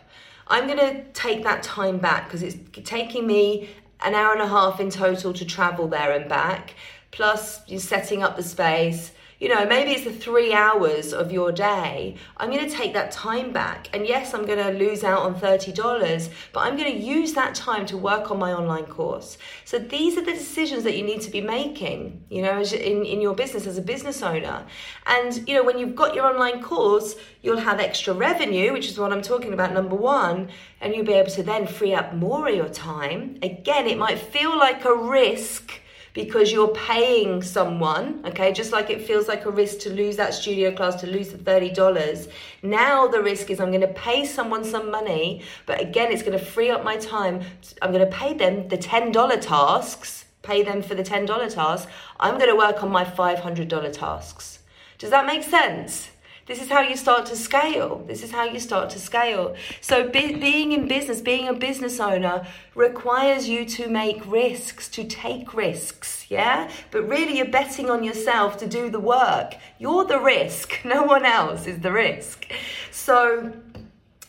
I'm 0.49 0.67
going 0.67 0.79
to 0.79 1.05
take 1.13 1.45
that 1.45 1.63
time 1.63 1.99
back 1.99 2.25
because 2.25 2.43
it's 2.43 2.57
taking 2.85 3.27
me 3.27 3.71
an 4.05 4.15
hour 4.15 4.33
and 4.33 4.43
a 4.43 4.49
half 4.49 4.81
in 4.81 4.91
total 4.91 5.33
to 5.33 5.45
travel 5.45 5.89
there 5.89 6.13
and 6.13 6.29
back 6.29 6.75
plus 7.13 7.61
you're 7.69 7.81
setting 7.81 8.23
up 8.23 8.37
the 8.37 8.43
space 8.43 9.13
you 9.43 9.49
know, 9.49 9.67
maybe 9.67 9.91
it's 9.91 10.05
the 10.05 10.13
three 10.13 10.53
hours 10.53 11.13
of 11.13 11.33
your 11.33 11.51
day. 11.51 12.15
I'm 12.37 12.49
going 12.53 12.65
to 12.65 12.73
take 12.73 12.93
that 12.93 13.11
time 13.11 13.53
back. 13.53 13.89
And 13.93 14.07
yes, 14.07 14.35
I'm 14.35 14.47
going 14.47 14.65
to 14.65 14.71
lose 14.79 15.03
out 15.03 15.23
on 15.23 15.35
$30, 15.35 16.29
but 16.53 16.61
I'm 16.61 16.77
going 16.77 16.93
to 16.93 16.97
use 16.97 17.33
that 17.33 17.57
time 17.57 17.85
to 17.87 17.97
work 17.97 18.31
on 18.31 18.39
my 18.39 18.53
online 18.53 18.85
course. 18.85 19.39
So 19.65 19.81
these 19.81 20.17
are 20.17 20.25
the 20.25 20.31
decisions 20.31 20.85
that 20.85 20.97
you 20.97 21.03
need 21.03 21.23
to 21.23 21.31
be 21.33 21.41
making, 21.41 22.23
you 22.31 22.43
know, 22.43 22.61
in, 22.61 23.05
in 23.05 23.21
your 23.21 23.35
business 23.35 23.67
as 23.67 23.77
a 23.77 23.83
business 23.83 24.23
owner. 24.23 24.65
And, 25.07 25.49
you 25.49 25.57
know, 25.57 25.65
when 25.65 25.77
you've 25.77 25.97
got 25.97 26.15
your 26.15 26.27
online 26.27 26.63
course, 26.63 27.17
you'll 27.43 27.59
have 27.59 27.81
extra 27.81 28.15
revenue, 28.15 28.73
which 28.73 28.89
is 28.89 28.97
what 28.97 29.13
I'm 29.13 29.23
talking 29.23 29.53
about, 29.53 29.73
number 29.73 29.97
one, 29.97 30.51
and 30.81 30.95
you'll 30.95 31.05
be 31.05 31.15
able 31.15 31.33
to 31.33 31.43
then 31.43 31.67
free 31.67 31.95
up 31.95 32.15
more 32.15 32.47
of 32.47 32.55
your 32.55 32.69
time. 32.69 33.41
Again, 33.43 33.89
it 33.89 33.99
might 33.99 34.21
feel 34.21 34.57
like 34.57 34.85
a 34.85 34.95
risk 34.95 35.81
because 36.15 36.53
you're 36.53 36.69
paying 36.69 37.43
someone, 37.43 38.23
okay, 38.27 38.53
just 38.53 38.73
like 38.73 38.91
it 38.91 39.03
feels 39.03 39.29
like 39.29 39.45
a 39.47 39.51
risk 39.51 39.79
to 39.81 39.91
lose 39.91 40.17
that 40.17 40.35
studio 40.35 40.71
class, 40.71 41.01
to 41.01 41.07
lose 41.07 41.31
the 41.31 41.39
$30. 41.39 42.31
Now 42.63 43.07
the 43.09 43.23
risk 43.23 43.51
is 43.51 43.61
I'm 43.61 43.71
going 43.71 43.81
to 43.81 43.89
pay 43.89 44.27
someone 44.27 44.65
some 44.65 44.91
money, 44.91 45.43
but 45.67 45.81
again, 45.81 46.13
it's 46.13 46.23
going 46.23 46.39
to 46.39 46.45
free 46.45 46.71
up 46.71 46.85
my 46.85 46.97
time. 46.97 47.41
I'm 47.81 47.93
going 47.93 48.05
to 48.05 48.17
pay 48.17 48.35
them 48.35 48.69
the 48.69 48.79
$10 48.79 49.41
tasks, 49.41 50.27
pay 50.43 50.63
them 50.63 50.83
for 50.83 50.95
the 50.95 51.03
$10 51.03 51.55
tasks. 51.55 51.91
I'm 52.21 52.37
going 52.37 52.51
to 52.51 52.57
work 52.57 52.83
on 52.83 52.91
my 52.91 53.05
$500 53.05 53.93
tasks. 53.93 54.59
Does 54.99 55.11
that 55.11 55.27
make 55.27 55.43
sense? 55.43 56.12
This 56.47 56.61
is 56.61 56.69
how 56.69 56.81
you 56.81 56.97
start 56.97 57.27
to 57.27 57.37
scale. 57.37 58.05
This 58.09 58.25
is 58.25 58.33
how 58.33 58.45
you 58.45 58.59
start 58.59 58.91
to 58.91 58.99
scale. 58.99 59.55
So, 59.81 60.09
be, 60.09 60.35
being 60.35 60.73
in 60.73 60.89
business, 60.89 61.21
being 61.21 61.47
a 61.47 61.55
business 61.55 62.01
owner, 62.01 62.47
requires 62.75 63.49
you 63.49 63.65
to 63.67 63.89
make 63.89 64.27
risks, 64.27 64.89
to 64.89 65.05
take 65.05 65.55
risks, 65.55 66.27
yeah? 66.29 66.69
But 66.91 67.09
really, 67.09 67.37
you're 67.37 67.47
betting 67.47 67.89
on 67.91 68.03
yourself 68.03 68.57
to 68.59 68.67
do 68.67 68.91
the 68.91 68.99
work. 68.99 69.55
You're 69.79 70.05
the 70.05 70.19
risk, 70.19 70.81
no 70.85 71.05
one 71.05 71.25
else 71.25 71.69
is 71.69 71.79
the 71.79 71.93
risk. 71.93 72.51
So, 72.91 73.53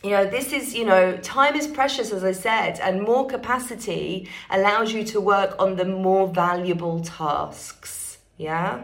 you 0.03 0.11
know, 0.11 0.25
this 0.25 0.53
is, 0.53 0.75
you 0.75 0.85
know, 0.85 1.17
time 1.17 1.55
is 1.55 1.65
precious, 1.65 2.11
as 2.11 2.23
I 2.23 2.33
said, 2.33 2.79
and 2.79 3.01
more 3.01 3.25
capacity 3.25 4.29
allows 4.51 4.93
you 4.93 5.03
to 5.05 5.19
work 5.19 5.55
on 5.57 5.77
the 5.77 5.85
more 5.85 6.27
valuable 6.27 7.01
tasks, 7.01 8.19
yeah? 8.37 8.83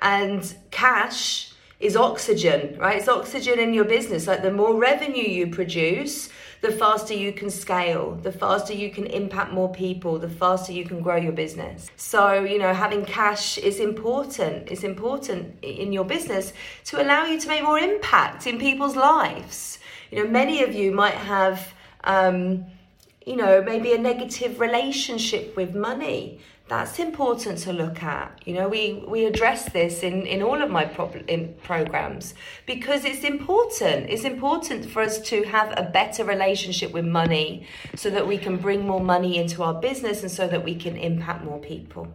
And 0.00 0.54
cash 0.70 1.51
is 1.82 1.96
oxygen, 1.96 2.78
right? 2.78 2.98
It's 2.98 3.08
oxygen 3.08 3.58
in 3.58 3.74
your 3.74 3.84
business. 3.84 4.28
Like 4.28 4.42
the 4.42 4.52
more 4.52 4.78
revenue 4.78 5.28
you 5.28 5.48
produce, 5.48 6.28
the 6.60 6.70
faster 6.70 7.12
you 7.12 7.32
can 7.32 7.50
scale, 7.50 8.14
the 8.22 8.30
faster 8.30 8.72
you 8.72 8.88
can 8.88 9.06
impact 9.06 9.52
more 9.52 9.72
people, 9.72 10.16
the 10.20 10.28
faster 10.28 10.72
you 10.72 10.84
can 10.84 11.02
grow 11.02 11.16
your 11.16 11.32
business. 11.32 11.90
So, 11.96 12.44
you 12.44 12.60
know, 12.60 12.72
having 12.72 13.04
cash 13.04 13.58
is 13.58 13.80
important. 13.80 14.70
It's 14.70 14.84
important 14.84 15.56
in 15.62 15.92
your 15.92 16.04
business 16.04 16.52
to 16.84 17.02
allow 17.02 17.24
you 17.24 17.40
to 17.40 17.48
make 17.48 17.64
more 17.64 17.80
impact 17.80 18.46
in 18.46 18.60
people's 18.60 18.94
lives. 18.94 19.80
You 20.12 20.22
know, 20.22 20.30
many 20.30 20.62
of 20.62 20.72
you 20.72 20.92
might 20.92 21.14
have, 21.14 21.74
um, 22.04 22.64
you 23.26 23.34
know, 23.34 23.60
maybe 23.60 23.92
a 23.92 23.98
negative 23.98 24.60
relationship 24.60 25.56
with 25.56 25.74
money 25.74 26.38
that's 26.72 26.98
important 26.98 27.58
to 27.58 27.70
look 27.70 28.02
at. 28.02 28.40
You 28.46 28.54
know, 28.54 28.66
we, 28.66 29.04
we 29.06 29.26
address 29.26 29.70
this 29.72 30.02
in, 30.02 30.24
in 30.24 30.42
all 30.42 30.62
of 30.62 30.70
my 30.70 30.84
in 31.28 31.54
programs 31.62 32.32
because 32.64 33.04
it's 33.04 33.24
important. 33.24 34.08
It's 34.08 34.24
important 34.24 34.86
for 34.90 35.02
us 35.02 35.20
to 35.28 35.42
have 35.42 35.74
a 35.76 35.82
better 35.82 36.24
relationship 36.24 36.90
with 36.92 37.04
money 37.04 37.66
so 37.94 38.08
that 38.08 38.26
we 38.26 38.38
can 38.38 38.56
bring 38.56 38.86
more 38.86 39.02
money 39.02 39.36
into 39.36 39.62
our 39.62 39.74
business 39.74 40.22
and 40.22 40.30
so 40.30 40.48
that 40.48 40.64
we 40.64 40.74
can 40.74 40.96
impact 40.96 41.44
more 41.44 41.58
people. 41.58 42.08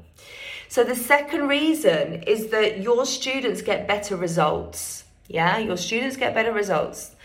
So, 0.70 0.84
the 0.84 0.96
second 0.96 1.48
reason 1.48 2.24
is 2.24 2.48
that 2.48 2.82
your 2.82 3.06
students 3.06 3.62
get 3.62 3.88
better 3.88 4.16
results. 4.18 5.04
Yeah, 5.28 5.60
your 5.60 5.78
students 5.78 6.18
get 6.18 6.34
better 6.34 6.52
results. 6.52 7.16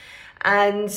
And 0.42 0.90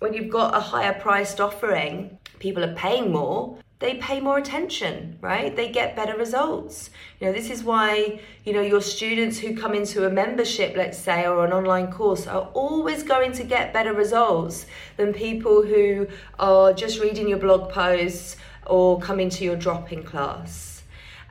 when 0.00 0.14
you've 0.14 0.32
got 0.32 0.52
a 0.56 0.60
higher 0.60 0.94
priced 0.94 1.40
offering, 1.40 2.18
people 2.40 2.64
are 2.64 2.74
paying 2.74 3.12
more 3.12 3.58
they 3.78 3.94
pay 3.94 4.20
more 4.20 4.38
attention, 4.38 5.18
right? 5.20 5.54
They 5.54 5.70
get 5.70 5.96
better 5.96 6.16
results. 6.16 6.90
You 7.20 7.26
know, 7.26 7.32
this 7.32 7.50
is 7.50 7.62
why, 7.62 8.20
you 8.44 8.54
know, 8.54 8.62
your 8.62 8.80
students 8.80 9.38
who 9.38 9.54
come 9.54 9.74
into 9.74 10.06
a 10.06 10.10
membership, 10.10 10.74
let's 10.76 10.98
say, 10.98 11.26
or 11.26 11.44
an 11.44 11.52
online 11.52 11.92
course 11.92 12.26
are 12.26 12.48
always 12.54 13.02
going 13.02 13.32
to 13.32 13.44
get 13.44 13.74
better 13.74 13.92
results 13.92 14.64
than 14.96 15.12
people 15.12 15.62
who 15.62 16.06
are 16.38 16.72
just 16.72 17.00
reading 17.00 17.28
your 17.28 17.38
blog 17.38 17.70
posts 17.70 18.36
or 18.66 18.98
coming 18.98 19.28
to 19.30 19.44
your 19.44 19.56
drop-in 19.56 20.02
class. 20.02 20.82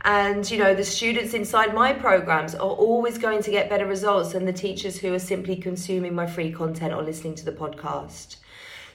And 0.03 0.49
you 0.51 0.59
know, 0.59 0.75
the 0.75 0.83
students 0.83 1.33
inside 1.33 1.73
my 1.73 1.91
programs 1.91 2.53
are 2.53 2.69
always 2.69 3.17
going 3.17 3.41
to 3.41 3.49
get 3.49 3.71
better 3.71 3.87
results 3.87 4.33
than 4.33 4.45
the 4.45 4.53
teachers 4.53 4.99
who 4.99 5.11
are 5.15 5.19
simply 5.19 5.55
consuming 5.55 6.13
my 6.13 6.27
free 6.27 6.51
content 6.51 6.93
or 6.93 7.01
listening 7.01 7.33
to 7.35 7.45
the 7.45 7.51
podcast. 7.51 8.37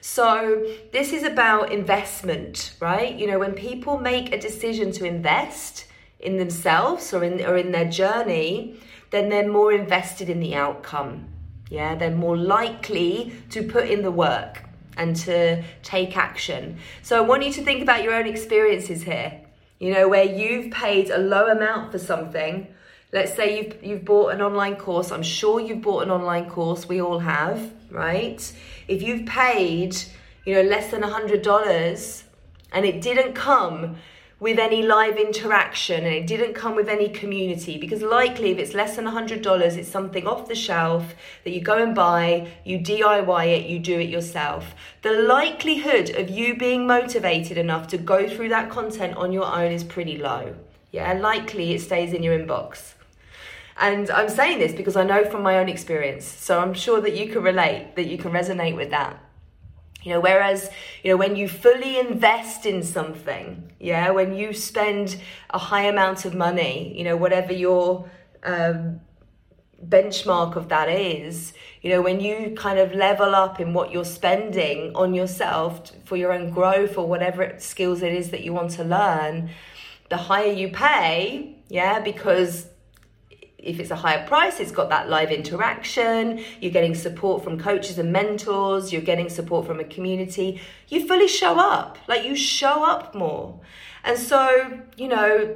So, 0.03 0.65
this 0.91 1.13
is 1.13 1.21
about 1.21 1.71
investment, 1.71 2.73
right? 2.79 3.13
You 3.15 3.27
know, 3.27 3.37
when 3.37 3.53
people 3.53 3.99
make 3.99 4.33
a 4.33 4.39
decision 4.39 4.91
to 4.93 5.05
invest 5.05 5.85
in 6.19 6.37
themselves 6.37 7.13
or 7.13 7.23
in, 7.23 7.39
or 7.45 7.55
in 7.55 7.71
their 7.71 7.87
journey, 7.87 8.79
then 9.11 9.29
they're 9.29 9.47
more 9.47 9.71
invested 9.71 10.27
in 10.27 10.39
the 10.39 10.55
outcome. 10.55 11.27
Yeah, 11.69 11.93
they're 11.93 12.09
more 12.09 12.35
likely 12.35 13.31
to 13.51 13.61
put 13.61 13.91
in 13.91 14.01
the 14.01 14.09
work 14.09 14.63
and 14.97 15.15
to 15.17 15.63
take 15.83 16.17
action. 16.17 16.79
So, 17.03 17.15
I 17.17 17.21
want 17.21 17.45
you 17.45 17.53
to 17.53 17.63
think 17.63 17.83
about 17.83 18.01
your 18.03 18.15
own 18.15 18.25
experiences 18.25 19.03
here. 19.03 19.39
You 19.77 19.93
know, 19.93 20.07
where 20.09 20.25
you've 20.25 20.71
paid 20.71 21.11
a 21.11 21.19
low 21.19 21.45
amount 21.45 21.91
for 21.91 21.99
something 21.99 22.73
let's 23.13 23.35
say 23.35 23.57
you've 23.57 23.83
you've 23.83 24.05
bought 24.05 24.33
an 24.33 24.41
online 24.41 24.75
course 24.75 25.11
i'm 25.11 25.23
sure 25.23 25.59
you've 25.59 25.81
bought 25.81 26.03
an 26.03 26.11
online 26.11 26.49
course 26.49 26.87
we 26.87 27.01
all 27.01 27.19
have 27.19 27.71
right 27.89 28.53
if 28.91 29.01
you've 29.01 29.25
paid 29.25 29.95
you 30.45 30.53
know 30.53 30.61
less 30.61 30.91
than 30.91 31.03
a 31.03 31.09
hundred 31.09 31.41
dollars 31.41 32.25
and 32.73 32.85
it 32.85 33.01
didn't 33.01 33.33
come 33.33 33.95
with 34.41 34.57
any 34.57 34.81
live 34.81 35.17
interaction 35.17 36.03
and 36.03 36.13
it 36.15 36.25
didn't 36.25 36.53
come 36.55 36.75
with 36.75 36.89
any 36.89 37.07
community 37.07 37.77
because 37.77 38.01
likely 38.01 38.49
if 38.51 38.57
it's 38.57 38.73
less 38.73 38.95
than 38.95 39.05
$100 39.05 39.77
it's 39.77 39.87
something 39.87 40.25
off 40.25 40.47
the 40.47 40.55
shelf 40.55 41.13
that 41.43 41.51
you 41.51 41.61
go 41.61 41.77
and 41.83 41.93
buy 41.93 42.47
you 42.65 42.79
DIY 42.79 43.45
it 43.57 43.67
you 43.67 43.77
do 43.77 43.99
it 43.99 44.09
yourself. 44.09 44.73
The 45.03 45.11
likelihood 45.11 46.09
of 46.21 46.31
you 46.31 46.57
being 46.57 46.87
motivated 46.87 47.59
enough 47.59 47.87
to 47.89 47.99
go 47.99 48.27
through 48.27 48.49
that 48.49 48.71
content 48.71 49.15
on 49.15 49.31
your 49.31 49.45
own 49.45 49.71
is 49.71 49.83
pretty 49.83 50.17
low. 50.17 50.55
Yeah 50.91 51.13
likely 51.13 51.75
it 51.75 51.81
stays 51.81 52.11
in 52.11 52.23
your 52.23 52.37
inbox 52.37 52.95
and 53.81 54.11
I'm 54.11 54.29
saying 54.29 54.59
this 54.59 54.73
because 54.73 54.95
I 54.95 55.03
know 55.03 55.25
from 55.25 55.41
my 55.41 55.57
own 55.57 55.67
experience. 55.67 56.25
So 56.25 56.59
I'm 56.59 56.73
sure 56.73 57.01
that 57.01 57.17
you 57.17 57.31
can 57.31 57.41
relate, 57.41 57.95
that 57.95 58.05
you 58.05 58.17
can 58.17 58.31
resonate 58.31 58.75
with 58.75 58.91
that. 58.91 59.19
You 60.03 60.13
know, 60.13 60.19
whereas, 60.19 60.69
you 61.03 61.11
know, 61.11 61.17
when 61.17 61.35
you 61.35 61.47
fully 61.47 61.99
invest 61.99 62.65
in 62.65 62.83
something, 62.83 63.71
yeah, 63.79 64.11
when 64.11 64.35
you 64.35 64.53
spend 64.53 65.19
a 65.49 65.57
high 65.57 65.83
amount 65.83 66.25
of 66.25 66.35
money, 66.35 66.95
you 66.95 67.03
know, 67.03 67.17
whatever 67.17 67.53
your 67.53 68.09
um, 68.43 69.01
benchmark 69.83 70.55
of 70.55 70.69
that 70.69 70.89
is, 70.89 71.53
you 71.81 71.89
know, 71.89 72.01
when 72.01 72.19
you 72.19 72.53
kind 72.55 72.77
of 72.77 72.93
level 72.93 73.33
up 73.33 73.59
in 73.59 73.73
what 73.73 73.91
you're 73.91 74.05
spending 74.05 74.95
on 74.95 75.13
yourself 75.13 75.91
for 76.05 76.17
your 76.17 76.31
own 76.33 76.51
growth 76.51 76.97
or 76.97 77.07
whatever 77.07 77.55
skills 77.57 78.03
it 78.03 78.13
is 78.13 78.29
that 78.29 78.43
you 78.43 78.53
want 78.53 78.71
to 78.71 78.83
learn, 78.83 79.49
the 80.09 80.17
higher 80.17 80.51
you 80.51 80.69
pay, 80.69 81.55
yeah, 81.69 81.99
because 81.99 82.67
if 83.61 83.79
it's 83.79 83.91
a 83.91 83.95
higher 83.95 84.25
price, 84.27 84.59
it's 84.59 84.71
got 84.71 84.89
that 84.89 85.09
live 85.09 85.31
interaction. 85.31 86.43
You're 86.59 86.71
getting 86.71 86.95
support 86.95 87.43
from 87.43 87.59
coaches 87.59 87.99
and 87.99 88.11
mentors. 88.11 88.91
You're 88.91 89.01
getting 89.01 89.29
support 89.29 89.67
from 89.67 89.79
a 89.79 89.83
community. 89.83 90.59
You 90.87 91.07
fully 91.07 91.27
show 91.27 91.57
up, 91.57 91.97
like 92.07 92.25
you 92.25 92.35
show 92.35 92.83
up 92.83 93.13
more. 93.13 93.59
And 94.03 94.17
so, 94.17 94.81
you 94.97 95.07
know, 95.07 95.55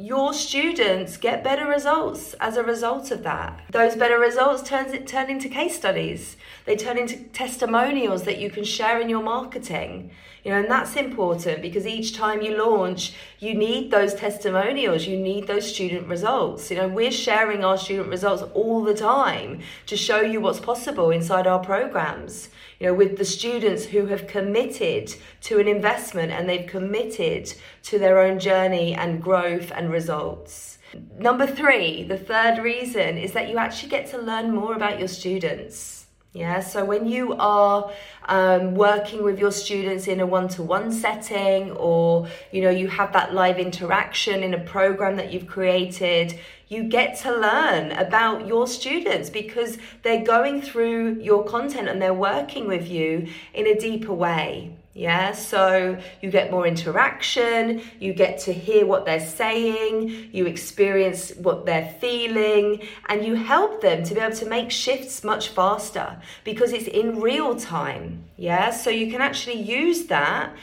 your 0.00 0.32
students 0.32 1.18
get 1.18 1.44
better 1.44 1.66
results 1.66 2.34
as 2.40 2.56
a 2.56 2.62
result 2.62 3.10
of 3.10 3.22
that. 3.22 3.60
Those 3.70 3.96
better 3.96 4.18
results 4.18 4.66
turn, 4.66 4.86
it 4.94 5.06
turn 5.06 5.28
into 5.28 5.48
case 5.50 5.76
studies. 5.76 6.38
They 6.64 6.74
turn 6.74 6.96
into 6.96 7.18
testimonials 7.18 8.22
that 8.22 8.38
you 8.38 8.50
can 8.50 8.64
share 8.64 8.98
in 8.98 9.10
your 9.10 9.22
marketing. 9.22 10.10
You 10.42 10.52
know, 10.52 10.60
and 10.60 10.70
that's 10.70 10.96
important 10.96 11.60
because 11.60 11.86
each 11.86 12.16
time 12.16 12.40
you 12.40 12.56
launch, 12.56 13.12
you 13.40 13.52
need 13.52 13.90
those 13.90 14.14
testimonials, 14.14 15.06
you 15.06 15.18
need 15.18 15.46
those 15.46 15.70
student 15.70 16.08
results. 16.08 16.70
You 16.70 16.78
know, 16.78 16.88
we're 16.88 17.12
sharing 17.12 17.62
our 17.62 17.76
student 17.76 18.08
results 18.08 18.42
all 18.54 18.82
the 18.82 18.94
time 18.94 19.60
to 19.84 19.98
show 19.98 20.22
you 20.22 20.40
what's 20.40 20.60
possible 20.60 21.10
inside 21.10 21.46
our 21.46 21.58
programs. 21.58 22.48
You 22.80 22.86
know, 22.86 22.94
with 22.94 23.18
the 23.18 23.26
students 23.26 23.84
who 23.84 24.06
have 24.06 24.26
committed 24.26 25.14
to 25.42 25.58
an 25.58 25.68
investment 25.68 26.32
and 26.32 26.48
they've 26.48 26.66
committed 26.66 27.52
to 27.82 27.98
their 27.98 28.18
own 28.18 28.38
journey 28.38 28.94
and 28.94 29.22
growth 29.22 29.70
and 29.70 29.90
results. 29.90 30.78
Number 31.18 31.46
three, 31.46 32.04
the 32.04 32.16
third 32.16 32.58
reason 32.58 33.18
is 33.18 33.32
that 33.32 33.50
you 33.50 33.58
actually 33.58 33.90
get 33.90 34.10
to 34.12 34.18
learn 34.18 34.54
more 34.54 34.74
about 34.74 34.98
your 34.98 35.08
students. 35.08 35.99
Yeah, 36.32 36.60
so 36.60 36.84
when 36.84 37.08
you 37.08 37.34
are 37.40 37.90
um, 38.26 38.76
working 38.76 39.24
with 39.24 39.40
your 39.40 39.50
students 39.50 40.06
in 40.06 40.20
a 40.20 40.26
one-to-one 40.26 40.92
setting, 40.92 41.72
or 41.72 42.28
you 42.52 42.62
know 42.62 42.70
you 42.70 42.86
have 42.86 43.12
that 43.14 43.34
live 43.34 43.58
interaction 43.58 44.44
in 44.44 44.54
a 44.54 44.60
program 44.60 45.16
that 45.16 45.32
you've 45.32 45.48
created, 45.48 46.38
you 46.68 46.84
get 46.84 47.18
to 47.22 47.36
learn 47.36 47.90
about 47.90 48.46
your 48.46 48.68
students 48.68 49.28
because 49.28 49.76
they're 50.02 50.24
going 50.24 50.62
through 50.62 51.20
your 51.20 51.44
content 51.44 51.88
and 51.88 52.00
they're 52.00 52.14
working 52.14 52.68
with 52.68 52.88
you 52.88 53.26
in 53.52 53.66
a 53.66 53.74
deeper 53.74 54.14
way. 54.14 54.76
Yeah, 55.00 55.32
so 55.32 55.96
you 56.20 56.30
get 56.30 56.50
more 56.50 56.66
interaction, 56.66 57.80
you 58.00 58.12
get 58.12 58.38
to 58.40 58.52
hear 58.52 58.84
what 58.84 59.06
they're 59.06 59.26
saying, 59.26 60.28
you 60.30 60.44
experience 60.44 61.32
what 61.36 61.64
they're 61.64 61.96
feeling, 62.02 62.86
and 63.08 63.24
you 63.24 63.34
help 63.34 63.80
them 63.80 64.04
to 64.04 64.14
be 64.14 64.20
able 64.20 64.36
to 64.36 64.44
make 64.44 64.70
shifts 64.70 65.24
much 65.24 65.48
faster 65.48 66.20
because 66.44 66.74
it's 66.74 66.86
in 66.86 67.18
real 67.18 67.56
time. 67.56 68.24
Yeah, 68.36 68.72
so 68.72 68.90
you 68.90 69.10
can 69.10 69.22
actually 69.22 69.62
use 69.62 70.04
that 70.08 70.54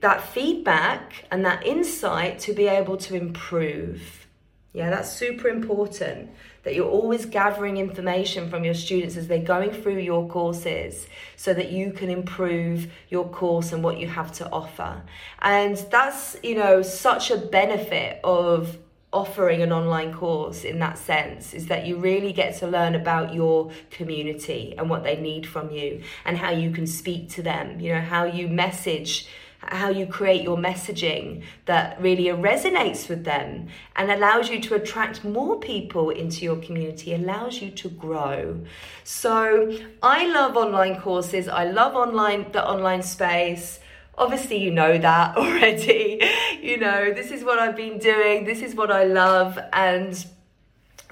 that 0.00 0.28
feedback 0.28 1.24
and 1.32 1.44
that 1.44 1.66
insight 1.66 2.38
to 2.46 2.52
be 2.52 2.68
able 2.68 2.98
to 2.98 3.16
improve. 3.16 4.28
Yeah, 4.72 4.90
that's 4.90 5.10
super 5.12 5.48
important 5.48 6.30
that 6.62 6.74
you're 6.74 6.88
always 6.88 7.26
gathering 7.26 7.76
information 7.76 8.48
from 8.48 8.64
your 8.64 8.74
students 8.74 9.16
as 9.16 9.26
they're 9.26 9.38
going 9.38 9.72
through 9.72 9.98
your 9.98 10.28
courses 10.28 11.06
so 11.36 11.52
that 11.52 11.72
you 11.72 11.92
can 11.92 12.08
improve 12.08 12.86
your 13.08 13.28
course 13.28 13.72
and 13.72 13.82
what 13.82 13.98
you 13.98 14.06
have 14.06 14.32
to 14.32 14.48
offer. 14.50 15.02
And 15.40 15.76
that's, 15.90 16.36
you 16.42 16.54
know, 16.54 16.82
such 16.82 17.30
a 17.30 17.36
benefit 17.36 18.20
of 18.22 18.78
offering 19.12 19.60
an 19.60 19.72
online 19.72 20.12
course 20.12 20.64
in 20.64 20.78
that 20.78 20.96
sense 20.96 21.52
is 21.52 21.66
that 21.66 21.86
you 21.86 21.96
really 21.98 22.32
get 22.32 22.56
to 22.56 22.66
learn 22.66 22.94
about 22.94 23.34
your 23.34 23.70
community 23.90 24.74
and 24.78 24.88
what 24.88 25.02
they 25.02 25.16
need 25.16 25.46
from 25.46 25.70
you 25.70 26.02
and 26.24 26.38
how 26.38 26.50
you 26.50 26.70
can 26.70 26.86
speak 26.86 27.28
to 27.28 27.42
them, 27.42 27.78
you 27.78 27.92
know, 27.92 28.00
how 28.00 28.24
you 28.24 28.48
message 28.48 29.26
how 29.68 29.88
you 29.88 30.06
create 30.06 30.42
your 30.42 30.56
messaging 30.56 31.42
that 31.66 32.00
really 32.00 32.24
resonates 32.24 33.08
with 33.08 33.24
them 33.24 33.68
and 33.96 34.10
allows 34.10 34.50
you 34.50 34.60
to 34.60 34.74
attract 34.74 35.24
more 35.24 35.58
people 35.60 36.10
into 36.10 36.44
your 36.44 36.56
community, 36.56 37.14
allows 37.14 37.62
you 37.62 37.70
to 37.70 37.88
grow. 37.88 38.60
So 39.04 39.78
I 40.02 40.26
love 40.26 40.56
online 40.56 41.00
courses. 41.00 41.48
I 41.48 41.64
love 41.64 41.94
online 41.94 42.50
the 42.52 42.66
online 42.66 43.02
space. 43.02 43.80
Obviously, 44.18 44.58
you 44.58 44.70
know 44.70 44.98
that 44.98 45.36
already. 45.36 46.20
you 46.60 46.76
know, 46.78 47.12
this 47.12 47.30
is 47.30 47.44
what 47.44 47.58
I've 47.58 47.76
been 47.76 47.98
doing, 47.98 48.44
this 48.44 48.62
is 48.62 48.74
what 48.74 48.90
I 48.90 49.04
love, 49.04 49.58
and 49.72 50.24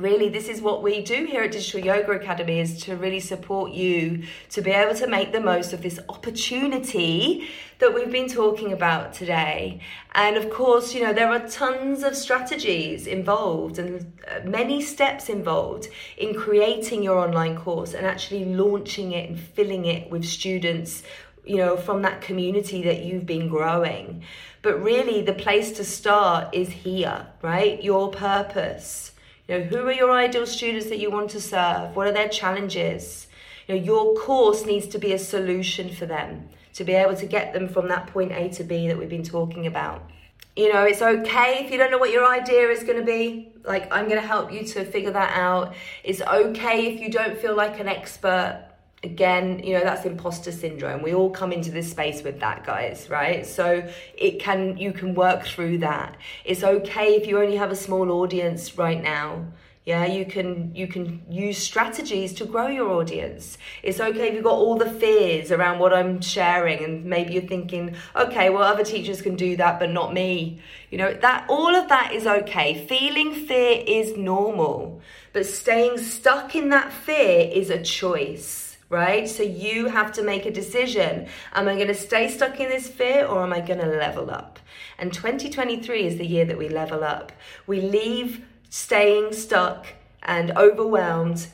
really 0.01 0.29
this 0.29 0.49
is 0.49 0.61
what 0.63 0.83
we 0.83 1.03
do 1.03 1.25
here 1.25 1.43
at 1.43 1.53
digital 1.53 1.81
yoga 1.81 2.13
academy 2.13 2.59
is 2.61 2.83
to 2.85 2.97
really 2.97 3.21
support 3.21 3.73
you 3.73 4.25
to 4.49 4.63
be 4.63 4.71
able 4.71 4.95
to 4.95 5.07
make 5.07 5.33
the 5.33 5.41
most 5.41 5.73
of 5.73 5.83
this 5.83 5.99
opportunity 6.09 7.49
that 7.79 7.95
we've 7.95 8.11
been 8.11 8.29
talking 8.29 8.73
about 8.73 9.13
today. 9.13 9.81
And 10.15 10.37
of 10.37 10.51
course 10.51 10.95
you 10.95 11.03
know 11.03 11.13
there 11.13 11.31
are 11.31 11.47
tons 11.49 12.03
of 12.03 12.17
strategies 12.17 13.07
involved 13.07 13.79
and 13.79 14.13
uh, 14.29 14.41
many 14.45 14.81
steps 14.81 15.29
involved 15.29 15.89
in 16.17 16.35
creating 16.35 17.03
your 17.03 17.19
online 17.19 17.57
course 17.57 17.95
and 17.95 18.07
actually 18.07 18.45
launching 18.45 19.13
it 19.13 19.29
and 19.29 19.39
filling 19.39 19.85
it 19.85 20.11
with 20.11 20.25
students 20.25 21.03
you 21.45 21.57
know 21.57 21.77
from 21.77 22.03
that 22.03 22.21
community 22.21 22.83
that 22.83 23.05
you've 23.05 23.27
been 23.27 23.49
growing. 23.49 24.23
But 24.63 24.83
really 24.83 25.23
the 25.23 25.33
place 25.33 25.73
to 25.73 25.85
start 25.85 26.55
is 26.55 26.69
here 26.71 27.27
right? 27.43 27.83
Your 27.83 28.11
purpose 28.11 29.13
know, 29.51 29.63
who 29.63 29.87
are 29.87 29.93
your 29.93 30.11
ideal 30.13 30.47
students 30.47 30.89
that 30.89 30.99
you 30.99 31.11
want 31.11 31.31
to 31.31 31.41
serve? 31.41 31.97
What 31.97 32.07
are 32.07 32.13
their 32.13 32.29
challenges? 32.29 33.27
You 33.67 33.77
know, 33.77 33.83
your 33.83 34.15
course 34.15 34.65
needs 34.67 34.87
to 34.89 34.99
be 34.99 35.13
a 35.13 35.19
solution 35.19 35.91
for 35.95 36.07
them 36.07 36.49
to 36.75 36.85
be 36.85 36.93
able 36.93 37.17
to 37.17 37.27
get 37.27 37.53
them 37.53 37.69
from 37.69 37.89
that 37.89 38.07
point 38.07 38.33
A 38.33 38.49
to 38.51 38.65
B 38.65 38.89
that 38.89 38.99
we've 38.99 39.09
been 39.09 39.23
talking 39.23 39.67
about. 39.67 40.09
You 40.57 40.73
know, 40.73 40.85
it's 40.85 41.03
okay 41.03 41.65
if 41.65 41.71
you 41.71 41.79
don't 41.79 41.91
know 41.91 41.99
what 41.99 42.11
your 42.11 42.27
idea 42.27 42.69
is 42.69 42.83
going 42.83 42.99
to 42.99 43.05
be. 43.05 43.53
Like, 43.65 43.93
I'm 43.93 44.09
going 44.09 44.21
to 44.21 44.27
help 44.27 44.53
you 44.53 44.65
to 44.65 44.85
figure 44.85 45.13
that 45.13 45.37
out. 45.37 45.75
It's 46.05 46.21
okay 46.21 46.93
if 46.93 47.01
you 47.01 47.11
don't 47.11 47.39
feel 47.39 47.55
like 47.55 47.79
an 47.79 47.89
expert 47.89 48.70
again 49.03 49.61
you 49.65 49.73
know 49.73 49.81
that's 49.83 50.05
imposter 50.05 50.53
syndrome. 50.53 51.03
We 51.03 51.15
all 51.15 51.31
come 51.31 51.53
into 51.53 51.71
this 51.71 51.91
space 51.91 52.23
with 52.23 52.41
that 52.41 52.65
guys 52.65 53.09
right? 53.09 53.47
So 53.47 53.89
it 54.17 54.41
can 54.41 54.77
you 54.77 54.93
can 54.93 55.15
work 55.15 55.45
through 55.45 55.79
that. 55.79 56.17
It's 56.45 56.63
okay 56.63 57.15
if 57.17 57.27
you 57.27 57.41
only 57.41 57.57
have 57.57 57.71
a 57.71 57.77
small 57.77 58.11
audience 58.11 58.77
right 58.77 59.03
now. 59.03 59.47
Yeah 59.87 60.05
you 60.05 60.27
can 60.27 60.75
you 60.75 60.87
can 60.87 61.23
use 61.31 61.57
strategies 61.57 62.35
to 62.35 62.45
grow 62.45 62.67
your 62.67 62.91
audience. 62.91 63.57
It's 63.83 64.01
okay 64.01 64.29
if 64.29 64.35
you've 64.35 64.45
got 64.45 64.53
all 64.53 64.77
the 64.77 64.91
fears 64.91 65.51
around 65.51 65.79
what 65.79 65.95
i'm 65.95 66.21
sharing 66.21 66.85
and 66.85 67.07
maybe 67.07 67.33
you're 67.33 67.43
thinking 67.43 67.97
okay 68.15 68.51
well 68.51 68.63
other 68.63 68.85
teachers 68.85 69.23
can 69.23 69.35
do 69.35 69.57
that 69.57 69.79
but 69.79 69.91
not 69.91 70.13
me. 70.13 70.61
You 70.91 70.99
know 70.99 71.15
that 71.15 71.47
all 71.49 71.75
of 71.75 71.89
that 71.89 72.13
is 72.13 72.27
okay. 72.27 72.87
Feeling 72.87 73.33
fear 73.47 73.83
is 73.87 74.15
normal 74.19 75.01
but 75.33 75.47
staying 75.47 75.97
stuck 75.97 76.55
in 76.55 76.69
that 76.69 76.93
fear 76.93 77.51
is 77.51 77.71
a 77.71 77.83
choice 77.83 78.70
right? 78.91 79.29
So 79.29 79.43
you 79.45 79.87
have 79.87 80.13
to 80.15 80.23
make 80.23 80.45
a 80.45 80.51
decision. 80.51 81.29
Am 81.55 81.69
I 81.69 81.77
going 81.77 81.87
to 81.87 81.95
stay 81.95 82.29
stuck 82.29 82.61
in 82.61 82.69
this 82.69 82.89
fear 82.89 83.25
or 83.25 83.43
am 83.43 83.53
I 83.53 83.61
going 83.61 83.79
to 83.79 83.87
level 83.87 84.31
up? 84.31 84.59
And 84.99 85.13
2023 85.13 86.05
is 86.05 86.19
the 86.19 86.27
year 86.27 86.45
that 86.45 86.59
we 86.59 86.69
level 86.69 87.03
up. 87.03 87.33
We 87.67 87.81
leave 87.81 88.45
staying 88.69 89.33
stuck 89.33 89.87
and 90.25 90.57
overwhelmed 90.59 91.47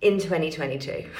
in 0.00 0.18
2022. 0.18 1.10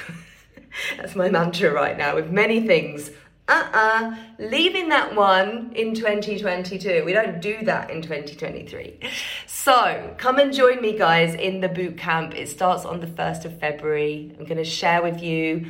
That's 0.97 1.15
my 1.15 1.29
mantra 1.29 1.71
right 1.71 1.97
now 1.97 2.15
with 2.15 2.31
many 2.31 2.65
things 2.65 3.11
uh-uh, 3.49 4.15
leaving 4.37 4.89
that 4.89 5.15
one 5.15 5.71
in 5.75 5.95
2022. 5.95 7.03
We 7.05 7.13
don't 7.13 7.41
do 7.41 7.63
that 7.65 7.89
in 7.89 8.01
2023. 8.01 8.99
So 9.47 10.13
come 10.17 10.37
and 10.39 10.53
join 10.53 10.81
me, 10.81 10.97
guys, 10.97 11.33
in 11.35 11.61
the 11.61 11.69
boot 11.69 11.97
camp. 11.97 12.35
It 12.35 12.49
starts 12.49 12.85
on 12.85 12.99
the 12.99 13.07
1st 13.07 13.45
of 13.45 13.59
February. 13.59 14.35
I'm 14.37 14.45
going 14.45 14.57
to 14.57 14.63
share 14.63 15.01
with 15.01 15.21
you 15.21 15.65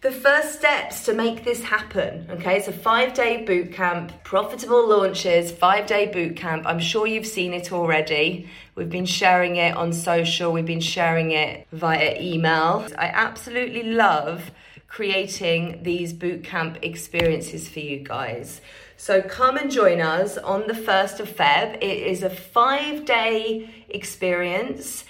the 0.00 0.12
first 0.12 0.54
steps 0.54 1.06
to 1.06 1.12
make 1.12 1.42
this 1.42 1.60
happen. 1.62 2.28
Okay, 2.30 2.58
it's 2.58 2.68
a 2.68 2.72
five 2.72 3.14
day 3.14 3.44
boot 3.44 3.72
camp, 3.72 4.12
profitable 4.22 4.88
launches, 4.88 5.50
five 5.50 5.86
day 5.86 6.06
boot 6.06 6.36
camp. 6.36 6.64
I'm 6.66 6.78
sure 6.78 7.06
you've 7.06 7.26
seen 7.26 7.52
it 7.52 7.72
already. 7.72 8.48
We've 8.76 8.88
been 8.88 9.06
sharing 9.06 9.56
it 9.56 9.76
on 9.76 9.92
social, 9.92 10.52
we've 10.52 10.64
been 10.64 10.80
sharing 10.80 11.32
it 11.32 11.66
via 11.72 12.16
email. 12.20 12.86
I 12.96 13.06
absolutely 13.06 13.82
love 13.82 14.52
creating 14.88 15.82
these 15.82 16.12
bootcamp 16.12 16.82
experiences 16.82 17.68
for 17.68 17.80
you 17.80 17.98
guys. 17.98 18.60
So 18.96 19.22
come 19.22 19.56
and 19.56 19.70
join 19.70 20.00
us 20.00 20.38
on 20.38 20.66
the 20.66 20.72
1st 20.72 21.20
of 21.20 21.28
Feb. 21.28 21.76
It 21.76 22.06
is 22.06 22.22
a 22.22 22.30
five 22.30 23.04
day 23.04 23.70
experience, 23.88 25.04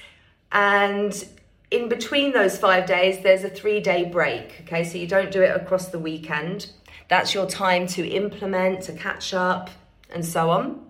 and 0.53 1.25
in 1.71 1.89
between 1.89 2.33
those 2.33 2.59
five 2.59 2.87
days, 2.87 3.23
there's 3.23 3.45
a 3.45 3.51
three 3.51 3.81
day 3.81 4.05
break. 4.05 4.63
Okay, 4.63 4.85
so 4.85 4.99
you 4.99 5.07
don't 5.07 5.31
do 5.31 5.43
it 5.43 5.55
across 5.55 5.89
the 5.89 5.99
weekend. 5.99 6.71
That's 7.09 7.33
your 7.33 7.47
time 7.47 7.87
to 7.89 8.07
implement, 8.07 8.83
to 8.83 8.93
catch 8.93 9.33
up, 9.33 9.71
and 10.13 10.25
so 10.25 10.51
on. 10.51 10.85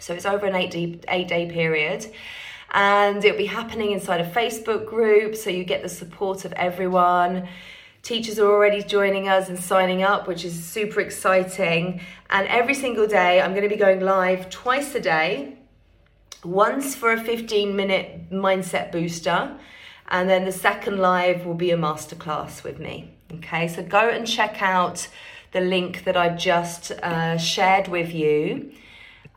So 0.00 0.14
it's 0.14 0.26
over 0.26 0.46
an 0.46 0.54
eight 0.54 0.70
day, 0.70 1.00
eight 1.08 1.28
day 1.28 1.50
period 1.50 2.12
and 2.72 3.24
it'll 3.24 3.38
be 3.38 3.46
happening 3.46 3.92
inside 3.92 4.20
a 4.20 4.30
Facebook 4.30 4.86
group 4.86 5.34
so 5.34 5.50
you 5.50 5.64
get 5.64 5.82
the 5.82 5.88
support 5.88 6.44
of 6.44 6.52
everyone. 6.54 7.48
Teachers 8.06 8.38
are 8.38 8.46
already 8.46 8.84
joining 8.84 9.26
us 9.26 9.48
and 9.48 9.58
signing 9.58 10.04
up, 10.04 10.28
which 10.28 10.44
is 10.44 10.64
super 10.64 11.00
exciting. 11.00 12.00
And 12.30 12.46
every 12.46 12.74
single 12.74 13.08
day, 13.08 13.40
I'm 13.40 13.50
going 13.50 13.64
to 13.64 13.68
be 13.68 13.74
going 13.74 13.98
live 13.98 14.48
twice 14.48 14.94
a 14.94 15.00
day, 15.00 15.58
once 16.44 16.94
for 16.94 17.10
a 17.10 17.20
15 17.20 17.74
minute 17.74 18.30
mindset 18.30 18.92
booster, 18.92 19.58
and 20.06 20.30
then 20.30 20.44
the 20.44 20.52
second 20.52 21.00
live 21.00 21.44
will 21.44 21.54
be 21.54 21.72
a 21.72 21.76
masterclass 21.76 22.62
with 22.62 22.78
me. 22.78 23.12
Okay, 23.38 23.66
so 23.66 23.82
go 23.82 24.08
and 24.08 24.24
check 24.24 24.62
out 24.62 25.08
the 25.50 25.60
link 25.60 26.04
that 26.04 26.16
I've 26.16 26.38
just 26.38 26.92
uh, 26.92 27.36
shared 27.38 27.88
with 27.88 28.14
you 28.14 28.70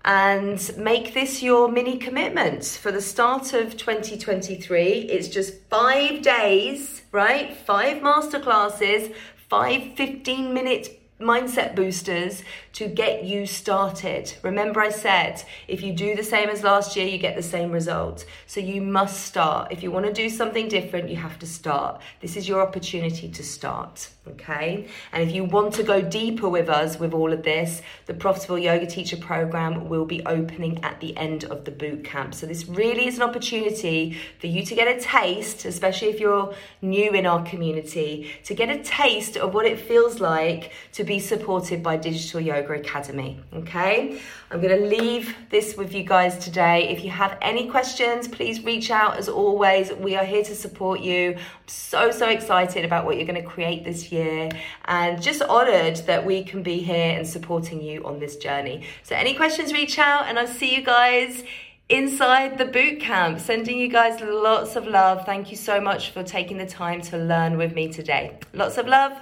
and 0.06 0.72
make 0.78 1.14
this 1.14 1.44
your 1.44 1.70
mini 1.70 1.98
commitment 1.98 2.64
for 2.64 2.92
the 2.92 3.02
start 3.02 3.54
of 3.54 3.76
2023. 3.78 4.84
It's 4.84 5.28
just 5.28 5.62
five 5.70 6.22
days, 6.22 7.02
right? 7.12 7.56
Five 7.56 8.02
masterclasses, 8.02 9.14
five 9.50 9.96
15 9.96 10.54
minute 10.54 10.99
mindset 11.20 11.76
boosters 11.76 12.44
to 12.74 12.88
get 12.88 13.26
you 13.26 13.46
started. 13.46 14.34
Remember, 14.42 14.80
I 14.80 14.90
said 14.90 15.44
if 15.68 15.82
you 15.82 15.92
do 15.94 16.16
the 16.16 16.24
same 16.24 16.50
as 16.50 16.64
last 16.64 16.96
year, 16.96 17.08
you 17.08 17.18
get 17.18 17.36
the 17.36 17.44
same 17.44 17.72
result. 17.72 18.26
So 18.48 18.60
you 18.60 18.82
must 18.82 19.26
start. 19.26 19.72
If 19.72 19.84
you 19.84 19.92
want 19.92 20.06
to 20.06 20.14
do 20.14 20.30
something 20.30 20.70
different, 20.70 21.10
you 21.10 21.18
have 21.18 21.38
to 21.40 21.46
start. 21.46 22.02
This 22.22 22.38
is 22.38 22.48
your 22.48 22.62
opportunity 22.62 23.28
to 23.30 23.44
start. 23.44 24.10
Okay. 24.28 24.88
And 25.12 25.24
if 25.24 25.34
you 25.34 25.44
want 25.44 25.74
to 25.76 25.84
go 25.84 26.02
deeper 26.02 26.48
with 26.48 26.70
us 26.70 27.00
with 27.00 27.14
all 27.14 27.34
of 27.34 27.44
this, 27.44 27.82
the 28.06 28.14
Profitable 28.14 28.60
Yoga 28.60 28.86
Teacher 28.86 29.18
Program 29.18 29.90
will 29.90 30.06
be 30.06 30.24
opening 30.26 30.84
at 30.84 31.00
the 31.00 31.18
end 31.18 31.46
of 31.46 31.66
the 31.66 31.72
boot 31.72 32.04
camp. 32.04 32.36
So 32.36 32.46
this 32.46 32.68
really 32.68 33.08
is 33.08 33.18
an 33.18 33.24
opportunity 33.24 34.18
for 34.40 34.48
you 34.48 34.64
to 34.66 34.76
get 34.76 34.88
a 34.88 35.02
taste, 35.02 35.66
especially 35.66 36.10
if 36.10 36.20
you're 36.20 36.54
new 36.82 37.12
in 37.12 37.26
our 37.26 37.44
community, 37.44 38.32
to 38.44 38.54
get 38.54 38.70
a 38.70 38.84
taste 38.84 39.36
of 39.36 39.54
what 39.54 39.66
it 39.66 39.80
feels 39.80 40.20
like 40.20 40.72
to 40.94 41.04
be 41.10 41.20
supported 41.20 41.82
by 41.82 41.98
Digital 41.98 42.40
Yoga 42.40 42.74
Academy. 42.74 43.40
Okay, 43.52 44.22
I'm 44.52 44.62
going 44.62 44.80
to 44.80 44.86
leave 44.86 45.36
this 45.50 45.76
with 45.76 45.92
you 45.92 46.04
guys 46.04 46.38
today. 46.38 46.88
If 46.90 47.04
you 47.04 47.10
have 47.10 47.36
any 47.42 47.68
questions, 47.68 48.28
please 48.28 48.64
reach 48.64 48.92
out 48.92 49.18
as 49.18 49.28
always. 49.28 49.92
We 49.92 50.16
are 50.16 50.24
here 50.24 50.44
to 50.44 50.56
support 50.56 51.00
you. 51.00 51.32
I'm 51.32 51.40
so, 51.66 52.12
so 52.12 52.30
excited 52.30 52.86
about 52.86 53.06
what 53.06 53.18
you're 53.18 53.26
going 53.26 53.42
to 53.42 53.50
create 53.50 53.84
this 53.84 54.12
year 54.12 54.52
and 54.86 55.20
just 55.20 55.42
honored 55.42 55.96
that 56.06 56.24
we 56.24 56.44
can 56.44 56.62
be 56.62 56.78
here 56.78 57.18
and 57.18 57.28
supporting 57.28 57.82
you 57.82 58.06
on 58.06 58.20
this 58.20 58.38
journey. 58.38 58.84
So, 59.02 59.16
any 59.16 59.34
questions, 59.34 59.74
reach 59.74 59.98
out, 59.98 60.28
and 60.28 60.38
I'll 60.38 60.46
see 60.46 60.76
you 60.76 60.84
guys 60.84 61.44
inside 61.90 62.58
the 62.58 62.66
boot 62.66 63.00
camp. 63.00 63.40
Sending 63.40 63.78
you 63.78 63.88
guys 63.88 64.22
lots 64.22 64.76
of 64.76 64.88
love. 64.88 65.26
Thank 65.26 65.52
you 65.52 65.58
so 65.58 65.82
much 65.82 66.12
for 66.12 66.24
taking 66.24 66.58
the 66.58 66.66
time 66.66 67.02
to 67.02 67.18
learn 67.18 67.58
with 67.58 67.74
me 67.74 67.92
today. 67.92 68.38
Lots 68.54 68.78
of 68.78 68.88
love. 68.88 69.14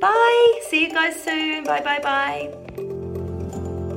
Bye. 0.00 0.60
See 0.68 0.84
you 0.84 0.92
guys 0.92 1.22
soon. 1.22 1.64
Bye, 1.64 1.80
bye, 1.80 2.00
bye. 2.00 2.91